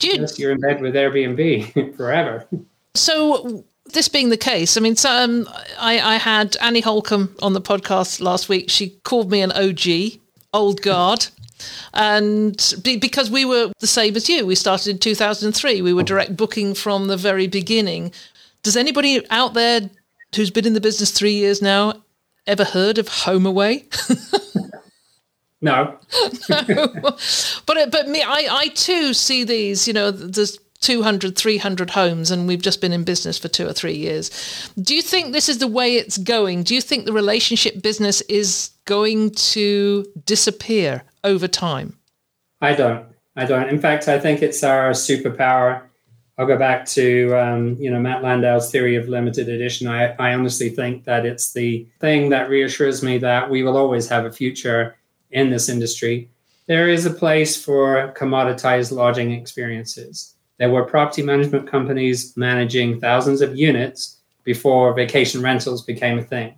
yes, 0.01 0.39
you're 0.39 0.53
in 0.53 0.61
bed 0.61 0.81
with 0.81 0.95
Airbnb 0.95 1.97
forever. 1.97 2.47
So 2.95 3.65
this 3.91 4.09
being 4.09 4.31
the 4.31 4.37
case, 4.37 4.77
I 4.77 4.81
mean, 4.81 4.97
so, 4.97 5.11
um, 5.11 5.49
I, 5.79 6.01
I 6.01 6.17
had 6.17 6.57
Annie 6.61 6.81
Holcomb 6.81 7.35
on 7.43 7.53
the 7.53 7.61
podcast 7.61 8.21
last 8.21 8.49
week. 8.49 8.71
She 8.71 8.91
called 9.05 9.31
me 9.31 9.41
an 9.41 9.53
OG, 9.53 10.21
old 10.53 10.83
guard. 10.83 11.27
And 11.93 12.75
be, 12.83 12.97
because 12.97 13.31
we 13.31 13.45
were 13.45 13.73
the 13.81 13.87
same 13.87 14.17
as 14.17 14.29
you, 14.29 14.47
we 14.47 14.55
started 14.55 14.91
in 14.91 14.99
2003. 14.99 15.83
We 15.83 15.93
were 15.93 16.03
direct 16.03 16.37
booking 16.37 16.75
from 16.75 17.09
the 17.09 17.17
very 17.17 17.47
beginning. 17.47 18.13
Does 18.63 18.77
anybody 18.77 19.25
out 19.31 19.55
there 19.55 19.91
who's 20.35 20.51
been 20.51 20.67
in 20.67 20.75
the 20.75 20.81
business 20.81 21.11
three 21.11 21.35
years 21.35 21.61
now 21.61 22.03
ever 22.47 22.65
heard 22.65 22.99
of 22.99 23.09
HomeAway? 23.09 23.85
no. 25.61 25.99
no. 26.69 27.17
But 27.67 27.91
but 27.91 28.09
me, 28.09 28.23
I 28.23 28.47
I 28.51 28.69
too 28.69 29.15
see 29.15 29.45
these. 29.45 29.87
You 29.87 29.95
know, 29.95 30.11
there's 30.11 30.59
200, 30.81 31.37
300 31.37 31.91
homes, 31.91 32.31
and 32.31 32.49
we've 32.49 32.63
just 32.63 32.81
been 32.81 32.93
in 32.93 33.05
business 33.05 33.39
for 33.39 33.49
two 33.49 33.67
or 33.67 33.73
three 33.73 33.97
years. 33.97 34.31
Do 34.81 34.95
you 34.95 35.03
think 35.03 35.33
this 35.33 35.49
is 35.49 35.59
the 35.59 35.69
way 35.69 35.97
it's 35.97 36.19
going? 36.19 36.63
Do 36.63 36.75
you 36.75 36.81
think 36.81 37.05
the 37.05 37.13
relationship 37.13 37.83
business 37.83 38.21
is 38.23 38.71
going 38.87 39.31
to 39.31 40.07
disappear 40.25 41.03
over 41.25 41.47
time? 41.49 41.99
I 42.61 42.75
don't. 42.75 43.07
I 43.37 43.45
don't. 43.45 43.69
In 43.69 43.79
fact, 43.79 44.09
I 44.09 44.19
think 44.19 44.43
it's 44.43 44.63
our 44.63 44.91
superpower 44.91 45.83
I'll 46.41 46.47
go 46.47 46.57
back 46.57 46.87
to 46.87 47.39
um, 47.39 47.77
you 47.79 47.91
know 47.91 48.01
Matt 48.01 48.23
Landau's 48.23 48.71
theory 48.71 48.97
of 48.97 49.11
limited 49.11 49.51
edition. 49.51 49.87
I, 49.87 50.15
I 50.19 50.33
honestly 50.33 50.71
think 50.71 51.05
that 51.05 51.27
it's 51.27 51.53
the 51.53 51.87
thing 52.01 52.31
that 52.31 52.49
reassures 52.49 53.03
me 53.03 53.19
that 53.19 53.51
we 53.51 53.63
will 53.63 53.77
always 53.77 54.09
have 54.09 54.25
a 54.25 54.33
future 54.33 54.97
in 55.31 55.51
this 55.51 55.69
industry. 55.69 56.31
There 56.67 56.89
is 56.89 57.05
a 57.05 57.13
place 57.13 57.63
for 57.63 58.15
commoditized 58.17 58.91
lodging 58.91 59.33
experiences. 59.33 60.35
There 60.61 60.69
were 60.69 60.85
property 60.85 61.23
management 61.23 61.71
companies 61.71 62.37
managing 62.37 63.01
thousands 63.01 63.41
of 63.41 63.57
units 63.57 64.19
before 64.45 64.93
vacation 64.93 65.41
rentals 65.41 65.83
became 65.83 66.19
a 66.19 66.23
thing. 66.23 66.55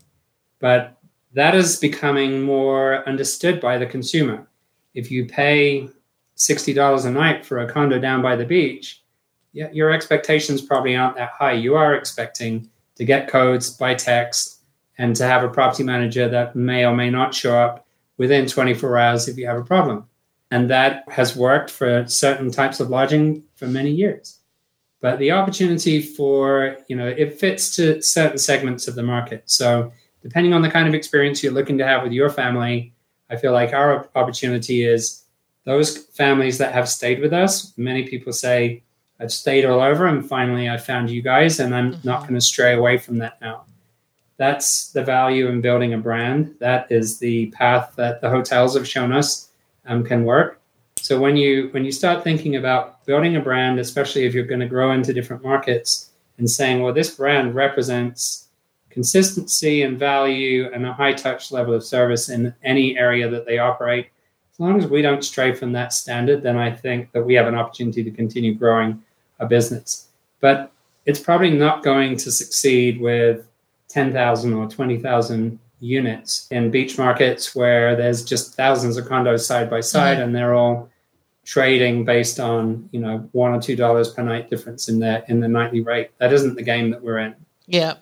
But 0.58 0.96
that 1.34 1.54
is 1.54 1.76
becoming 1.76 2.42
more 2.42 3.08
understood 3.08 3.60
by 3.60 3.78
the 3.78 3.86
consumer. 3.86 4.48
If 4.92 5.12
you 5.12 5.26
pay 5.26 5.88
$60 6.36 7.06
a 7.06 7.10
night 7.12 7.46
for 7.46 7.60
a 7.60 7.72
condo 7.72 8.00
down 8.00 8.22
by 8.22 8.34
the 8.34 8.44
beach, 8.44 9.04
your 9.52 9.92
expectations 9.92 10.60
probably 10.60 10.96
aren't 10.96 11.16
that 11.16 11.30
high. 11.30 11.52
You 11.52 11.76
are 11.76 11.94
expecting 11.94 12.68
to 12.96 13.04
get 13.04 13.28
codes 13.28 13.70
by 13.70 13.94
text 13.94 14.62
and 14.98 15.14
to 15.14 15.26
have 15.26 15.44
a 15.44 15.48
property 15.48 15.84
manager 15.84 16.28
that 16.28 16.56
may 16.56 16.84
or 16.84 16.96
may 16.96 17.08
not 17.08 17.34
show 17.34 17.56
up 17.56 17.86
within 18.16 18.48
24 18.48 18.98
hours 18.98 19.28
if 19.28 19.38
you 19.38 19.46
have 19.46 19.58
a 19.58 19.64
problem. 19.64 20.08
And 20.52 20.68
that 20.68 21.04
has 21.08 21.34
worked 21.34 21.70
for 21.70 22.06
certain 22.06 22.50
types 22.50 22.78
of 22.78 22.90
lodging 22.90 23.42
for 23.54 23.66
many 23.66 23.90
years. 23.90 24.40
But 25.00 25.18
the 25.18 25.32
opportunity 25.32 26.02
for, 26.02 26.76
you 26.88 26.94
know, 26.94 27.08
it 27.08 27.40
fits 27.40 27.74
to 27.76 28.02
certain 28.02 28.36
segments 28.36 28.86
of 28.86 28.94
the 28.94 29.02
market. 29.02 29.44
So 29.46 29.90
depending 30.22 30.52
on 30.52 30.60
the 30.60 30.68
kind 30.68 30.86
of 30.86 30.92
experience 30.92 31.42
you're 31.42 31.54
looking 31.54 31.78
to 31.78 31.86
have 31.86 32.02
with 32.02 32.12
your 32.12 32.28
family, 32.28 32.92
I 33.30 33.36
feel 33.36 33.52
like 33.52 33.72
our 33.72 34.10
opportunity 34.14 34.84
is 34.84 35.24
those 35.64 35.96
families 35.96 36.58
that 36.58 36.74
have 36.74 36.86
stayed 36.86 37.20
with 37.20 37.32
us. 37.32 37.72
Many 37.78 38.06
people 38.06 38.34
say, 38.34 38.82
I've 39.18 39.32
stayed 39.32 39.64
all 39.64 39.80
over 39.80 40.06
and 40.06 40.28
finally 40.28 40.68
I 40.68 40.76
found 40.76 41.08
you 41.08 41.22
guys 41.22 41.60
and 41.60 41.74
I'm 41.74 41.92
mm-hmm. 41.92 42.06
not 42.06 42.22
going 42.22 42.34
to 42.34 42.42
stray 42.42 42.74
away 42.74 42.98
from 42.98 43.16
that 43.18 43.40
now. 43.40 43.64
That's 44.36 44.92
the 44.92 45.02
value 45.02 45.48
in 45.48 45.62
building 45.62 45.94
a 45.94 45.98
brand. 45.98 46.56
That 46.58 46.92
is 46.92 47.18
the 47.18 47.46
path 47.52 47.94
that 47.96 48.20
the 48.20 48.28
hotels 48.28 48.76
have 48.76 48.86
shown 48.86 49.12
us 49.12 49.48
um, 49.86 50.04
can 50.04 50.24
work. 50.24 50.60
So 50.96 51.18
when 51.18 51.36
you 51.36 51.68
when 51.72 51.84
you 51.84 51.92
start 51.92 52.22
thinking 52.22 52.56
about 52.56 53.04
building 53.06 53.36
a 53.36 53.40
brand, 53.40 53.78
especially 53.78 54.24
if 54.24 54.34
you're 54.34 54.46
going 54.46 54.60
to 54.60 54.66
grow 54.66 54.92
into 54.92 55.12
different 55.12 55.42
markets, 55.42 56.10
and 56.38 56.48
saying, 56.48 56.82
well, 56.82 56.92
this 56.92 57.14
brand 57.14 57.54
represents 57.54 58.48
consistency 58.90 59.82
and 59.82 59.98
value 59.98 60.70
and 60.72 60.84
a 60.84 60.92
high 60.92 61.12
touch 61.12 61.50
level 61.50 61.74
of 61.74 61.82
service 61.84 62.28
in 62.28 62.54
any 62.62 62.98
area 62.98 63.28
that 63.28 63.46
they 63.46 63.58
operate. 63.58 64.08
As 64.52 64.60
long 64.60 64.78
as 64.78 64.86
we 64.86 65.02
don't 65.02 65.24
stray 65.24 65.54
from 65.54 65.72
that 65.72 65.92
standard, 65.92 66.42
then 66.42 66.58
I 66.58 66.70
think 66.70 67.10
that 67.12 67.24
we 67.24 67.34
have 67.34 67.46
an 67.46 67.54
opportunity 67.54 68.04
to 68.04 68.10
continue 68.10 68.54
growing 68.54 69.02
a 69.40 69.46
business. 69.46 70.08
But 70.40 70.70
it's 71.06 71.20
probably 71.20 71.50
not 71.50 71.82
going 71.82 72.16
to 72.18 72.30
succeed 72.30 73.00
with 73.00 73.46
10,000 73.88 74.52
or 74.52 74.68
20,000 74.68 75.58
units 75.82 76.46
in 76.50 76.70
beach 76.70 76.96
markets 76.96 77.54
where 77.54 77.94
there's 77.96 78.24
just 78.24 78.54
thousands 78.54 78.96
of 78.96 79.04
condos 79.06 79.40
side 79.40 79.68
by 79.68 79.80
side 79.80 80.14
mm-hmm. 80.14 80.24
and 80.24 80.34
they're 80.34 80.54
all 80.54 80.88
trading 81.44 82.04
based 82.04 82.38
on 82.38 82.88
you 82.92 83.00
know 83.00 83.28
one 83.32 83.52
or 83.52 83.60
two 83.60 83.74
dollars 83.74 84.08
per 84.08 84.22
night 84.22 84.48
difference 84.48 84.88
in 84.88 85.00
the 85.00 85.24
in 85.28 85.40
the 85.40 85.48
nightly 85.48 85.80
rate 85.80 86.10
that 86.18 86.32
isn't 86.32 86.54
the 86.54 86.62
game 86.62 86.90
that 86.90 87.02
we're 87.02 87.18
in 87.18 87.34
yeah 87.66 87.94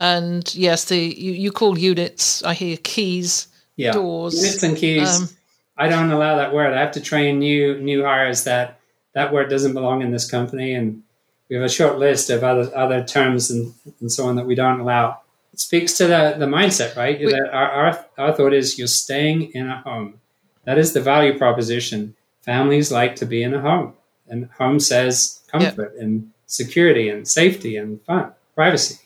and 0.00 0.54
yes, 0.54 0.84
the 0.84 0.96
you, 0.96 1.32
you 1.32 1.50
call 1.50 1.78
units. 1.78 2.42
I 2.44 2.54
hear 2.54 2.76
keys, 2.76 3.48
yeah. 3.76 3.92
doors, 3.92 4.36
units 4.36 4.62
and 4.62 4.76
keys. 4.76 5.22
Um, 5.22 5.28
I 5.76 5.88
don't 5.88 6.10
allow 6.10 6.36
that 6.36 6.52
word. 6.52 6.72
I 6.72 6.80
have 6.80 6.92
to 6.92 7.00
train 7.00 7.38
new 7.40 7.80
new 7.80 8.04
hires 8.04 8.44
that 8.44 8.80
that 9.14 9.32
word 9.32 9.50
doesn't 9.50 9.74
belong 9.74 10.02
in 10.02 10.12
this 10.12 10.30
company, 10.30 10.74
and 10.74 11.02
we 11.48 11.56
have 11.56 11.64
a 11.64 11.68
short 11.68 11.98
list 11.98 12.30
of 12.30 12.44
other 12.44 12.70
other 12.76 13.02
terms 13.02 13.50
and, 13.50 13.74
and 14.00 14.10
so 14.10 14.26
on 14.26 14.36
that 14.36 14.46
we 14.46 14.54
don't 14.54 14.80
allow. 14.80 15.20
It 15.58 15.62
speaks 15.62 15.94
to 15.94 16.06
the 16.06 16.36
the 16.38 16.46
mindset, 16.46 16.94
right? 16.94 17.18
We, 17.18 17.34
our, 17.34 17.50
our 17.52 18.06
our 18.16 18.32
thought 18.32 18.52
is 18.52 18.78
you're 18.78 18.86
staying 18.86 19.50
in 19.54 19.66
a 19.68 19.80
home. 19.80 20.20
That 20.62 20.78
is 20.78 20.92
the 20.92 21.00
value 21.00 21.36
proposition. 21.36 22.14
Families 22.42 22.92
like 22.92 23.16
to 23.16 23.26
be 23.26 23.42
in 23.42 23.54
a 23.54 23.60
home, 23.60 23.94
and 24.28 24.48
home 24.56 24.78
says 24.78 25.42
comfort 25.50 25.96
and 25.98 26.30
security 26.46 27.08
and 27.08 27.26
safety 27.26 27.76
and 27.76 28.00
fun, 28.02 28.30
privacy. 28.54 29.00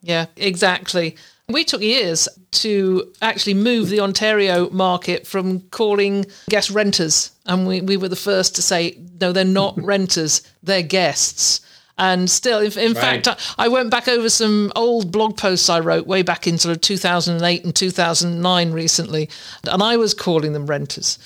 Yeah, 0.00 0.24
exactly. 0.36 1.16
We 1.48 1.64
took 1.64 1.82
years 1.82 2.30
to 2.62 3.12
actually 3.20 3.52
move 3.52 3.90
the 3.90 4.00
Ontario 4.00 4.70
market 4.70 5.26
from 5.26 5.60
calling 5.68 6.24
guest 6.48 6.70
renters. 6.70 7.30
And 7.44 7.66
we, 7.66 7.82
we 7.82 7.98
were 7.98 8.08
the 8.08 8.16
first 8.16 8.56
to 8.56 8.62
say, 8.62 8.98
no, 9.20 9.32
they're 9.32 9.44
not 9.44 9.76
renters, 9.82 10.40
they're 10.62 10.82
guests. 10.82 11.60
And 11.96 12.28
still, 12.28 12.58
in, 12.58 12.76
in 12.78 12.92
right. 12.94 13.24
fact, 13.24 13.54
I 13.56 13.68
went 13.68 13.90
back 13.90 14.08
over 14.08 14.28
some 14.28 14.72
old 14.74 15.12
blog 15.12 15.36
posts 15.36 15.70
I 15.70 15.78
wrote 15.78 16.06
way 16.06 16.22
back 16.22 16.46
in 16.46 16.58
sort 16.58 16.74
of 16.74 16.80
2008 16.80 17.64
and 17.64 17.74
2009 17.74 18.72
recently, 18.72 19.30
and 19.70 19.82
I 19.82 19.96
was 19.96 20.12
calling 20.12 20.54
them 20.54 20.66
renters. 20.66 21.18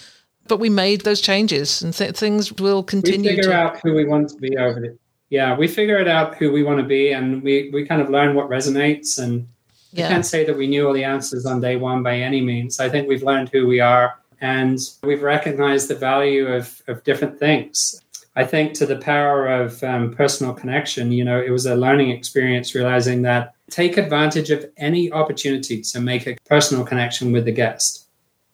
But 0.47 0.61
we 0.61 0.69
made 0.69 1.03
those 1.03 1.21
changes, 1.21 1.83
and 1.83 1.95
th- 1.95 2.17
things 2.17 2.53
will 2.53 2.83
continue. 2.83 3.31
We 3.31 3.37
figure 3.37 3.51
to... 3.51 3.57
out 3.57 3.81
who 3.81 3.95
we 3.95 4.05
want 4.05 4.29
to 4.31 4.37
be 4.37 4.57
over 4.57 4.85
it 4.85 4.99
yeah, 5.31 5.57
we 5.57 5.69
figured 5.69 6.09
out 6.09 6.37
who 6.37 6.53
we 6.53 6.63
want 6.63 6.81
to 6.81 6.87
be, 6.87 7.13
and 7.13 7.43
we 7.43 7.71
we 7.73 7.85
kind 7.85 8.01
of 8.01 8.09
learn 8.09 8.35
what 8.35 8.49
resonates. 8.49 9.23
And 9.23 9.47
yeah. 9.93 10.07
I 10.07 10.09
can't 10.09 10.27
say 10.27 10.45
that 10.45 10.57
we 10.57 10.67
knew 10.67 10.87
all 10.87 10.95
the 10.95 11.05
answers 11.05 11.45
on 11.45 11.61
day 11.61 11.77
one 11.77 12.03
by 12.03 12.19
any 12.19 12.41
means. 12.41 12.81
I 12.81 12.89
think 12.89 13.09
we've 13.09 13.23
learned 13.23 13.51
who 13.51 13.67
we 13.67 13.81
are, 13.81 14.19
and 14.41 14.79
we've 15.03 15.23
recognized 15.23 15.89
the 15.89 15.95
value 15.95 16.47
of 16.47 16.83
of 16.89 17.05
different 17.05 17.39
things. 17.39 18.01
I 18.39 18.45
think 18.45 18.75
to 18.75 18.87
the 18.87 18.97
power 18.97 19.47
of 19.47 19.83
um, 19.83 20.15
personal 20.15 20.53
connection, 20.55 21.13
you 21.13 21.25
know, 21.25 21.41
it 21.41 21.51
was 21.51 21.67
a 21.67 21.75
learning 21.75 22.11
experience 22.11 22.75
realizing 22.75 23.23
that 23.23 23.55
take 23.71 23.97
advantage 23.97 24.51
of 24.51 24.65
any 24.77 25.11
opportunity 25.13 25.83
to 25.83 26.01
make 26.01 26.27
a 26.27 26.37
personal 26.47 26.85
connection 26.85 27.33
with 27.33 27.45
the 27.45 27.53
guest. 27.53 28.07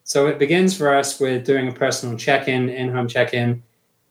So 0.04 0.26
it 0.26 0.38
begins 0.38 0.76
for 0.76 0.94
us 0.94 1.20
with 1.20 1.44
doing 1.44 1.68
a 1.68 1.72
personal 1.72 2.16
check 2.16 2.48
in, 2.48 2.68
in 2.68 2.90
home 2.90 3.08
check 3.08 3.34
in 3.34 3.62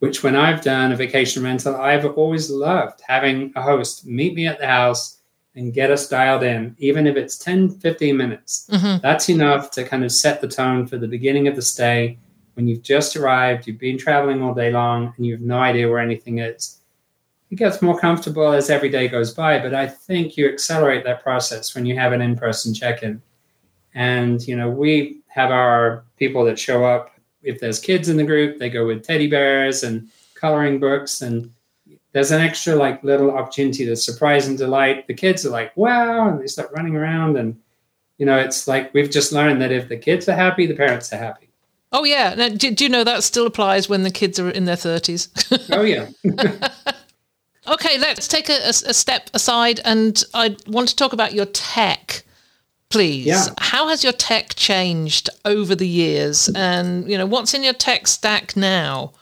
which 0.04 0.22
when 0.22 0.36
I've 0.36 0.62
done 0.62 0.92
a 0.92 0.98
vacation 0.98 1.44
rental, 1.44 1.78
I've 1.78 2.06
always 2.18 2.50
loved 2.50 3.00
having 3.08 3.54
a 3.56 3.62
host 3.62 4.06
meet 4.06 4.36
me 4.36 4.48
at 4.48 4.60
the 4.60 4.68
house 4.68 5.20
and 5.56 5.74
get 5.74 5.92
us 5.92 6.10
dialed 6.10 6.44
in, 6.44 6.76
even 6.78 7.08
if 7.08 7.16
it's 7.16 7.38
10, 7.38 7.80
15 7.80 8.18
minutes. 8.18 8.68
Mm-hmm. 8.70 9.02
That's 9.02 9.30
enough 9.30 9.72
to 9.72 9.86
kind 9.86 10.04
of 10.04 10.12
set 10.12 10.42
the 10.42 10.48
tone 10.50 10.88
for 10.88 10.98
the 10.98 11.08
beginning 11.08 11.48
of 11.48 11.56
the 11.56 11.62
stay. 11.62 12.18
When 12.56 12.68
you've 12.68 12.84
just 12.84 13.16
arrived, 13.16 13.68
you've 13.68 13.80
been 13.80 13.98
traveling 13.98 14.42
all 14.42 14.54
day 14.54 14.72
long, 14.72 15.14
and 15.18 15.26
you 15.26 15.34
have 15.34 15.42
no 15.42 15.58
idea 15.58 15.90
where 15.90 16.00
anything 16.00 16.40
is. 16.40 16.80
It 17.50 17.56
gets 17.56 17.82
more 17.82 18.00
comfortable 18.00 18.52
as 18.52 18.70
every 18.70 18.90
day 18.90 19.08
goes 19.08 19.34
by, 19.34 19.60
but 19.60 19.74
I 19.74 19.88
think 19.88 20.38
you 20.38 20.48
accelerate 20.48 21.04
that 21.04 21.24
process 21.24 21.76
when 21.76 21.86
you 21.86 21.96
have 21.96 22.14
an 22.14 22.22
in 22.22 22.36
person 22.36 22.74
check 22.74 23.04
in. 23.04 23.22
And, 23.94 24.46
you 24.48 24.56
know, 24.56 24.70
we 24.70 25.22
have 25.28 25.52
our 25.52 26.04
people 26.18 26.44
that 26.46 26.58
show 26.58 26.84
up 26.84 27.14
if 27.44 27.60
there's 27.60 27.80
kids 27.80 28.10
in 28.10 28.18
the 28.18 28.24
group, 28.24 28.58
they 28.58 28.70
go 28.70 28.88
with 28.88 29.04
teddy 29.04 29.28
bears 29.28 29.84
and 29.84 30.10
coloring 30.36 30.80
books 30.80 31.22
and 31.22 31.52
there's 32.14 32.32
an 32.32 32.42
extra 32.42 32.76
like 32.76 33.04
little 33.04 33.32
opportunity 33.32 33.86
to 33.86 33.96
surprise 33.96 34.48
and 34.48 34.58
delight. 34.58 35.08
The 35.08 35.14
kids 35.14 35.46
are 35.46 35.50
like, 35.50 35.76
wow, 35.76 36.30
and 36.30 36.40
they 36.40 36.48
start 36.48 36.72
running 36.72 36.96
around 36.96 37.38
and 37.38 37.60
you 38.18 38.26
know, 38.26 38.38
it's 38.38 38.68
like 38.68 38.94
we've 38.94 39.10
just 39.10 39.32
learned 39.34 39.62
that 39.62 39.72
if 39.72 39.90
the 39.90 39.98
kids 39.98 40.30
are 40.30 40.36
happy, 40.36 40.66
the 40.66 40.76
parents 40.76 41.12
are 41.12 41.18
happy. 41.18 41.50
Oh 41.94 42.04
yeah. 42.04 42.36
Now, 42.36 42.50
do, 42.50 42.72
do 42.72 42.84
you 42.84 42.90
know 42.90 43.06
that 43.06 43.24
still 43.24 43.48
applies 43.48 43.88
when 43.88 44.04
the 44.04 44.12
kids 44.12 44.40
are 44.40 44.50
in 44.50 44.66
their 44.66 44.76
thirties? 44.76 45.30
oh 45.72 45.84
yeah. 45.84 46.10
okay, 47.68 47.98
let's 47.98 48.28
take 48.28 48.50
a, 48.50 48.58
a, 48.66 48.70
a 48.70 48.94
step 48.94 49.30
aside, 49.34 49.80
and 49.86 50.22
I 50.34 50.58
want 50.68 50.90
to 50.90 50.96
talk 50.96 51.14
about 51.14 51.34
your 51.34 51.46
tech 51.46 52.24
please. 52.94 53.26
Yeah. 53.26 53.48
How 53.58 53.90
has 53.90 54.04
your 54.04 54.14
tech 54.14 54.54
changed 54.56 55.30
over 55.46 55.74
the 55.74 55.88
years? 55.88 56.48
And, 56.56 57.10
you 57.10 57.18
know, 57.18 57.26
what's 57.26 57.54
in 57.56 57.64
your 57.64 57.74
tech 57.74 58.08
stack 58.08 58.56
now? 58.56 59.14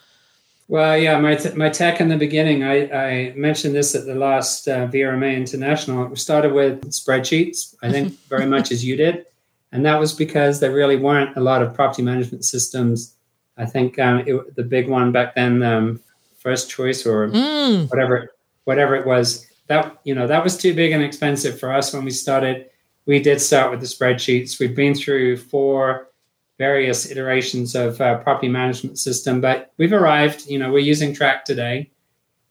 Well, 0.67 0.97
yeah, 0.97 1.19
my, 1.19 1.35
t- 1.35 1.53
my 1.55 1.69
tech 1.69 2.01
in 2.01 2.09
the 2.09 2.17
beginning, 2.17 2.63
I, 2.63 2.89
I 2.91 3.33
mentioned 3.35 3.73
this 3.73 3.95
at 3.95 4.05
the 4.05 4.15
last 4.15 4.67
uh, 4.67 4.87
VRMA 4.87 5.35
International. 5.35 6.05
We 6.05 6.17
started 6.17 6.51
with 6.51 6.91
spreadsheets, 6.91 7.73
I 7.81 7.91
think 7.91 8.19
very 8.29 8.45
much 8.45 8.71
as 8.71 8.83
you 8.83 8.97
did. 8.97 9.25
And 9.71 9.85
that 9.85 9.99
was 9.99 10.13
because 10.13 10.59
there 10.59 10.71
really 10.71 10.97
weren't 10.97 11.37
a 11.37 11.41
lot 11.41 11.61
of 11.61 11.73
property 11.73 12.01
management 12.01 12.43
systems. 12.43 13.15
I 13.57 13.65
think 13.65 13.97
um, 13.99 14.23
it, 14.27 14.55
the 14.55 14.63
big 14.63 14.89
one 14.89 15.11
back 15.11 15.35
then, 15.35 15.63
um, 15.63 16.01
First 16.39 16.69
Choice 16.69 17.05
or 17.05 17.29
mm. 17.29 17.89
whatever, 17.89 18.33
whatever 18.65 18.95
it 18.95 19.05
was, 19.05 19.47
that 19.67 19.97
you 20.03 20.13
know 20.13 20.27
that 20.27 20.43
was 20.43 20.57
too 20.57 20.73
big 20.73 20.91
and 20.91 21.01
expensive 21.01 21.57
for 21.59 21.71
us 21.71 21.93
when 21.93 22.03
we 22.03 22.11
started 22.11 22.71
we 23.05 23.19
did 23.19 23.41
start 23.41 23.71
with 23.71 23.79
the 23.79 23.85
spreadsheets. 23.85 24.59
We've 24.59 24.75
been 24.75 24.95
through 24.95 25.37
four 25.37 26.09
various 26.57 27.09
iterations 27.09 27.75
of 27.75 27.99
uh, 27.99 28.19
property 28.19 28.47
management 28.47 28.99
system, 28.99 29.41
but 29.41 29.71
we've 29.77 29.93
arrived. 29.93 30.47
You 30.47 30.59
know, 30.59 30.71
we're 30.71 30.79
using 30.79 31.13
Track 31.13 31.43
today, 31.43 31.89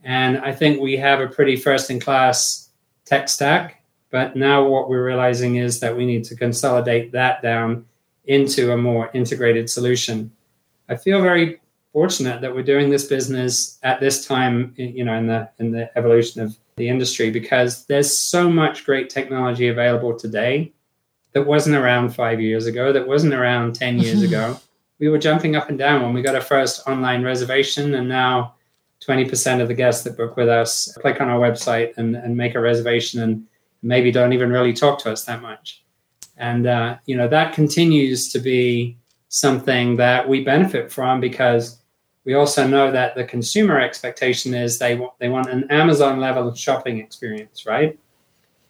and 0.02 0.38
I 0.38 0.52
think 0.52 0.80
we 0.80 0.96
have 0.96 1.20
a 1.20 1.28
pretty 1.28 1.56
first-in-class 1.56 2.70
tech 3.04 3.28
stack. 3.28 3.79
But 4.10 4.36
now 4.36 4.66
what 4.66 4.88
we're 4.88 5.04
realizing 5.04 5.56
is 5.56 5.80
that 5.80 5.96
we 5.96 6.04
need 6.04 6.24
to 6.24 6.36
consolidate 6.36 7.12
that 7.12 7.42
down 7.42 7.86
into 8.24 8.72
a 8.72 8.76
more 8.76 9.10
integrated 9.14 9.70
solution. 9.70 10.32
I 10.88 10.96
feel 10.96 11.22
very 11.22 11.60
fortunate 11.92 12.40
that 12.40 12.54
we're 12.54 12.62
doing 12.62 12.90
this 12.90 13.06
business 13.06 13.78
at 13.82 14.00
this 14.00 14.26
time, 14.26 14.74
you 14.76 15.04
know, 15.04 15.14
in 15.14 15.26
the 15.26 15.48
in 15.58 15.70
the 15.72 15.96
evolution 15.96 16.42
of 16.42 16.56
the 16.76 16.88
industry 16.88 17.30
because 17.30 17.84
there's 17.86 18.16
so 18.16 18.48
much 18.48 18.84
great 18.84 19.10
technology 19.10 19.68
available 19.68 20.18
today 20.18 20.72
that 21.32 21.46
wasn't 21.46 21.76
around 21.76 22.10
five 22.10 22.40
years 22.40 22.66
ago, 22.66 22.92
that 22.92 23.06
wasn't 23.06 23.34
around 23.34 23.74
10 23.74 23.98
years 23.98 24.22
ago. 24.28 24.58
We 24.98 25.08
were 25.08 25.18
jumping 25.18 25.56
up 25.56 25.68
and 25.68 25.78
down 25.78 26.02
when 26.02 26.12
we 26.12 26.22
got 26.22 26.34
our 26.34 26.40
first 26.40 26.86
online 26.86 27.22
reservation, 27.22 27.94
and 27.94 28.08
now 28.08 28.54
20% 29.06 29.60
of 29.60 29.68
the 29.68 29.74
guests 29.74 30.04
that 30.04 30.16
book 30.16 30.36
with 30.36 30.48
us 30.48 30.92
click 31.00 31.20
on 31.20 31.28
our 31.28 31.38
website 31.38 31.96
and, 31.96 32.16
and 32.16 32.36
make 32.36 32.54
a 32.54 32.60
reservation 32.60 33.22
and 33.22 33.46
maybe 33.82 34.10
don't 34.10 34.32
even 34.32 34.50
really 34.50 34.72
talk 34.72 34.98
to 35.00 35.12
us 35.12 35.24
that 35.24 35.42
much. 35.42 35.84
And, 36.36 36.66
uh, 36.66 36.96
you 37.06 37.16
know, 37.16 37.28
that 37.28 37.54
continues 37.54 38.30
to 38.32 38.38
be 38.38 38.96
something 39.28 39.96
that 39.96 40.28
we 40.28 40.42
benefit 40.42 40.90
from 40.90 41.20
because 41.20 41.78
we 42.24 42.34
also 42.34 42.66
know 42.66 42.90
that 42.90 43.14
the 43.14 43.24
consumer 43.24 43.80
expectation 43.80 44.54
is 44.54 44.78
they 44.78 44.94
want 44.96 45.18
they 45.18 45.28
want 45.28 45.48
an 45.48 45.70
Amazon 45.70 46.20
level 46.20 46.46
of 46.46 46.58
shopping 46.58 46.98
experience, 46.98 47.66
right? 47.66 47.98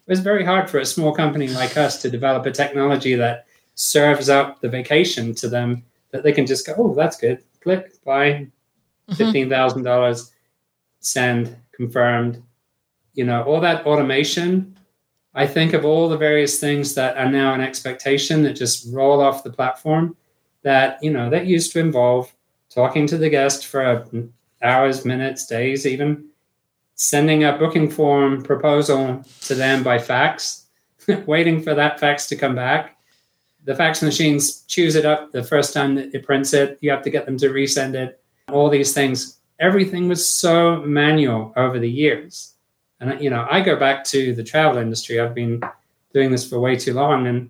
It's 0.07 0.19
very 0.19 0.43
hard 0.43 0.69
for 0.69 0.79
a 0.79 0.85
small 0.85 1.13
company 1.13 1.47
like 1.47 1.77
us 1.77 2.01
to 2.01 2.09
develop 2.09 2.45
a 2.45 2.51
technology 2.51 3.15
that 3.15 3.45
serves 3.75 4.29
up 4.29 4.61
the 4.61 4.69
vacation 4.69 5.33
to 5.35 5.47
them 5.47 5.83
that 6.11 6.23
they 6.23 6.31
can 6.31 6.45
just 6.45 6.65
go, 6.65 6.73
oh, 6.77 6.93
that's 6.93 7.17
good. 7.17 7.43
Click, 7.61 8.03
buy, 8.03 8.31
mm-hmm. 8.31 9.13
fifteen 9.15 9.49
thousand 9.49 9.83
dollars, 9.83 10.31
send, 10.99 11.55
confirmed. 11.71 12.41
You 13.13 13.25
know, 13.25 13.43
all 13.43 13.61
that 13.61 13.85
automation. 13.85 14.77
I 15.33 15.47
think 15.47 15.73
of 15.73 15.85
all 15.85 16.09
the 16.09 16.17
various 16.17 16.59
things 16.59 16.93
that 16.95 17.17
are 17.17 17.29
now 17.31 17.53
an 17.53 17.61
expectation 17.61 18.43
that 18.43 18.53
just 18.53 18.91
roll 18.93 19.21
off 19.21 19.43
the 19.43 19.51
platform 19.51 20.17
that 20.63 21.01
you 21.01 21.11
know 21.11 21.29
that 21.29 21.45
used 21.45 21.71
to 21.71 21.79
involve 21.79 22.33
talking 22.69 23.07
to 23.07 23.17
the 23.17 23.29
guest 23.29 23.67
for 23.67 24.05
hours, 24.61 25.05
minutes, 25.05 25.45
days, 25.45 25.85
even 25.85 26.25
sending 26.95 27.43
a 27.43 27.57
booking 27.57 27.89
form 27.89 28.41
proposal 28.43 29.23
to 29.41 29.55
them 29.55 29.83
by 29.83 29.97
fax, 29.97 30.67
waiting 31.25 31.61
for 31.61 31.73
that 31.73 31.99
fax 31.99 32.27
to 32.27 32.35
come 32.35 32.55
back. 32.55 32.97
The 33.63 33.75
fax 33.75 34.01
machines 34.01 34.61
chews 34.61 34.95
it 34.95 35.05
up 35.05 35.31
the 35.31 35.43
first 35.43 35.73
time 35.73 35.95
that 35.95 36.13
it 36.13 36.25
prints 36.25 36.53
it. 36.53 36.77
You 36.81 36.91
have 36.91 37.03
to 37.03 37.09
get 37.09 37.25
them 37.25 37.37
to 37.37 37.49
resend 37.49 37.95
it. 37.95 38.21
All 38.51 38.69
these 38.69 38.93
things. 38.93 39.39
Everything 39.59 40.07
was 40.07 40.27
so 40.27 40.81
manual 40.81 41.53
over 41.55 41.77
the 41.77 41.89
years. 41.89 42.55
And 43.01 43.21
you 43.21 43.29
know, 43.29 43.45
I 43.51 43.59
go 43.59 43.75
back 43.75 44.05
to 44.05 44.33
the 44.33 44.43
travel 44.43 44.81
industry. 44.81 45.19
I've 45.19 45.35
been 45.35 45.61
doing 46.13 46.31
this 46.31 46.47
for 46.47 46.59
way 46.59 46.77
too 46.77 46.93
long, 46.93 47.27
and 47.27 47.49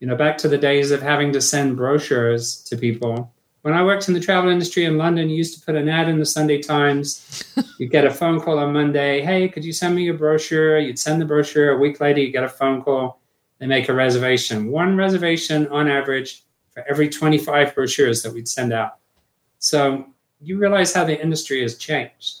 you 0.00 0.06
know, 0.06 0.16
back 0.16 0.38
to 0.38 0.48
the 0.48 0.56
days 0.56 0.90
of 0.90 1.02
having 1.02 1.32
to 1.32 1.40
send 1.42 1.76
brochures 1.76 2.62
to 2.64 2.76
people 2.76 3.34
when 3.64 3.72
I 3.72 3.82
worked 3.82 4.08
in 4.08 4.14
the 4.14 4.20
travel 4.20 4.50
industry 4.50 4.84
in 4.84 4.98
London, 4.98 5.30
you 5.30 5.36
used 5.36 5.58
to 5.58 5.64
put 5.64 5.74
an 5.74 5.88
ad 5.88 6.06
in 6.06 6.18
the 6.18 6.26
Sunday 6.26 6.60
Times. 6.60 7.42
You'd 7.78 7.90
get 7.90 8.04
a 8.04 8.10
phone 8.10 8.38
call 8.38 8.58
on 8.58 8.74
Monday. 8.74 9.22
Hey, 9.22 9.48
could 9.48 9.64
you 9.64 9.72
send 9.72 9.94
me 9.94 10.02
your 10.02 10.18
brochure? 10.18 10.78
You'd 10.78 10.98
send 10.98 11.18
the 11.18 11.24
brochure. 11.24 11.70
A 11.70 11.78
week 11.78 11.98
later, 11.98 12.20
you 12.20 12.30
get 12.30 12.44
a 12.44 12.48
phone 12.48 12.82
call. 12.82 13.22
They 13.58 13.66
make 13.66 13.88
a 13.88 13.94
reservation. 13.94 14.70
One 14.70 14.98
reservation 14.98 15.66
on 15.68 15.88
average 15.88 16.44
for 16.72 16.84
every 16.90 17.08
25 17.08 17.74
brochures 17.74 18.22
that 18.22 18.34
we'd 18.34 18.48
send 18.48 18.74
out. 18.74 18.98
So 19.60 20.08
you 20.42 20.58
realize 20.58 20.92
how 20.92 21.04
the 21.04 21.18
industry 21.18 21.62
has 21.62 21.78
changed. 21.78 22.40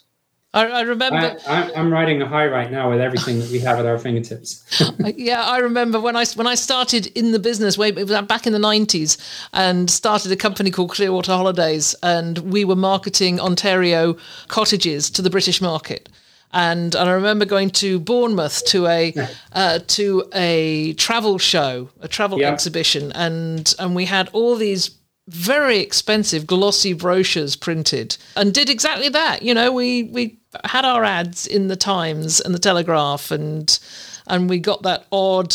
I, 0.54 0.66
I 0.66 0.80
remember. 0.82 1.36
I, 1.48 1.72
am 1.72 1.92
riding 1.92 2.22
a 2.22 2.28
high 2.28 2.46
right 2.46 2.70
now 2.70 2.88
with 2.90 3.00
everything 3.00 3.40
that 3.40 3.50
we 3.50 3.58
have 3.58 3.80
at 3.80 3.86
our 3.86 3.98
fingertips. 3.98 4.64
yeah, 5.16 5.44
I 5.44 5.58
remember 5.58 6.00
when 6.00 6.14
I 6.14 6.24
when 6.36 6.46
I 6.46 6.54
started 6.54 7.08
in 7.08 7.32
the 7.32 7.40
business 7.40 7.76
way 7.76 7.90
back 7.90 8.46
in 8.46 8.52
the 8.52 8.60
'90s 8.60 9.18
and 9.52 9.90
started 9.90 10.30
a 10.30 10.36
company 10.36 10.70
called 10.70 10.92
Clearwater 10.92 11.32
Holidays, 11.32 11.96
and 12.04 12.38
we 12.38 12.64
were 12.64 12.76
marketing 12.76 13.40
Ontario 13.40 14.16
cottages 14.46 15.10
to 15.10 15.22
the 15.22 15.30
British 15.30 15.60
market. 15.60 16.08
And, 16.56 16.94
and 16.94 17.10
I 17.10 17.12
remember 17.14 17.44
going 17.46 17.70
to 17.70 17.98
Bournemouth 17.98 18.64
to 18.66 18.86
a 18.86 19.12
uh, 19.52 19.80
to 19.88 20.30
a 20.32 20.92
travel 20.92 21.38
show, 21.38 21.90
a 22.00 22.06
travel 22.06 22.38
yeah. 22.38 22.52
exhibition, 22.52 23.10
and 23.12 23.74
and 23.80 23.96
we 23.96 24.04
had 24.04 24.28
all 24.32 24.54
these 24.54 24.92
very 25.26 25.78
expensive 25.78 26.46
glossy 26.46 26.92
brochures 26.92 27.56
printed 27.56 28.16
and 28.36 28.52
did 28.52 28.68
exactly 28.68 29.08
that 29.08 29.42
you 29.42 29.54
know 29.54 29.72
we 29.72 30.02
we 30.04 30.38
had 30.64 30.84
our 30.84 31.04
ads 31.04 31.46
in 31.46 31.68
the 31.68 31.76
times 31.76 32.40
and 32.40 32.54
the 32.54 32.58
telegraph 32.58 33.30
and 33.30 33.78
and 34.26 34.48
we 34.48 34.58
got 34.58 34.82
that 34.82 35.06
odd 35.12 35.54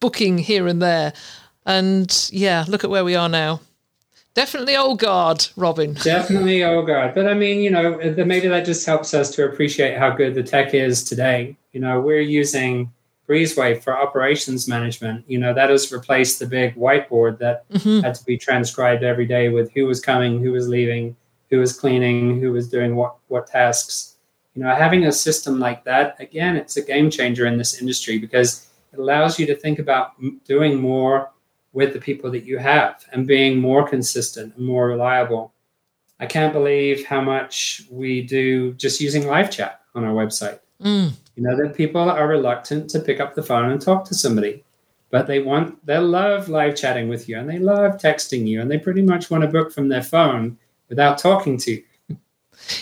booking 0.00 0.38
here 0.38 0.66
and 0.66 0.82
there. 0.82 1.12
And 1.66 2.28
yeah 2.32 2.64
look 2.68 2.84
at 2.84 2.90
where 2.90 3.04
we 3.04 3.14
are 3.14 3.28
now. 3.28 3.60
Definitely 4.34 4.76
old 4.76 5.00
guard 5.00 5.46
robin. 5.56 5.94
Definitely 5.94 6.62
old 6.64 6.86
guard. 6.86 7.14
But 7.14 7.26
i 7.26 7.34
mean 7.34 7.60
you 7.60 7.70
know 7.70 7.98
maybe 8.24 8.48
that 8.48 8.64
just 8.64 8.86
helps 8.86 9.14
us 9.14 9.30
to 9.32 9.44
appreciate 9.44 9.98
how 9.98 10.10
good 10.10 10.34
the 10.34 10.42
tech 10.42 10.74
is 10.74 11.04
today. 11.04 11.56
You 11.72 11.80
know 11.80 12.00
we're 12.00 12.20
using 12.20 12.92
Breezeway 13.28 13.82
for 13.82 13.96
operations 13.96 14.66
management. 14.66 15.24
You 15.28 15.38
know, 15.38 15.52
that 15.52 15.68
has 15.68 15.92
replaced 15.92 16.38
the 16.38 16.46
big 16.46 16.74
whiteboard 16.76 17.38
that 17.38 17.68
mm-hmm. 17.68 18.00
had 18.00 18.14
to 18.14 18.24
be 18.24 18.38
transcribed 18.38 19.04
every 19.04 19.26
day 19.26 19.50
with 19.50 19.70
who 19.72 19.84
was 19.84 20.00
coming, 20.00 20.40
who 20.40 20.52
was 20.52 20.66
leaving, 20.66 21.14
who 21.50 21.58
was 21.58 21.78
cleaning, 21.78 22.40
who 22.40 22.52
was 22.52 22.68
doing 22.68 22.96
what, 22.96 23.16
what 23.28 23.46
tasks. 23.46 24.16
You 24.54 24.62
know, 24.62 24.74
having 24.74 25.04
a 25.04 25.12
system 25.12 25.60
like 25.60 25.84
that, 25.84 26.16
again, 26.20 26.56
it's 26.56 26.76
a 26.76 26.82
game 26.82 27.10
changer 27.10 27.46
in 27.46 27.58
this 27.58 27.80
industry 27.80 28.18
because 28.18 28.68
it 28.92 28.98
allows 28.98 29.38
you 29.38 29.46
to 29.46 29.54
think 29.54 29.78
about 29.78 30.12
doing 30.44 30.80
more 30.80 31.30
with 31.72 31.92
the 31.92 32.00
people 32.00 32.30
that 32.30 32.44
you 32.44 32.58
have 32.58 33.04
and 33.12 33.26
being 33.26 33.58
more 33.58 33.86
consistent 33.88 34.56
and 34.56 34.66
more 34.66 34.88
reliable. 34.88 35.52
I 36.20 36.26
can't 36.26 36.52
believe 36.52 37.06
how 37.06 37.20
much 37.20 37.82
we 37.90 38.22
do 38.22 38.72
just 38.74 39.00
using 39.00 39.26
live 39.26 39.50
chat 39.50 39.80
on 39.94 40.04
our 40.04 40.12
website. 40.12 40.58
Mm. 40.82 41.12
You 41.36 41.42
know 41.42 41.56
that 41.56 41.76
people 41.76 42.10
are 42.10 42.26
reluctant 42.26 42.90
to 42.90 43.00
pick 43.00 43.20
up 43.20 43.34
the 43.34 43.42
phone 43.42 43.70
and 43.70 43.80
talk 43.80 44.04
to 44.06 44.14
somebody, 44.14 44.64
but 45.10 45.26
they 45.26 45.40
want 45.40 45.84
they 45.86 45.98
love 45.98 46.48
live 46.48 46.76
chatting 46.76 47.08
with 47.08 47.28
you 47.28 47.38
and 47.38 47.48
they 47.48 47.58
love 47.58 47.96
texting 47.96 48.46
you 48.46 48.60
and 48.60 48.70
they 48.70 48.78
pretty 48.78 49.02
much 49.02 49.30
want 49.30 49.42
to 49.42 49.48
book 49.48 49.72
from 49.72 49.88
their 49.88 50.02
phone 50.02 50.56
without 50.88 51.18
talking 51.18 51.56
to 51.58 51.72
you. 51.72 51.82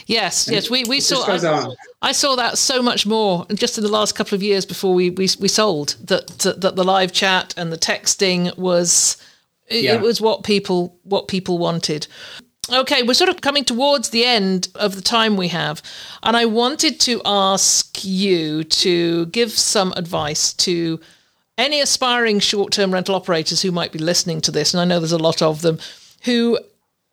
Yes, 0.07 0.47
and 0.47 0.55
yes, 0.55 0.71
we, 0.71 0.85
we 0.85 1.01
saw. 1.01 1.25
I, 1.29 1.75
I, 2.03 2.13
saw 2.13 2.35
that 2.37 2.59
so 2.59 2.83
much 2.83 3.07
more 3.07 3.47
and 3.49 3.59
just 3.59 3.79
in 3.79 3.85
the 3.85 3.91
last 3.91 4.15
couple 4.15 4.35
of 4.35 4.43
years 4.43 4.67
before 4.67 4.95
we 4.95 5.11
we, 5.11 5.29
we 5.39 5.49
sold 5.49 5.97
that, 6.05 6.27
that 6.39 6.61
that 6.61 6.77
the 6.77 6.85
live 6.85 7.13
chat 7.13 7.55
and 7.57 7.73
the 7.73 7.79
texting 7.79 8.57
was 8.57 9.17
it, 9.69 9.85
yeah. 9.85 9.95
it 9.95 10.01
was 10.01 10.21
what 10.21 10.45
people 10.45 10.99
what 11.03 11.29
people 11.29 11.59
wanted. 11.59 12.07
Okay, 12.73 13.05
we're 13.05 13.15
sort 13.15 13.31
of 13.31 13.43
coming 13.43 13.65
towards 13.65 14.11
the 14.11 14.25
end 14.25 14.69
of 14.75 14.97
the 14.97 15.03
time 15.03 15.37
we 15.37 15.49
have, 15.49 15.83
and 16.25 16.37
I 16.37 16.47
wanted 16.47 16.99
to 17.01 17.23
ask 17.25 18.05
you 18.05 18.65
to 18.65 19.27
give 19.27 19.53
some 19.53 19.93
advice 19.97 20.53
to 20.55 20.99
any 21.59 21.81
aspiring 21.81 22.41
short 22.41 22.73
term 22.73 22.93
rental 22.93 23.15
operators 23.15 23.63
who 23.63 23.71
might 23.71 23.93
be 23.93 24.01
listening 24.01 24.41
to 24.43 24.51
this, 24.51 24.75
and 24.75 24.81
I 24.81 24.85
know 24.85 24.99
there's 24.99 25.13
a 25.13 25.19
lot 25.19 25.43
of 25.43 25.63
them 25.63 25.79
who 26.25 26.59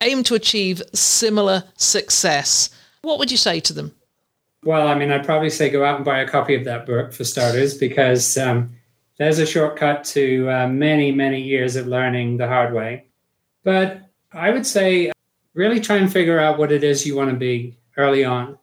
aim 0.03 0.23
to 0.23 0.35
achieve 0.35 0.81
similar 0.93 1.63
success. 1.77 2.69
What 3.01 3.19
would 3.19 3.31
you 3.31 3.37
say 3.37 3.59
to 3.61 3.73
them? 3.73 3.93
Well, 4.63 4.87
I 4.87 4.95
mean, 4.95 5.11
I'd 5.11 5.25
probably 5.25 5.49
say 5.49 5.69
go 5.69 5.83
out 5.83 5.97
and 5.97 6.05
buy 6.05 6.19
a 6.19 6.27
copy 6.27 6.55
of 6.55 6.63
that 6.65 6.85
book 6.85 7.11
for 7.11 7.23
starters, 7.23 7.77
because 7.77 8.37
um, 8.37 8.75
there's 9.17 9.39
a 9.39 9.45
shortcut 9.45 10.03
to 10.05 10.49
uh, 10.49 10.67
many, 10.67 11.11
many 11.11 11.41
years 11.41 11.75
of 11.75 11.87
learning 11.87 12.37
the 12.37 12.47
hard 12.47 12.73
way. 12.73 13.05
But 13.63 14.01
I 14.31 14.51
would 14.51 14.65
say 14.65 15.11
really 15.53 15.79
try 15.79 15.97
and 15.97 16.11
figure 16.11 16.39
out 16.39 16.57
what 16.57 16.71
it 16.71 16.83
is 16.83 17.05
you 17.05 17.15
want 17.15 17.29
to 17.29 17.35
be 17.35 17.77
early 17.97 18.25
on 18.25 18.57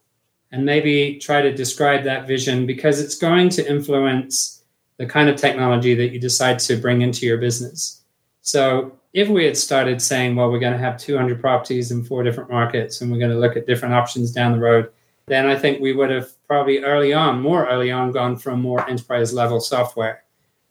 and 0.51 0.65
maybe 0.65 1.19
try 1.19 1.41
to 1.41 1.53
describe 1.53 2.05
that 2.05 2.27
vision 2.27 2.67
because 2.67 3.01
it's 3.01 3.15
going 3.17 3.49
to 3.51 3.71
influence 3.71 4.63
the 4.97 5.07
kind 5.07 5.29
of 5.29 5.37
technology 5.37 5.95
that 5.95 6.09
you 6.09 6.19
decide 6.19 6.59
to 6.59 6.77
bring 6.77 7.03
into 7.03 7.25
your 7.27 7.39
business. 7.39 8.03
So, 8.43 8.99
if 9.13 9.29
we 9.29 9.45
had 9.45 9.57
started 9.57 10.01
saying, 10.01 10.37
well, 10.37 10.51
we're 10.51 10.61
going 10.61 10.73
to 10.73 10.79
have 10.79 10.99
200 10.99 11.41
properties 11.41 11.91
in 11.91 12.05
four 12.05 12.23
different 12.23 12.51
markets 12.51 13.01
and 13.01 13.11
we're 13.11 13.19
going 13.19 13.33
to 13.33 13.39
look 13.39 13.57
at 13.57 13.67
different 13.67 13.95
options 13.95 14.33
down 14.33 14.53
the 14.53 14.59
road, 14.59 14.91
then 15.27 15.47
I 15.47 15.57
think 15.57 15.81
we 15.81 15.93
would 15.93 16.11
have 16.11 16.31
probably 16.47 16.79
early 16.79 17.13
on, 17.13 17.41
more 17.41 17.69
early 17.69 17.91
on, 17.91 18.13
gone 18.13 18.37
from 18.37 18.61
more 18.61 18.89
enterprise 18.89 19.33
level 19.33 19.61
software. 19.61 20.25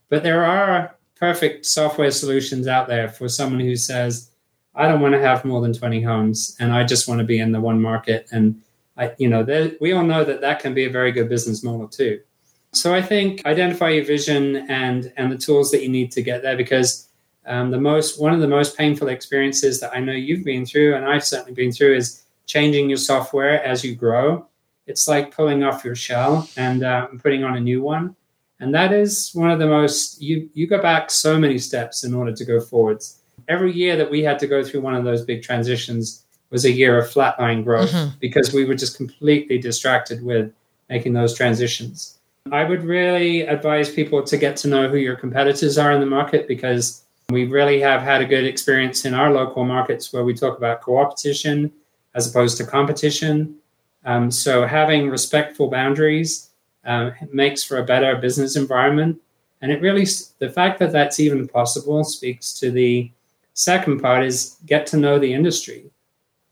But 0.09 0.23
there 0.23 0.45
are 0.45 0.95
perfect 1.15 1.65
software 1.65 2.11
solutions 2.11 2.67
out 2.67 2.87
there 2.87 3.09
for 3.09 3.27
someone 3.27 3.59
who 3.59 3.75
says, 3.75 4.31
I 4.73 4.87
don't 4.87 5.01
want 5.01 5.13
to 5.13 5.19
have 5.19 5.43
more 5.43 5.61
than 5.61 5.73
20 5.73 6.01
homes 6.01 6.55
and 6.59 6.71
I 6.71 6.85
just 6.85 7.07
want 7.07 7.19
to 7.19 7.25
be 7.25 7.39
in 7.39 7.51
the 7.51 7.59
one 7.59 7.81
market. 7.81 8.27
And 8.31 8.61
I, 8.97 9.11
you 9.17 9.27
know, 9.27 9.43
we 9.81 9.91
all 9.91 10.03
know 10.03 10.23
that 10.23 10.41
that 10.41 10.59
can 10.59 10.73
be 10.73 10.85
a 10.85 10.89
very 10.89 11.11
good 11.11 11.27
business 11.27 11.63
model 11.63 11.87
too. 11.87 12.21
So 12.71 12.93
I 12.93 13.01
think 13.01 13.45
identify 13.45 13.89
your 13.89 14.05
vision 14.05 14.57
and 14.69 15.11
and 15.17 15.31
the 15.31 15.37
tools 15.37 15.71
that 15.71 15.81
you 15.81 15.89
need 15.89 16.11
to 16.11 16.21
get 16.21 16.43
there 16.43 16.55
because 16.55 17.08
um, 17.49 17.71
the 17.71 17.79
most 17.79 18.19
one 18.21 18.33
of 18.33 18.39
the 18.39 18.47
most 18.47 18.77
painful 18.77 19.09
experiences 19.09 19.79
that 19.79 19.91
I 19.93 19.99
know 19.99 20.13
you've 20.13 20.45
been 20.45 20.65
through 20.65 20.95
and 20.95 21.05
I've 21.05 21.25
certainly 21.25 21.53
been 21.53 21.71
through 21.71 21.95
is 21.95 22.23
changing 22.45 22.89
your 22.89 22.97
software 22.97 23.63
as 23.63 23.83
you 23.83 23.95
grow. 23.95 24.47
It's 24.87 25.07
like 25.07 25.35
pulling 25.35 25.63
off 25.63 25.83
your 25.83 25.95
shell 25.95 26.47
and 26.57 26.83
uh, 26.83 27.07
putting 27.21 27.43
on 27.43 27.57
a 27.57 27.59
new 27.59 27.81
one, 27.81 28.15
and 28.59 28.73
that 28.73 28.91
is 28.91 29.31
one 29.33 29.51
of 29.51 29.59
the 29.59 29.67
most 29.67 30.21
you 30.21 30.49
you 30.53 30.65
go 30.65 30.81
back 30.81 31.11
so 31.11 31.37
many 31.37 31.57
steps 31.57 32.03
in 32.03 32.13
order 32.13 32.33
to 32.33 32.45
go 32.45 32.59
forwards 32.59 33.19
every 33.49 33.73
year 33.73 33.97
that 33.97 34.09
we 34.09 34.21
had 34.21 34.39
to 34.39 34.47
go 34.47 34.63
through 34.63 34.81
one 34.81 34.95
of 34.95 35.03
those 35.03 35.25
big 35.25 35.41
transitions 35.41 36.25
was 36.51 36.65
a 36.65 36.71
year 36.71 36.97
of 36.97 37.09
flatline 37.09 37.63
growth 37.63 37.91
mm-hmm. 37.91 38.15
because 38.19 38.53
we 38.53 38.65
were 38.65 38.75
just 38.75 38.95
completely 38.95 39.57
distracted 39.57 40.23
with 40.23 40.51
making 40.89 41.13
those 41.13 41.35
transitions. 41.35 42.17
I 42.51 42.63
would 42.63 42.83
really 42.83 43.41
advise 43.41 43.91
people 43.91 44.23
to 44.23 44.37
get 44.37 44.55
to 44.57 44.67
know 44.67 44.87
who 44.87 44.97
your 44.97 45.15
competitors 45.15 45.77
are 45.77 45.91
in 45.91 45.99
the 45.99 46.05
market 46.05 46.47
because 46.47 47.03
we 47.29 47.45
really 47.45 47.79
have 47.79 48.01
had 48.01 48.21
a 48.21 48.25
good 48.25 48.45
experience 48.45 49.05
in 49.05 49.13
our 49.13 49.31
local 49.31 49.63
markets 49.63 50.11
where 50.11 50.23
we 50.23 50.33
talk 50.33 50.57
about 50.57 50.81
co-opetition 50.81 51.71
as 52.15 52.29
opposed 52.29 52.57
to 52.57 52.65
competition. 52.65 53.55
Um, 54.05 54.31
so 54.31 54.65
having 54.65 55.09
respectful 55.09 55.69
boundaries 55.69 56.49
um, 56.85 57.13
makes 57.31 57.63
for 57.63 57.77
a 57.77 57.83
better 57.83 58.15
business 58.15 58.55
environment. 58.55 59.19
And 59.61 59.71
it 59.71 59.81
really, 59.81 60.07
the 60.39 60.49
fact 60.49 60.79
that 60.79 60.91
that's 60.91 61.19
even 61.19 61.47
possible 61.47 62.03
speaks 62.03 62.53
to 62.59 62.71
the 62.71 63.11
Second 63.59 63.99
part 64.01 64.23
is 64.23 64.55
get 64.67 64.87
to 64.87 64.95
know 64.95 65.19
the 65.19 65.33
industry. 65.33 65.91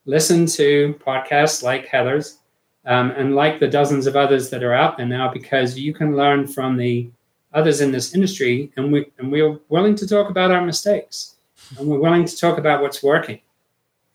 Listen 0.06 0.46
to 0.48 0.94
podcasts 1.00 1.64
like 1.64 1.86
Heather's 1.86 2.40
um, 2.84 3.12
and 3.12 3.34
like 3.34 3.62
the 3.62 3.68
dozens 3.70 4.08
of 4.08 4.18
others 4.18 4.50
that 4.50 4.62
are 4.62 4.74
out 4.74 4.98
there 4.98 5.06
now 5.06 5.32
because 5.32 5.80
you 5.80 5.94
can 5.94 6.18
learn 6.18 6.46
from 6.46 6.76
the 6.76 7.10
others 7.54 7.82
in 7.82 7.92
this 7.92 8.14
industry 8.14 8.72
and 8.76 8.92
we 8.92 9.06
and 9.18 9.32
we're 9.32 9.60
willing 9.70 9.96
to 9.96 10.08
talk 10.08 10.30
about 10.30 10.52
our 10.52 10.66
mistakes 10.66 11.36
and 11.78 11.88
we're 11.88 12.00
willing 12.00 12.26
to 12.26 12.38
talk 12.38 12.58
about 12.58 12.82
what's 12.82 13.02
working 13.02 13.40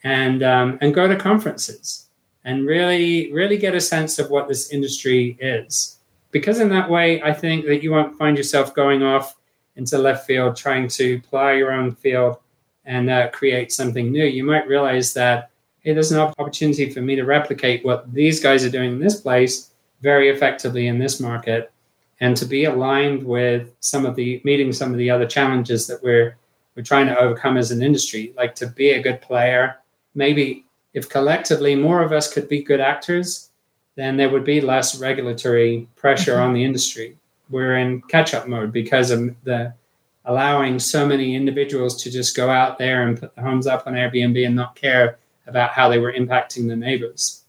and 0.04 0.42
um, 0.42 0.78
and 0.80 0.94
go 0.94 1.08
to 1.08 1.16
conferences 1.16 2.08
and 2.44 2.66
really 2.66 3.32
really 3.32 3.56
get 3.56 3.74
a 3.74 3.80
sense 3.80 4.18
of 4.18 4.30
what 4.30 4.48
this 4.48 4.70
industry 4.70 5.36
is. 5.40 5.98
Because 6.30 6.60
in 6.60 6.68
that 6.70 6.88
way 6.88 7.22
i 7.22 7.32
think 7.32 7.66
that 7.66 7.82
you 7.82 7.90
won't 7.90 8.16
find 8.18 8.36
yourself 8.36 8.74
going 8.74 9.02
off 9.02 9.36
into 9.76 9.98
left 9.98 10.26
field 10.26 10.56
trying 10.56 10.86
to 10.86 11.20
plow 11.22 11.50
your 11.50 11.72
own 11.72 11.94
field 11.94 12.36
and 12.84 13.08
uh, 13.08 13.30
create 13.30 13.72
something 13.72 14.10
new, 14.10 14.24
you 14.24 14.44
might 14.44 14.66
realize 14.66 15.14
that 15.14 15.50
hey, 15.80 15.92
there's 15.92 16.12
an 16.12 16.20
opportunity 16.20 16.90
for 16.90 17.00
me 17.00 17.16
to 17.16 17.24
replicate 17.24 17.84
what 17.84 18.12
these 18.12 18.40
guys 18.40 18.64
are 18.64 18.70
doing 18.70 18.92
in 18.92 19.00
this 19.00 19.20
place 19.20 19.70
very 20.00 20.28
effectively 20.28 20.86
in 20.86 20.98
this 20.98 21.20
market, 21.20 21.72
and 22.22 22.36
to 22.36 22.46
be 22.46 22.64
aligned 22.66 23.20
with 23.24 23.74
some 23.80 24.06
of 24.06 24.14
the 24.14 24.40
meeting 24.44 24.72
some 24.72 24.92
of 24.92 24.96
the 24.96 25.10
other 25.10 25.26
challenges 25.26 25.88
that 25.88 26.00
we're 26.02 26.36
we're 26.74 26.82
trying 26.82 27.06
to 27.06 27.18
overcome 27.18 27.58
as 27.58 27.70
an 27.70 27.82
industry, 27.82 28.32
like 28.34 28.54
to 28.54 28.66
be 28.66 28.92
a 28.92 29.02
good 29.02 29.20
player. 29.20 29.76
Maybe 30.14 30.64
if 30.94 31.10
collectively 31.10 31.74
more 31.74 32.00
of 32.00 32.12
us 32.12 32.32
could 32.32 32.48
be 32.48 32.62
good 32.62 32.80
actors, 32.80 33.50
then 33.96 34.16
there 34.16 34.30
would 34.30 34.44
be 34.44 34.62
less 34.62 34.98
regulatory 34.98 35.86
pressure 35.96 36.34
mm-hmm. 36.34 36.42
on 36.44 36.54
the 36.54 36.64
industry. 36.64 37.18
We're 37.50 37.76
in 37.76 38.00
catch 38.02 38.32
up 38.32 38.48
mode 38.48 38.72
because 38.72 39.10
of 39.10 39.34
the 39.42 39.74
allowing 40.24 40.78
so 40.78 41.04
many 41.04 41.34
individuals 41.34 42.02
to 42.04 42.10
just 42.10 42.36
go 42.36 42.48
out 42.48 42.78
there 42.78 43.06
and 43.06 43.20
put 43.20 43.34
the 43.34 43.42
homes 43.42 43.66
up 43.66 43.86
on 43.86 43.94
Airbnb 43.94 44.46
and 44.46 44.56
not 44.56 44.76
care 44.76 45.18
about 45.46 45.72
how 45.72 45.88
they 45.88 45.98
were 45.98 46.12
impacting 46.12 46.68
the 46.68 46.76
neighbors. 46.76 47.41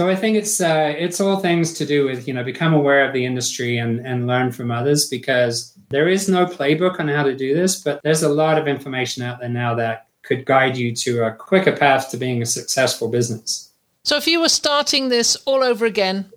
So 0.00 0.08
I 0.08 0.16
think 0.16 0.34
it's 0.34 0.62
uh, 0.62 0.94
it's 0.96 1.20
all 1.20 1.40
things 1.40 1.74
to 1.74 1.84
do 1.84 2.06
with 2.06 2.26
you 2.26 2.32
know 2.32 2.42
become 2.42 2.72
aware 2.72 3.06
of 3.06 3.12
the 3.12 3.26
industry 3.26 3.76
and 3.76 4.00
and 4.06 4.26
learn 4.26 4.50
from 4.50 4.70
others 4.70 5.06
because 5.06 5.76
there 5.90 6.08
is 6.08 6.26
no 6.26 6.46
playbook 6.46 6.98
on 6.98 7.08
how 7.08 7.22
to 7.22 7.36
do 7.36 7.54
this, 7.54 7.82
but 7.82 8.00
there's 8.02 8.22
a 8.22 8.28
lot 8.30 8.56
of 8.56 8.66
information 8.66 9.22
out 9.22 9.40
there 9.40 9.50
now 9.50 9.74
that 9.74 10.06
could 10.22 10.46
guide 10.46 10.74
you 10.74 10.96
to 10.96 11.24
a 11.26 11.32
quicker 11.34 11.76
path 11.76 12.10
to 12.12 12.16
being 12.16 12.40
a 12.40 12.46
successful 12.46 13.08
business. 13.08 13.74
So 14.04 14.16
if 14.16 14.26
you 14.26 14.40
were 14.40 14.48
starting 14.48 15.10
this 15.10 15.36
all 15.44 15.62
over 15.62 15.84
again, 15.84 16.32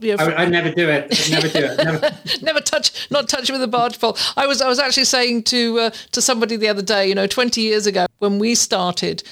I, 0.00 0.44
would 0.44 0.52
never 0.52 0.70
do 0.70 0.88
it. 0.88 1.08
I'd 1.10 1.30
never 1.32 1.48
do 1.48 1.64
it. 1.64 1.84
Never. 1.84 2.10
never 2.42 2.60
touch, 2.60 3.10
not 3.10 3.28
touch 3.28 3.50
with 3.50 3.60
a 3.60 3.66
barge 3.66 3.98
pole. 3.98 4.16
I 4.36 4.46
was, 4.46 4.62
I 4.62 4.68
was 4.68 4.78
actually 4.78 5.06
saying 5.06 5.42
to 5.54 5.80
uh, 5.80 5.90
to 6.12 6.22
somebody 6.22 6.54
the 6.54 6.68
other 6.68 6.82
day. 6.82 7.08
You 7.08 7.16
know, 7.16 7.26
twenty 7.26 7.62
years 7.62 7.88
ago 7.88 8.06
when 8.20 8.38
we 8.38 8.54
started, 8.54 9.24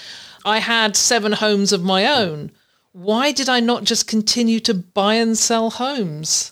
I 0.44 0.58
had 0.58 0.96
seven 0.96 1.30
homes 1.30 1.72
of 1.72 1.84
my 1.84 2.04
own. 2.04 2.50
Why 2.98 3.30
did 3.30 3.48
I 3.48 3.60
not 3.60 3.84
just 3.84 4.08
continue 4.08 4.58
to 4.58 4.74
buy 4.74 5.14
and 5.14 5.38
sell 5.38 5.70
homes? 5.70 6.50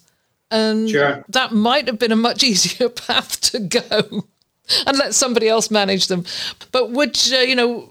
And 0.53 0.89
sure. 0.89 1.25
that 1.29 1.51
might 1.51 1.89
have 1.89 1.99
been 1.99 2.13
a 2.13 2.17
much 2.17 2.45
easier 2.51 2.89
path 2.89 3.41
to 3.53 3.59
go 3.59 4.25
and 4.87 4.97
let 4.97 5.13
somebody 5.13 5.49
else 5.49 5.73
manage 5.73 6.07
them. 6.07 6.25
But 6.71 6.93
would 6.93 7.19
uh, 7.33 7.39
you 7.39 7.57
know? 7.57 7.91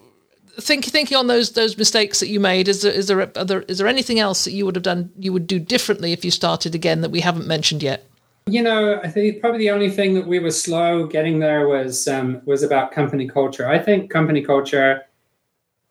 Think, 0.58 0.86
thinking 0.86 1.18
on 1.18 1.28
those 1.28 1.52
those 1.52 1.78
mistakes 1.78 2.22
that 2.22 2.30
you 2.30 2.40
made, 2.40 2.70
is 2.70 2.82
there 2.82 2.94
is 2.94 3.08
there, 3.08 3.26
there 3.26 3.64
is 3.64 3.78
there 3.78 3.88
anything 3.88 4.22
else 4.22 4.46
that 4.46 4.54
you 4.54 4.64
would 4.64 4.76
have 4.78 4.84
done 4.84 5.12
you 5.20 5.34
would 5.34 5.48
do 5.48 5.60
differently 5.60 6.14
if 6.14 6.24
you 6.24 6.32
started 6.32 6.74
again 6.74 7.02
that 7.02 7.12
we 7.12 7.20
haven't 7.20 7.46
mentioned 7.46 7.84
yet? 7.84 8.10
You 8.48 8.62
know, 8.62 9.02
I 9.04 9.10
think 9.10 9.42
probably 9.42 9.60
the 9.60 9.72
only 9.72 9.90
thing 9.90 10.14
that 10.14 10.28
we 10.28 10.40
were 10.40 10.52
slow 10.52 11.08
getting 11.08 11.40
there 11.40 11.68
was 11.68 12.08
um, 12.08 12.42
was 12.46 12.64
about 12.64 12.94
company 12.94 13.28
culture. 13.28 13.68
I 13.68 13.80
think 13.80 14.10
company 14.10 14.42
culture 14.42 15.04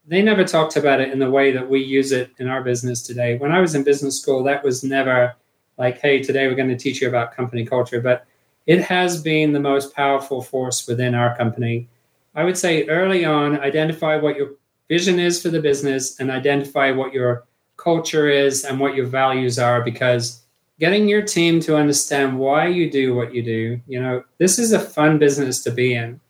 they 0.06 0.22
never 0.22 0.44
talked 0.44 0.76
about 0.76 1.00
it 1.00 1.12
in 1.12 1.18
the 1.18 1.30
way 1.30 1.52
that 1.52 1.68
we 1.68 1.80
use 1.80 2.12
it 2.12 2.30
in 2.38 2.48
our 2.48 2.62
business 2.62 3.02
today. 3.02 3.38
When 3.38 3.52
I 3.52 3.60
was 3.60 3.74
in 3.74 3.84
business 3.84 4.20
school, 4.20 4.42
that 4.44 4.62
was 4.62 4.84
never 4.84 5.34
like, 5.78 6.00
hey, 6.00 6.22
today 6.22 6.46
we're 6.46 6.54
going 6.54 6.68
to 6.68 6.76
teach 6.76 7.00
you 7.00 7.08
about 7.08 7.34
company 7.34 7.64
culture. 7.64 8.00
But 8.00 8.26
it 8.66 8.82
has 8.82 9.22
been 9.22 9.52
the 9.52 9.60
most 9.60 9.94
powerful 9.94 10.42
force 10.42 10.86
within 10.86 11.14
our 11.14 11.36
company. 11.36 11.88
I 12.34 12.44
would 12.44 12.58
say 12.58 12.86
early 12.88 13.24
on, 13.24 13.60
identify 13.60 14.16
what 14.16 14.36
your 14.36 14.50
vision 14.88 15.18
is 15.18 15.40
for 15.40 15.48
the 15.48 15.60
business 15.60 16.20
and 16.20 16.30
identify 16.30 16.90
what 16.90 17.12
your 17.12 17.44
culture 17.76 18.28
is 18.28 18.64
and 18.64 18.78
what 18.78 18.94
your 18.94 19.06
values 19.06 19.58
are 19.58 19.82
because 19.82 20.42
getting 20.78 21.08
your 21.08 21.22
team 21.22 21.60
to 21.60 21.76
understand 21.76 22.38
why 22.38 22.66
you 22.66 22.90
do 22.90 23.14
what 23.14 23.34
you 23.34 23.42
do, 23.42 23.80
you 23.86 24.00
know, 24.00 24.22
this 24.38 24.58
is 24.58 24.72
a 24.72 24.80
fun 24.80 25.18
business 25.18 25.62
to 25.62 25.70
be 25.70 25.94
in 25.94 26.20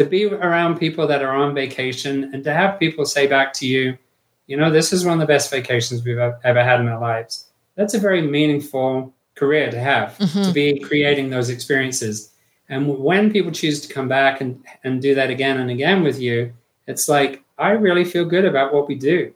to 0.00 0.06
be 0.06 0.24
around 0.24 0.78
people 0.78 1.06
that 1.06 1.22
are 1.22 1.36
on 1.36 1.54
vacation 1.54 2.32
and 2.32 2.42
to 2.42 2.54
have 2.54 2.80
people 2.80 3.04
say 3.04 3.26
back 3.26 3.52
to 3.52 3.66
you, 3.66 3.98
you 4.46 4.56
know, 4.56 4.70
this 4.70 4.94
is 4.94 5.04
one 5.04 5.12
of 5.12 5.20
the 5.20 5.26
best 5.26 5.50
vacations 5.50 6.02
we've 6.02 6.16
ever 6.16 6.64
had 6.64 6.80
in 6.80 6.88
our 6.88 6.98
lives. 6.98 7.50
That's 7.74 7.92
a 7.92 7.98
very 7.98 8.22
meaningful 8.22 9.12
career 9.34 9.70
to 9.70 9.78
have, 9.78 10.16
mm-hmm. 10.16 10.44
to 10.44 10.52
be 10.54 10.80
creating 10.80 11.28
those 11.28 11.50
experiences. 11.50 12.32
And 12.70 12.88
when 12.98 13.30
people 13.30 13.52
choose 13.52 13.82
to 13.82 13.92
come 13.92 14.08
back 14.08 14.40
and, 14.40 14.64
and 14.84 15.02
do 15.02 15.14
that 15.16 15.28
again 15.28 15.60
and 15.60 15.70
again 15.70 16.02
with 16.02 16.18
you, 16.18 16.54
it's 16.86 17.06
like, 17.06 17.44
I 17.58 17.72
really 17.72 18.06
feel 18.06 18.24
good 18.24 18.46
about 18.46 18.72
what 18.72 18.88
we 18.88 18.94
do. 18.94 19.34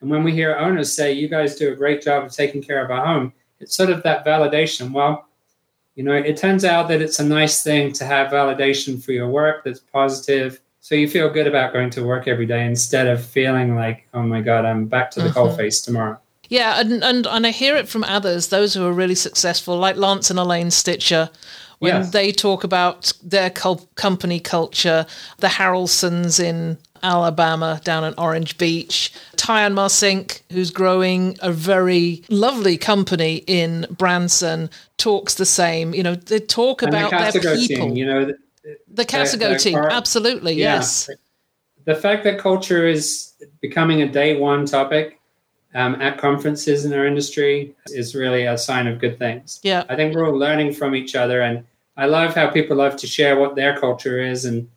And 0.00 0.08
when 0.08 0.24
we 0.24 0.32
hear 0.32 0.56
owners 0.56 0.94
say, 0.94 1.12
you 1.12 1.28
guys 1.28 1.56
do 1.56 1.70
a 1.70 1.76
great 1.76 2.00
job 2.00 2.24
of 2.24 2.32
taking 2.32 2.62
care 2.62 2.82
of 2.82 2.90
our 2.90 3.04
home, 3.04 3.34
it's 3.60 3.76
sort 3.76 3.90
of 3.90 4.02
that 4.04 4.24
validation. 4.24 4.92
Well, 4.92 5.25
you 5.96 6.04
know, 6.04 6.12
it 6.12 6.36
turns 6.36 6.64
out 6.64 6.88
that 6.88 7.00
it's 7.00 7.18
a 7.18 7.24
nice 7.24 7.62
thing 7.62 7.92
to 7.94 8.04
have 8.04 8.30
validation 8.30 9.02
for 9.02 9.12
your 9.12 9.28
work 9.28 9.64
that's 9.64 9.80
positive. 9.80 10.60
So 10.80 10.94
you 10.94 11.08
feel 11.08 11.30
good 11.30 11.46
about 11.46 11.72
going 11.72 11.90
to 11.90 12.04
work 12.04 12.28
every 12.28 12.46
day 12.46 12.64
instead 12.64 13.08
of 13.08 13.24
feeling 13.24 13.74
like, 13.74 14.06
oh 14.14 14.22
my 14.22 14.42
God, 14.42 14.64
I'm 14.64 14.86
back 14.86 15.10
to 15.12 15.22
the 15.22 15.30
mm-hmm. 15.30 15.38
coalface 15.38 15.82
tomorrow. 15.82 16.20
Yeah, 16.48 16.78
and, 16.78 17.02
and 17.02 17.26
and 17.26 17.44
I 17.44 17.50
hear 17.50 17.74
it 17.74 17.88
from 17.88 18.04
others, 18.04 18.48
those 18.48 18.72
who 18.74 18.86
are 18.86 18.92
really 18.92 19.16
successful, 19.16 19.76
like 19.78 19.96
Lance 19.96 20.30
and 20.30 20.38
Elaine 20.38 20.70
Stitcher, 20.70 21.28
when 21.80 22.10
they 22.10 22.30
talk 22.30 22.62
about 22.62 23.12
their 23.22 23.50
company 23.50 24.38
culture, 24.38 25.06
the 25.38 25.48
Harrelsons 25.48 26.38
in 26.38 26.78
Alabama 27.02 27.80
down 27.84 28.04
at 28.04 28.14
Orange 28.18 28.58
Beach, 28.58 29.12
Tyan 29.36 29.74
Marsink, 29.74 30.42
who's 30.50 30.70
growing 30.70 31.36
a 31.40 31.52
very 31.52 32.22
lovely 32.28 32.76
company 32.76 33.44
in 33.46 33.86
Branson, 33.90 34.70
talks 34.98 35.34
the 35.34 35.46
same. 35.46 35.94
You 35.94 36.02
know, 36.02 36.14
they 36.14 36.40
talk 36.40 36.82
and 36.82 36.94
about 36.94 37.32
the 37.32 37.40
their 37.40 37.56
people. 37.56 37.86
Team, 37.88 37.96
you 37.96 38.06
know, 38.06 38.24
the, 38.24 38.38
the 38.88 39.04
Casago 39.04 39.60
team, 39.60 39.78
absolutely, 39.78 40.54
yeah. 40.54 40.76
yes. 40.76 41.10
The 41.84 41.94
fact 41.94 42.24
that 42.24 42.38
culture 42.38 42.86
is 42.86 43.32
becoming 43.60 44.02
a 44.02 44.08
day 44.08 44.38
one 44.38 44.66
topic 44.66 45.20
um, 45.74 46.00
at 46.00 46.18
conferences 46.18 46.84
in 46.84 46.92
our 46.92 47.06
industry 47.06 47.74
is 47.86 48.14
really 48.14 48.46
a 48.46 48.58
sign 48.58 48.86
of 48.86 48.98
good 48.98 49.18
things. 49.18 49.60
Yeah, 49.62 49.84
I 49.88 49.96
think 49.96 50.14
we're 50.14 50.26
all 50.26 50.36
learning 50.36 50.72
from 50.72 50.94
each 50.94 51.14
other, 51.14 51.42
and 51.42 51.64
I 51.96 52.06
love 52.06 52.34
how 52.34 52.50
people 52.50 52.76
love 52.76 52.96
to 52.96 53.06
share 53.06 53.38
what 53.38 53.54
their 53.54 53.78
culture 53.78 54.20
is. 54.20 54.44
And 54.44 54.68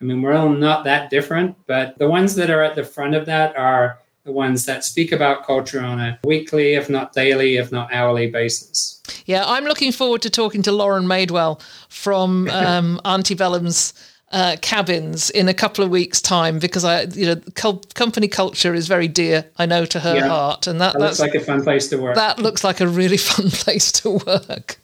I 0.00 0.04
mean, 0.04 0.22
we're 0.22 0.34
all 0.34 0.50
not 0.50 0.84
that 0.84 1.10
different, 1.10 1.56
but 1.66 1.98
the 1.98 2.08
ones 2.08 2.34
that 2.36 2.50
are 2.50 2.62
at 2.62 2.74
the 2.74 2.84
front 2.84 3.14
of 3.14 3.26
that 3.26 3.56
are 3.56 3.98
the 4.24 4.32
ones 4.32 4.66
that 4.66 4.84
speak 4.84 5.10
about 5.10 5.46
culture 5.46 5.80
on 5.80 5.98
a 5.98 6.18
weekly, 6.22 6.74
if 6.74 6.88
not 6.90 7.12
daily, 7.12 7.56
if 7.56 7.72
not 7.72 7.92
hourly 7.92 8.30
basis. 8.30 9.02
Yeah, 9.24 9.44
I'm 9.46 9.64
looking 9.64 9.90
forward 9.90 10.22
to 10.22 10.30
talking 10.30 10.62
to 10.62 10.72
Lauren 10.72 11.04
Madewell 11.04 11.60
from 11.88 12.48
um, 12.52 13.00
Antebellum's 13.04 13.94
uh, 14.30 14.56
cabins 14.60 15.30
in 15.30 15.48
a 15.48 15.54
couple 15.54 15.82
of 15.82 15.90
weeks' 15.90 16.20
time 16.20 16.58
because 16.58 16.84
I, 16.84 17.02
you 17.02 17.26
know, 17.26 17.80
company 17.94 18.28
culture 18.28 18.74
is 18.74 18.86
very 18.86 19.08
dear, 19.08 19.46
I 19.56 19.66
know, 19.66 19.84
to 19.86 20.00
her 20.00 20.16
yeah, 20.16 20.28
heart, 20.28 20.66
and 20.66 20.80
that, 20.80 20.92
that 20.92 21.00
looks 21.00 21.20
like 21.20 21.34
a 21.34 21.40
fun 21.40 21.62
place 21.62 21.88
to 21.88 21.96
work. 21.96 22.14
That 22.14 22.38
looks 22.38 22.62
like 22.62 22.80
a 22.80 22.86
really 22.86 23.16
fun 23.32 23.50
place 23.50 23.90
to 23.92 24.10
work. 24.10 24.78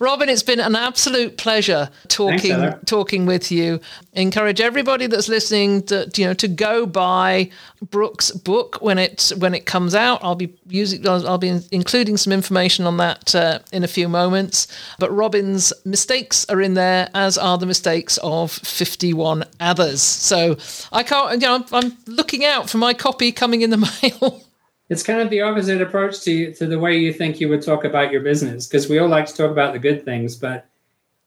Robin, 0.00 0.30
it's 0.30 0.42
been 0.42 0.60
an 0.60 0.76
absolute 0.76 1.36
pleasure 1.36 1.90
talking 2.08 2.56
Thanks, 2.56 2.84
talking 2.86 3.26
with 3.26 3.52
you. 3.52 3.80
Encourage 4.14 4.60
everybody 4.60 5.06
that's 5.06 5.28
listening 5.28 5.82
to 5.84 6.10
you 6.16 6.26
know 6.26 6.34
to 6.34 6.48
go 6.48 6.86
buy 6.86 7.50
Brooke's 7.82 8.30
book 8.30 8.80
when 8.80 8.98
it 8.98 9.30
when 9.36 9.54
it 9.54 9.66
comes 9.66 9.94
out. 9.94 10.24
I'll 10.24 10.34
be 10.34 10.54
using 10.66 11.06
I'll, 11.06 11.28
I'll 11.28 11.38
be 11.38 11.60
including 11.70 12.16
some 12.16 12.32
information 12.32 12.86
on 12.86 12.96
that 12.96 13.34
uh, 13.34 13.58
in 13.72 13.84
a 13.84 13.88
few 13.88 14.08
moments. 14.08 14.68
But 14.98 15.10
Robin's 15.10 15.72
mistakes 15.84 16.46
are 16.48 16.62
in 16.62 16.74
there, 16.74 17.10
as 17.14 17.36
are 17.36 17.58
the 17.58 17.66
mistakes 17.66 18.18
of 18.22 18.50
fifty 18.50 19.12
one 19.12 19.44
others. 19.60 20.00
So 20.00 20.56
I 20.92 21.02
can't 21.02 21.42
you 21.42 21.46
know 21.46 21.64
I'm 21.72 21.96
looking 22.06 22.44
out 22.44 22.70
for 22.70 22.78
my 22.78 22.94
copy 22.94 23.32
coming 23.32 23.60
in 23.60 23.70
the 23.70 23.76
mail 24.02 24.42
it's 24.90 25.02
kind 25.02 25.20
of 25.20 25.30
the 25.30 25.40
opposite 25.40 25.80
approach 25.80 26.20
to 26.22 26.52
to 26.54 26.66
the 26.66 26.78
way 26.78 26.98
you 26.98 27.12
think 27.12 27.40
you 27.40 27.48
would 27.48 27.62
talk 27.62 27.84
about 27.84 28.12
your 28.12 28.20
business 28.20 28.66
because 28.66 28.88
we 28.88 28.98
all 28.98 29.08
like 29.08 29.26
to 29.26 29.34
talk 29.34 29.50
about 29.50 29.72
the 29.72 29.78
good 29.78 30.04
things 30.04 30.36
but 30.36 30.66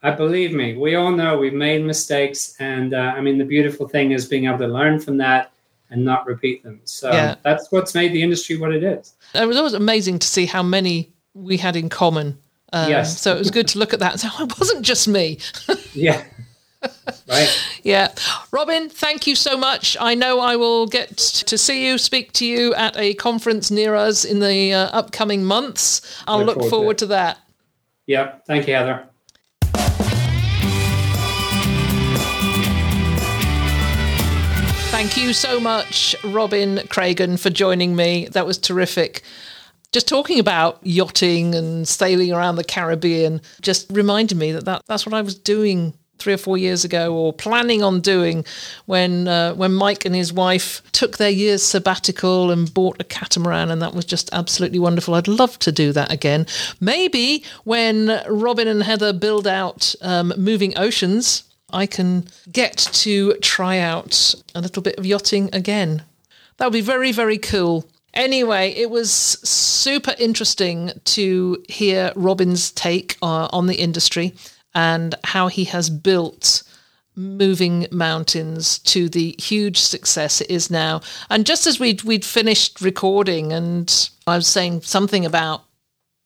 I 0.03 0.11
believe 0.11 0.53
me 0.53 0.77
we 0.77 0.95
all 0.95 1.11
know 1.11 1.37
we've 1.37 1.53
made 1.53 1.83
mistakes 1.83 2.55
and 2.59 2.93
uh, 2.93 3.13
i 3.15 3.21
mean 3.21 3.37
the 3.37 3.45
beautiful 3.45 3.87
thing 3.87 4.11
is 4.11 4.27
being 4.27 4.45
able 4.45 4.59
to 4.59 4.67
learn 4.67 4.99
from 4.99 5.17
that 5.17 5.51
and 5.89 6.03
not 6.03 6.25
repeat 6.25 6.63
them. 6.63 6.81
So 6.85 7.11
yeah. 7.11 7.35
that's 7.43 7.71
what's 7.71 7.93
made 7.93 8.13
the 8.13 8.23
industry 8.23 8.57
what 8.57 8.73
it 8.73 8.83
is. 8.83 9.13
It 9.35 9.45
was 9.45 9.57
always 9.57 9.73
amazing 9.73 10.17
to 10.19 10.27
see 10.27 10.47
how 10.47 10.63
many 10.63 11.13
we 11.35 11.55
had 11.55 11.75
in 11.75 11.87
common. 11.87 12.39
Um, 12.73 12.89
yes. 12.89 13.21
so 13.21 13.35
it 13.35 13.37
was 13.37 13.51
good 13.51 13.67
to 13.69 13.77
look 13.77 13.93
at 13.93 13.99
that 13.99 14.13
and 14.13 14.19
say 14.19 14.27
oh, 14.31 14.45
it 14.45 14.59
wasn't 14.59 14.83
just 14.83 15.07
me. 15.07 15.37
Yeah 15.93 16.23
right. 17.29 17.65
Yeah. 17.83 18.13
Robin, 18.51 18.89
thank 18.89 19.27
you 19.27 19.35
so 19.35 19.57
much. 19.57 19.97
I 19.99 20.15
know 20.15 20.39
I 20.39 20.55
will 20.55 20.87
get 20.87 21.17
to 21.17 21.57
see 21.57 21.87
you, 21.87 21.97
speak 21.97 22.31
to 22.33 22.45
you 22.45 22.73
at 22.75 22.95
a 22.97 23.13
conference 23.15 23.71
near 23.71 23.95
us 23.95 24.25
in 24.25 24.39
the 24.39 24.73
uh, 24.73 24.89
upcoming 24.97 25.43
months. 25.43 26.23
I'll 26.27 26.39
look, 26.39 26.57
look 26.57 26.57
forward, 26.57 26.69
forward 26.69 26.97
to, 26.99 27.05
to 27.05 27.09
that. 27.09 27.39
Yeah. 28.05 28.35
Thank 28.45 28.67
you, 28.67 28.73
Heather. 28.73 29.07
Thank 34.91 35.17
you 35.17 35.33
so 35.33 35.59
much, 35.59 36.15
Robin 36.23 36.77
Craigen, 36.87 37.39
for 37.39 37.49
joining 37.49 37.95
me. 37.95 38.27
That 38.31 38.45
was 38.45 38.57
terrific 38.57 39.23
just 39.93 40.07
talking 40.07 40.39
about 40.39 40.79
yachting 40.83 41.53
and 41.55 41.87
sailing 41.87 42.33
around 42.33 42.55
the 42.55 42.63
Caribbean 42.63 43.39
just 43.61 43.89
reminded 43.91 44.37
me 44.37 44.51
that, 44.51 44.65
that 44.65 44.81
that's 44.87 45.05
what 45.05 45.13
I 45.13 45.21
was 45.21 45.35
doing 45.35 45.93
three 46.23 46.33
or 46.33 46.37
four 46.37 46.57
years 46.57 46.85
ago, 46.85 47.13
or 47.13 47.33
planning 47.33 47.83
on 47.83 47.99
doing 47.99 48.45
when 48.85 49.27
uh, 49.27 49.53
when 49.55 49.73
Mike 49.73 50.05
and 50.05 50.15
his 50.15 50.31
wife 50.31 50.81
took 50.91 51.17
their 51.17 51.29
year's 51.29 51.63
sabbatical 51.63 52.49
and 52.49 52.73
bought 52.73 52.95
a 52.99 53.03
catamaran, 53.03 53.69
and 53.69 53.81
that 53.81 53.93
was 53.93 54.05
just 54.05 54.29
absolutely 54.31 54.79
wonderful. 54.79 55.13
I'd 55.13 55.27
love 55.27 55.59
to 55.59 55.71
do 55.71 55.91
that 55.91 56.11
again. 56.11 56.47
Maybe 56.79 57.43
when 57.65 58.21
Robin 58.29 58.67
and 58.67 58.83
Heather 58.83 59.13
build 59.13 59.47
out 59.47 59.93
um, 60.01 60.33
moving 60.37 60.77
oceans, 60.77 61.43
I 61.71 61.85
can 61.85 62.25
get 62.51 62.77
to 62.77 63.33
try 63.41 63.79
out 63.79 64.35
a 64.55 64.61
little 64.61 64.81
bit 64.81 64.97
of 64.97 65.05
yachting 65.05 65.49
again. 65.53 66.03
That 66.57 66.65
would 66.65 66.73
be 66.73 66.81
very 66.81 67.11
very 67.11 67.37
cool. 67.37 67.85
Anyway, 68.13 68.69
it 68.77 68.91
was 68.91 69.11
super 69.11 70.13
interesting 70.19 70.91
to 71.03 71.63
hear 71.67 72.11
Robin's 72.15 72.71
take 72.71 73.17
uh, 73.23 73.47
on 73.51 73.65
the 73.65 73.75
industry 73.75 74.35
and 74.75 75.15
how 75.23 75.47
he 75.47 75.65
has 75.65 75.89
built 75.89 76.63
moving 77.15 77.87
mountains 77.91 78.79
to 78.79 79.07
the 79.07 79.35
huge 79.37 79.77
success 79.77 80.41
it 80.41 80.49
is 80.49 80.71
now. 80.71 81.01
And 81.29 81.45
just 81.45 81.67
as 81.67 81.79
we'd 81.79 82.03
we'd 82.03 82.25
finished 82.25 82.81
recording, 82.81 83.53
and 83.53 84.09
I 84.25 84.35
was 84.35 84.47
saying 84.47 84.81
something 84.81 85.25
about 85.25 85.63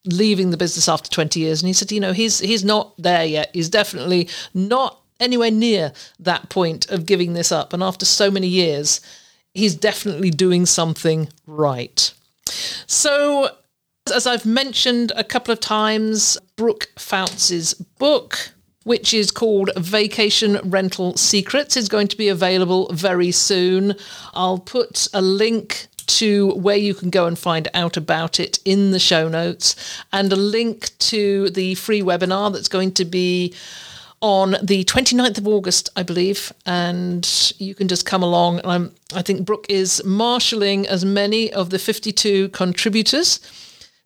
leaving 0.06 0.52
the 0.52 0.58
business 0.58 0.88
after 0.88 1.10
20 1.10 1.40
years, 1.40 1.62
and 1.62 1.68
he 1.68 1.74
said, 1.74 1.92
you 1.92 2.00
know, 2.00 2.14
he's 2.14 2.40
he's 2.40 2.64
not 2.64 2.94
there 2.98 3.26
yet. 3.26 3.52
He's 3.54 3.70
definitely 3.70 4.30
not 4.54 5.02
anywhere 5.20 5.52
near 5.52 5.92
that 6.20 6.50
point 6.50 6.90
of 6.90 7.06
giving 7.06 7.34
this 7.34 7.52
up. 7.52 7.74
And 7.74 7.84
after 7.84 8.06
so 8.06 8.30
many 8.30 8.48
years, 8.48 9.02
he's 9.54 9.76
definitely 9.76 10.30
doing 10.30 10.66
something 10.66 11.28
right. 11.48 12.14
So 12.86 13.50
as 14.14 14.26
I've 14.28 14.46
mentioned 14.46 15.12
a 15.16 15.24
couple 15.24 15.52
of 15.52 15.60
times, 15.60 16.38
Brooke 16.58 16.90
Fouts' 16.98 17.76
book, 17.76 18.52
which 18.84 19.14
is 19.14 19.30
called 19.30 19.70
Vacation 19.78 20.60
Rental 20.64 21.16
Secrets, 21.16 21.78
is 21.78 21.88
going 21.88 22.08
to 22.08 22.18
be 22.18 22.28
available 22.28 22.92
very 22.92 23.32
soon. 23.32 23.96
I'll 24.34 24.58
put 24.58 25.08
a 25.14 25.22
link 25.22 25.88
to 26.08 26.54
where 26.54 26.76
you 26.76 26.96
can 26.96 27.12
go 27.12 27.28
and 27.28 27.38
find 27.38 27.68
out 27.76 27.96
about 27.96 28.40
it 28.40 28.60
in 28.66 28.92
the 28.92 29.00
show 29.00 29.28
notes 29.28 29.76
and 30.12 30.34
a 30.34 30.36
link 30.36 30.98
to 31.00 31.50
the 31.52 31.76
free 31.76 32.02
webinar 32.02 32.52
that's 32.52 32.70
going 32.70 32.94
to 32.94 33.06
be 33.06 33.54
on 34.22 34.56
the 34.64 34.84
29th 34.86 35.38
of 35.38 35.48
August, 35.48 35.90
I 35.96 36.02
believe, 36.02 36.52
and 36.66 37.54
you 37.60 37.76
can 37.76 37.88
just 37.88 38.08
come 38.08 38.24
along. 38.24 38.62
Um, 38.64 38.96
I 39.14 39.22
think 39.22 39.46
Brooke 39.46 39.68
is 39.70 40.04
marshalling 40.04 40.88
as 40.88 41.06
many 41.06 41.54
of 41.54 41.70
the 41.70 41.78
52 41.78 42.50
contributors 42.50 43.40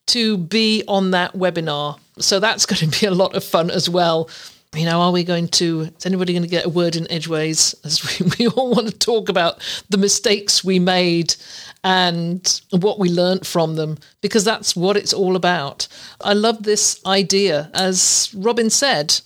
to 0.07 0.37
be 0.37 0.83
on 0.89 1.11
that 1.11 1.31
webinar. 1.33 2.00
So 2.19 2.39
that's 2.39 2.65
going 2.65 2.89
to 2.89 2.99
be 2.99 3.05
a 3.05 3.11
lot 3.11 3.35
of 3.35 3.43
fun 3.43 3.69
as 3.69 3.89
well. 3.89 4.29
You 4.73 4.85
know, 4.85 5.01
are 5.01 5.11
we 5.11 5.25
going 5.25 5.49
to, 5.49 5.89
is 5.97 6.05
anybody 6.05 6.31
going 6.31 6.43
to 6.43 6.49
get 6.49 6.65
a 6.65 6.69
word 6.69 6.95
in 6.95 7.11
edgeways 7.11 7.75
as 7.83 8.19
we, 8.19 8.31
we 8.39 8.47
all 8.47 8.71
want 8.71 8.87
to 8.87 8.97
talk 8.97 9.27
about 9.27 9.61
the 9.89 9.97
mistakes 9.97 10.63
we 10.63 10.79
made 10.79 11.35
and 11.83 12.61
what 12.69 12.97
we 12.97 13.09
learnt 13.09 13.45
from 13.45 13.75
them? 13.75 13.97
Because 14.21 14.45
that's 14.45 14.75
what 14.75 14.95
it's 14.95 15.13
all 15.13 15.35
about. 15.35 15.87
I 16.21 16.33
love 16.33 16.63
this 16.63 17.01
idea. 17.05 17.69
As 17.73 18.33
Robin 18.33 18.69
said, 18.69 19.19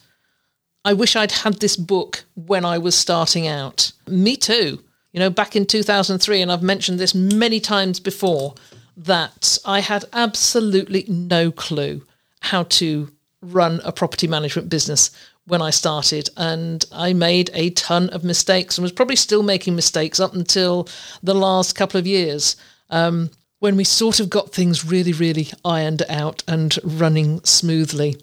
I 0.83 0.93
wish 0.93 1.15
I'd 1.15 1.31
had 1.31 1.59
this 1.59 1.77
book 1.77 2.25
when 2.33 2.65
I 2.65 2.79
was 2.79 2.95
starting 2.95 3.47
out. 3.47 3.91
Me 4.07 4.35
too. 4.35 4.83
You 5.13 5.19
know, 5.19 5.29
back 5.29 5.55
in 5.55 5.65
2003, 5.65 6.41
and 6.41 6.51
I've 6.51 6.63
mentioned 6.63 6.99
this 6.99 7.13
many 7.13 7.59
times 7.59 7.99
before, 7.99 8.55
that 8.97 9.57
I 9.63 9.81
had 9.81 10.05
absolutely 10.11 11.05
no 11.07 11.51
clue 11.51 12.01
how 12.45 12.63
to 12.63 13.11
run 13.41 13.81
a 13.83 13.91
property 13.91 14.27
management 14.27 14.69
business 14.69 15.11
when 15.47 15.61
I 15.61 15.69
started. 15.69 16.29
And 16.37 16.83
I 16.91 17.13
made 17.13 17.51
a 17.53 17.69
ton 17.71 18.09
of 18.09 18.23
mistakes 18.23 18.77
and 18.77 18.83
was 18.83 18.91
probably 18.91 19.15
still 19.15 19.43
making 19.43 19.75
mistakes 19.75 20.19
up 20.19 20.33
until 20.33 20.89
the 21.21 21.35
last 21.35 21.75
couple 21.75 21.99
of 21.99 22.07
years. 22.07 22.55
Um, 22.89 23.29
when 23.59 23.75
we 23.77 23.83
sort 23.83 24.19
of 24.19 24.29
got 24.29 24.51
things 24.51 24.85
really, 24.85 25.13
really 25.13 25.49
ironed 25.63 26.03
out 26.09 26.43
and 26.47 26.77
running 26.83 27.43
smoothly. 27.43 28.17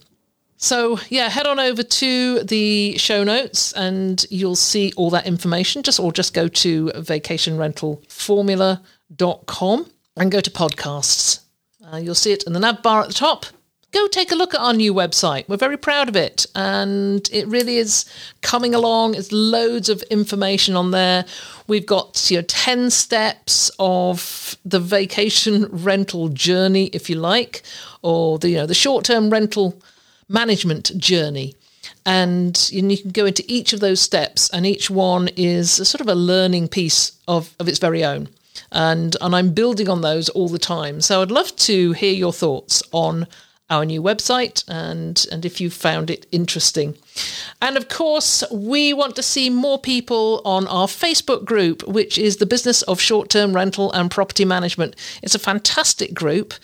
So, 0.57 1.01
yeah, 1.09 1.29
head 1.29 1.47
on 1.49 1.59
over 1.59 1.83
to 1.83 2.45
the 2.45 2.97
show 2.97 3.25
notes 3.25 3.73
and 3.73 4.25
you'll 4.31 4.55
see 4.55 4.93
all 4.97 5.11
that 5.11 5.27
information. 5.27 5.83
Just 5.83 5.99
or 5.99 6.12
just 6.12 6.35
go 6.35 6.47
to 6.47 6.93
vacationrentalformula.com 6.95 9.91
and 10.16 10.31
go 10.31 10.41
to 10.41 10.51
podcasts. 10.51 11.41
Uh, 11.93 11.97
you'll 11.97 12.14
see 12.14 12.31
it 12.33 12.45
in 12.45 12.53
the 12.53 12.61
nav 12.61 12.81
bar 12.83 13.03
at 13.03 13.09
the 13.09 13.14
top. 13.14 13.47
Go 13.93 14.07
take 14.09 14.32
a 14.32 14.34
look 14.34 14.55
at 14.55 14.61
our 14.61 14.72
new 14.72 14.95
website. 14.95 15.47
We're 15.49 15.59
very 15.59 15.76
proud 15.76 16.09
of 16.09 16.16
it, 16.16 16.47
and 16.55 17.28
it 17.30 17.47
really 17.47 17.76
is 17.76 18.07
coming 18.40 18.74
along. 18.74 19.12
There's 19.12 19.32
loads 19.32 19.90
of 19.90 20.03
information 20.05 20.76
on 20.76 20.93
there. 20.93 21.26
We've 21.66 21.84
got 21.84 22.30
you 22.30 22.38
know 22.38 22.43
ten 22.43 22.90
steps 22.90 23.70
of 23.78 24.57
the 24.64 24.80
vacation 24.80 25.66
rental 25.70 26.28
journey, 26.28 26.86
if 26.86 27.11
you 27.11 27.16
like, 27.16 27.62
or 28.01 28.38
the 28.38 28.49
you 28.49 28.57
know 28.57 28.66
the 28.66 28.74
short 28.74 29.05
term 29.05 29.28
rental 29.30 29.80
management 30.28 30.97
journey 30.97 31.55
and 32.07 32.70
you 32.72 32.97
can 32.97 33.11
go 33.11 33.26
into 33.26 33.45
each 33.47 33.72
of 33.72 33.80
those 33.80 34.01
steps 34.01 34.49
and 34.51 34.64
each 34.66 34.88
one 34.88 35.28
is 35.36 35.70
sort 35.70 36.01
of 36.01 36.09
a 36.09 36.14
learning 36.14 36.66
piece 36.66 37.12
of, 37.28 37.55
of 37.61 37.68
its 37.68 37.78
very 37.78 38.03
own 38.05 38.28
and 38.70 39.16
and 39.20 39.34
I'm 39.34 39.53
building 39.53 39.88
on 39.88 40.01
those 40.01 40.28
all 40.30 40.49
the 40.49 40.59
time. 40.59 41.01
So 41.01 41.22
I'd 41.22 41.30
love 41.30 41.55
to 41.57 41.93
hear 41.93 42.12
your 42.12 42.32
thoughts 42.32 42.82
on 42.93 43.26
our 43.73 43.85
new 43.85 44.03
website 44.03 44.62
and 44.68 45.27
and 45.33 45.45
if 45.45 45.61
you 45.61 45.70
found 45.70 46.11
it 46.11 46.27
interesting. 46.31 46.97
And 47.61 47.77
of 47.77 47.89
course, 47.89 48.45
we 48.53 48.93
want 48.93 49.16
to 49.16 49.23
see 49.23 49.51
more 49.51 49.79
people 49.81 50.43
on 50.45 50.66
our 50.68 50.87
Facebook 50.87 51.45
group, 51.45 51.83
which 51.89 52.18
is 52.18 52.37
the 52.37 52.47
Business 52.47 52.83
of 52.83 53.01
Short-Term 53.01 53.55
Rental 53.55 53.91
and 53.93 54.11
Property 54.11 54.45
Management. 54.45 54.97
It's 55.23 55.35
a 55.35 55.39
fantastic 55.51 56.14
group. 56.14 56.55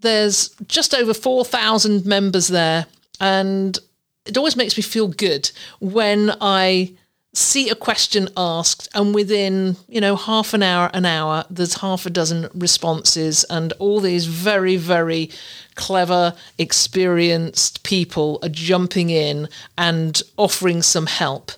There's 0.00 0.50
just 0.66 0.94
over 0.94 1.14
4,000 1.14 2.06
members 2.06 2.48
there 2.48 2.86
and 3.20 3.78
it 4.24 4.36
always 4.36 4.56
makes 4.56 4.76
me 4.76 4.82
feel 4.82 5.08
good 5.08 5.50
when 5.80 6.32
I 6.40 6.94
see 7.34 7.70
a 7.70 7.74
question 7.74 8.28
asked 8.36 8.88
and 8.94 9.14
within 9.14 9.76
you 9.88 10.00
know 10.00 10.16
half 10.16 10.52
an 10.52 10.62
hour 10.62 10.90
an 10.92 11.06
hour 11.06 11.44
there's 11.48 11.80
half 11.80 12.04
a 12.04 12.10
dozen 12.10 12.46
responses 12.54 13.42
and 13.48 13.72
all 13.78 14.00
these 14.00 14.26
very 14.26 14.76
very 14.76 15.30
clever 15.74 16.34
experienced 16.58 17.82
people 17.84 18.38
are 18.42 18.50
jumping 18.50 19.08
in 19.08 19.48
and 19.78 20.22
offering 20.36 20.82
some 20.82 21.06
help. 21.06 21.52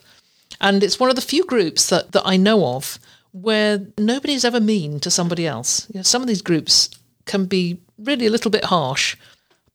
And 0.61 0.83
it's 0.83 0.99
one 0.99 1.09
of 1.09 1.17
the 1.17 1.21
few 1.21 1.45
groups 1.45 1.89
that, 1.89 2.13
that 2.13 2.23
i 2.25 2.37
know 2.37 2.65
of 2.75 2.97
where 3.33 3.85
nobody's 3.97 4.45
ever 4.45 4.61
mean 4.61 5.01
to 5.01 5.11
somebody 5.11 5.45
else. 5.45 5.87
You 5.93 5.99
know, 5.99 6.03
some 6.03 6.21
of 6.21 6.27
these 6.29 6.41
groups 6.41 6.89
can 7.25 7.45
be 7.45 7.77
really 7.99 8.27
a 8.27 8.29
little 8.29 8.51
bit 8.51 8.65
harsh 8.65 9.17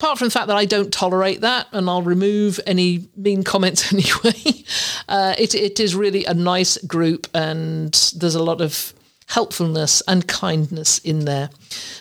apart 0.01 0.17
from 0.17 0.25
the 0.25 0.31
fact 0.31 0.47
that 0.47 0.57
I 0.57 0.65
don't 0.65 0.91
tolerate 0.91 1.41
that 1.41 1.67
and 1.71 1.87
I'll 1.87 2.01
remove 2.01 2.59
any 2.65 3.07
mean 3.15 3.43
comments 3.43 3.93
anyway, 3.93 4.63
uh, 5.07 5.35
it, 5.37 5.53
it 5.53 5.79
is 5.79 5.93
really 5.93 6.25
a 6.25 6.33
nice 6.33 6.79
group 6.85 7.27
and 7.35 7.93
there's 8.17 8.33
a 8.33 8.41
lot 8.41 8.61
of 8.61 8.95
helpfulness 9.27 10.01
and 10.07 10.27
kindness 10.27 10.97
in 10.99 11.25
there. 11.25 11.51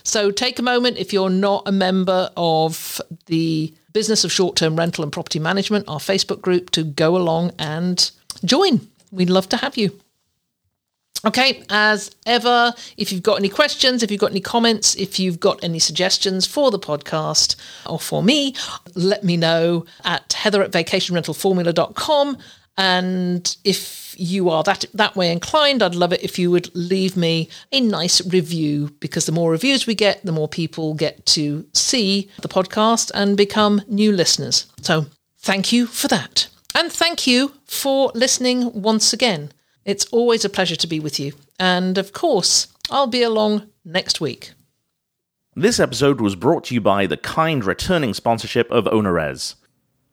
So 0.03 0.31
take 0.31 0.59
a 0.59 0.63
moment 0.63 0.97
if 0.97 1.13
you're 1.13 1.29
not 1.29 1.65
a 1.67 1.73
member 1.73 2.31
of 2.39 3.03
the 3.27 3.75
Business 3.93 4.25
of 4.25 4.33
Short 4.33 4.57
Term 4.57 4.77
Rental 4.77 5.05
and 5.05 5.13
Property 5.13 5.39
Management, 5.39 5.85
our 5.87 5.99
Facebook 5.99 6.41
group, 6.41 6.71
to 6.71 6.85
go 6.85 7.19
along 7.19 7.53
and 7.59 8.11
join. 8.47 8.89
We'd 9.13 9.29
love 9.29 9.51
to 9.51 9.59
have 9.59 9.77
you. 9.77 10.01
Okay, 11.25 11.63
as 11.69 12.11
ever, 12.25 12.73
if 12.97 13.13
you've 13.13 13.23
got 13.23 13.39
any 13.39 13.51
questions, 13.51 14.03
if 14.03 14.11
you've 14.11 14.21
got 14.21 14.31
any 14.31 14.41
comments, 14.41 14.95
if 14.95 15.19
you've 15.19 15.39
got 15.39 15.63
any 15.63 15.79
suggestions 15.79 16.47
for 16.47 16.71
the 16.71 16.79
podcast 16.79 17.57
or 17.87 17.99
for 17.99 18.23
me, 18.23 18.55
let 18.95 19.23
me 19.23 19.37
know 19.37 19.85
at 20.05 20.33
heather 20.33 20.63
at 20.63 20.71
vacationrentalformula.com. 20.71 22.39
And 22.79 23.57
if 23.65 24.15
you 24.19 24.49
are 24.49 24.63
that 24.63 24.87
that 24.95 25.15
way 25.15 25.31
inclined, 25.31 25.83
I'd 25.83 25.95
love 25.95 26.15
it 26.15 26.23
if 26.23 26.39
you 26.39 26.51
would 26.51 26.75
leave 26.75 27.17
me 27.17 27.51
a 27.71 27.81
nice 27.81 28.27
review 28.27 28.91
because 29.01 29.27
the 29.27 29.33
more 29.33 29.51
reviews 29.51 29.87
we 29.87 29.95
get, 29.95 30.25
the 30.25 30.33
more 30.33 30.49
people 30.49 30.95
get 30.95 31.27
to 31.27 31.67
see 31.75 32.31
the 32.41 32.49
podcast 32.49 33.11
and 33.15 33.37
become 33.37 33.83
new 33.89 34.13
listeners. 34.13 34.67
So 34.81 35.07
thank 35.39 35.71
you 35.73 35.87
for 35.87 36.09
that. 36.09 36.49
And 36.75 36.91
thank 36.91 37.27
you 37.27 37.53
for 37.67 38.11
listening 38.15 38.73
once 38.81 39.13
again. 39.13 39.53
It's 39.85 40.07
always 40.07 40.45
a 40.45 40.51
pleasure 40.51 40.77
to 40.77 40.87
be 40.87 41.01
with 41.01 41.19
you. 41.19 41.33
And 41.59 41.99
of 41.99 42.13
course, 42.13 42.69
I'll 42.91 43.07
be 43.07 43.23
along 43.23 43.69
next 43.85 44.21
week. 44.21 44.53
This 45.57 45.81
episode 45.81 46.21
was 46.21 46.37
brought 46.37 46.65
to 46.65 46.75
you 46.75 46.81
by 46.81 47.07
the 47.07 47.17
kind 47.17 47.65
returning 47.65 48.15
sponsorship 48.15 48.71
of 48.71 48.85
OwnerRez. 48.85 49.57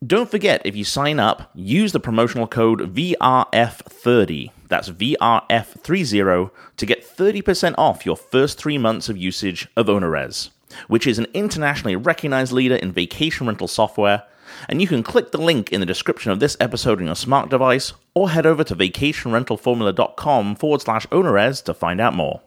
Don't 0.06 0.30
forget, 0.30 0.62
if 0.64 0.76
you 0.76 0.84
sign 0.84 1.20
up, 1.20 1.50
use 1.56 1.92
the 1.92 2.00
promotional 2.00 2.48
code 2.48 2.94
VRF30, 2.94 4.52
that's 4.68 4.90
VRF30, 4.90 6.52
to 6.78 6.86
get 6.86 7.18
30% 7.18 7.76
off 7.78 8.06
your 8.06 8.16
first 8.16 8.60
three 8.60 8.78
months 8.78 9.10
of 9.10 9.18
usage 9.18 9.68
of 9.76 9.88
OwnerRez, 9.88 10.50
which 10.88 11.08
is 11.08 11.18
an 11.18 11.26
internationally 11.34 11.96
recognized 11.96 12.52
leader 12.52 12.76
in 12.76 12.92
vacation 12.92 13.48
rental 13.48 13.68
software 13.68 14.24
And 14.68 14.82
you 14.82 14.88
can 14.88 15.04
click 15.04 15.32
the 15.32 15.38
link 15.38 15.72
in 15.72 15.80
the 15.80 15.86
description 15.86 16.32
of 16.32 16.40
this 16.40 16.58
episode 16.60 17.00
on 17.00 17.06
your 17.06 17.16
smart 17.16 17.50
device 17.50 17.94
or 18.14 18.30
head 18.30 18.46
over 18.46 18.64
to 18.64 18.76
vacationrentalformula.com 18.76 20.56
forward 20.56 20.82
slash 20.82 21.08
ownerrez 21.08 21.64
to 21.64 21.74
find 21.74 22.02
out 22.02 22.14
more. 22.14 22.42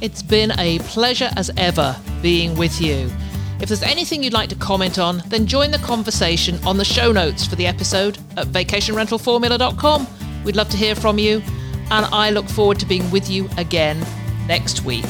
It's 0.00 0.22
been 0.22 0.52
a 0.58 0.78
pleasure 0.80 1.30
as 1.36 1.50
ever 1.56 1.96
being 2.20 2.56
with 2.56 2.80
you. 2.80 3.10
If 3.60 3.68
there's 3.68 3.82
anything 3.82 4.22
you'd 4.22 4.32
like 4.32 4.50
to 4.50 4.56
comment 4.56 4.98
on, 4.98 5.22
then 5.28 5.46
join 5.46 5.70
the 5.70 5.78
conversation 5.78 6.58
on 6.66 6.76
the 6.76 6.84
show 6.84 7.12
notes 7.12 7.46
for 7.46 7.56
the 7.56 7.66
episode 7.66 8.18
at 8.36 8.48
vacationrentalformula.com. 8.48 10.06
We'd 10.44 10.56
love 10.56 10.68
to 10.70 10.76
hear 10.76 10.94
from 10.94 11.18
you, 11.18 11.42
and 11.90 12.06
I 12.06 12.30
look 12.30 12.48
forward 12.48 12.78
to 12.80 12.86
being 12.86 13.10
with 13.10 13.30
you 13.30 13.48
again 13.56 14.04
next 14.46 14.84
week. 14.84 15.06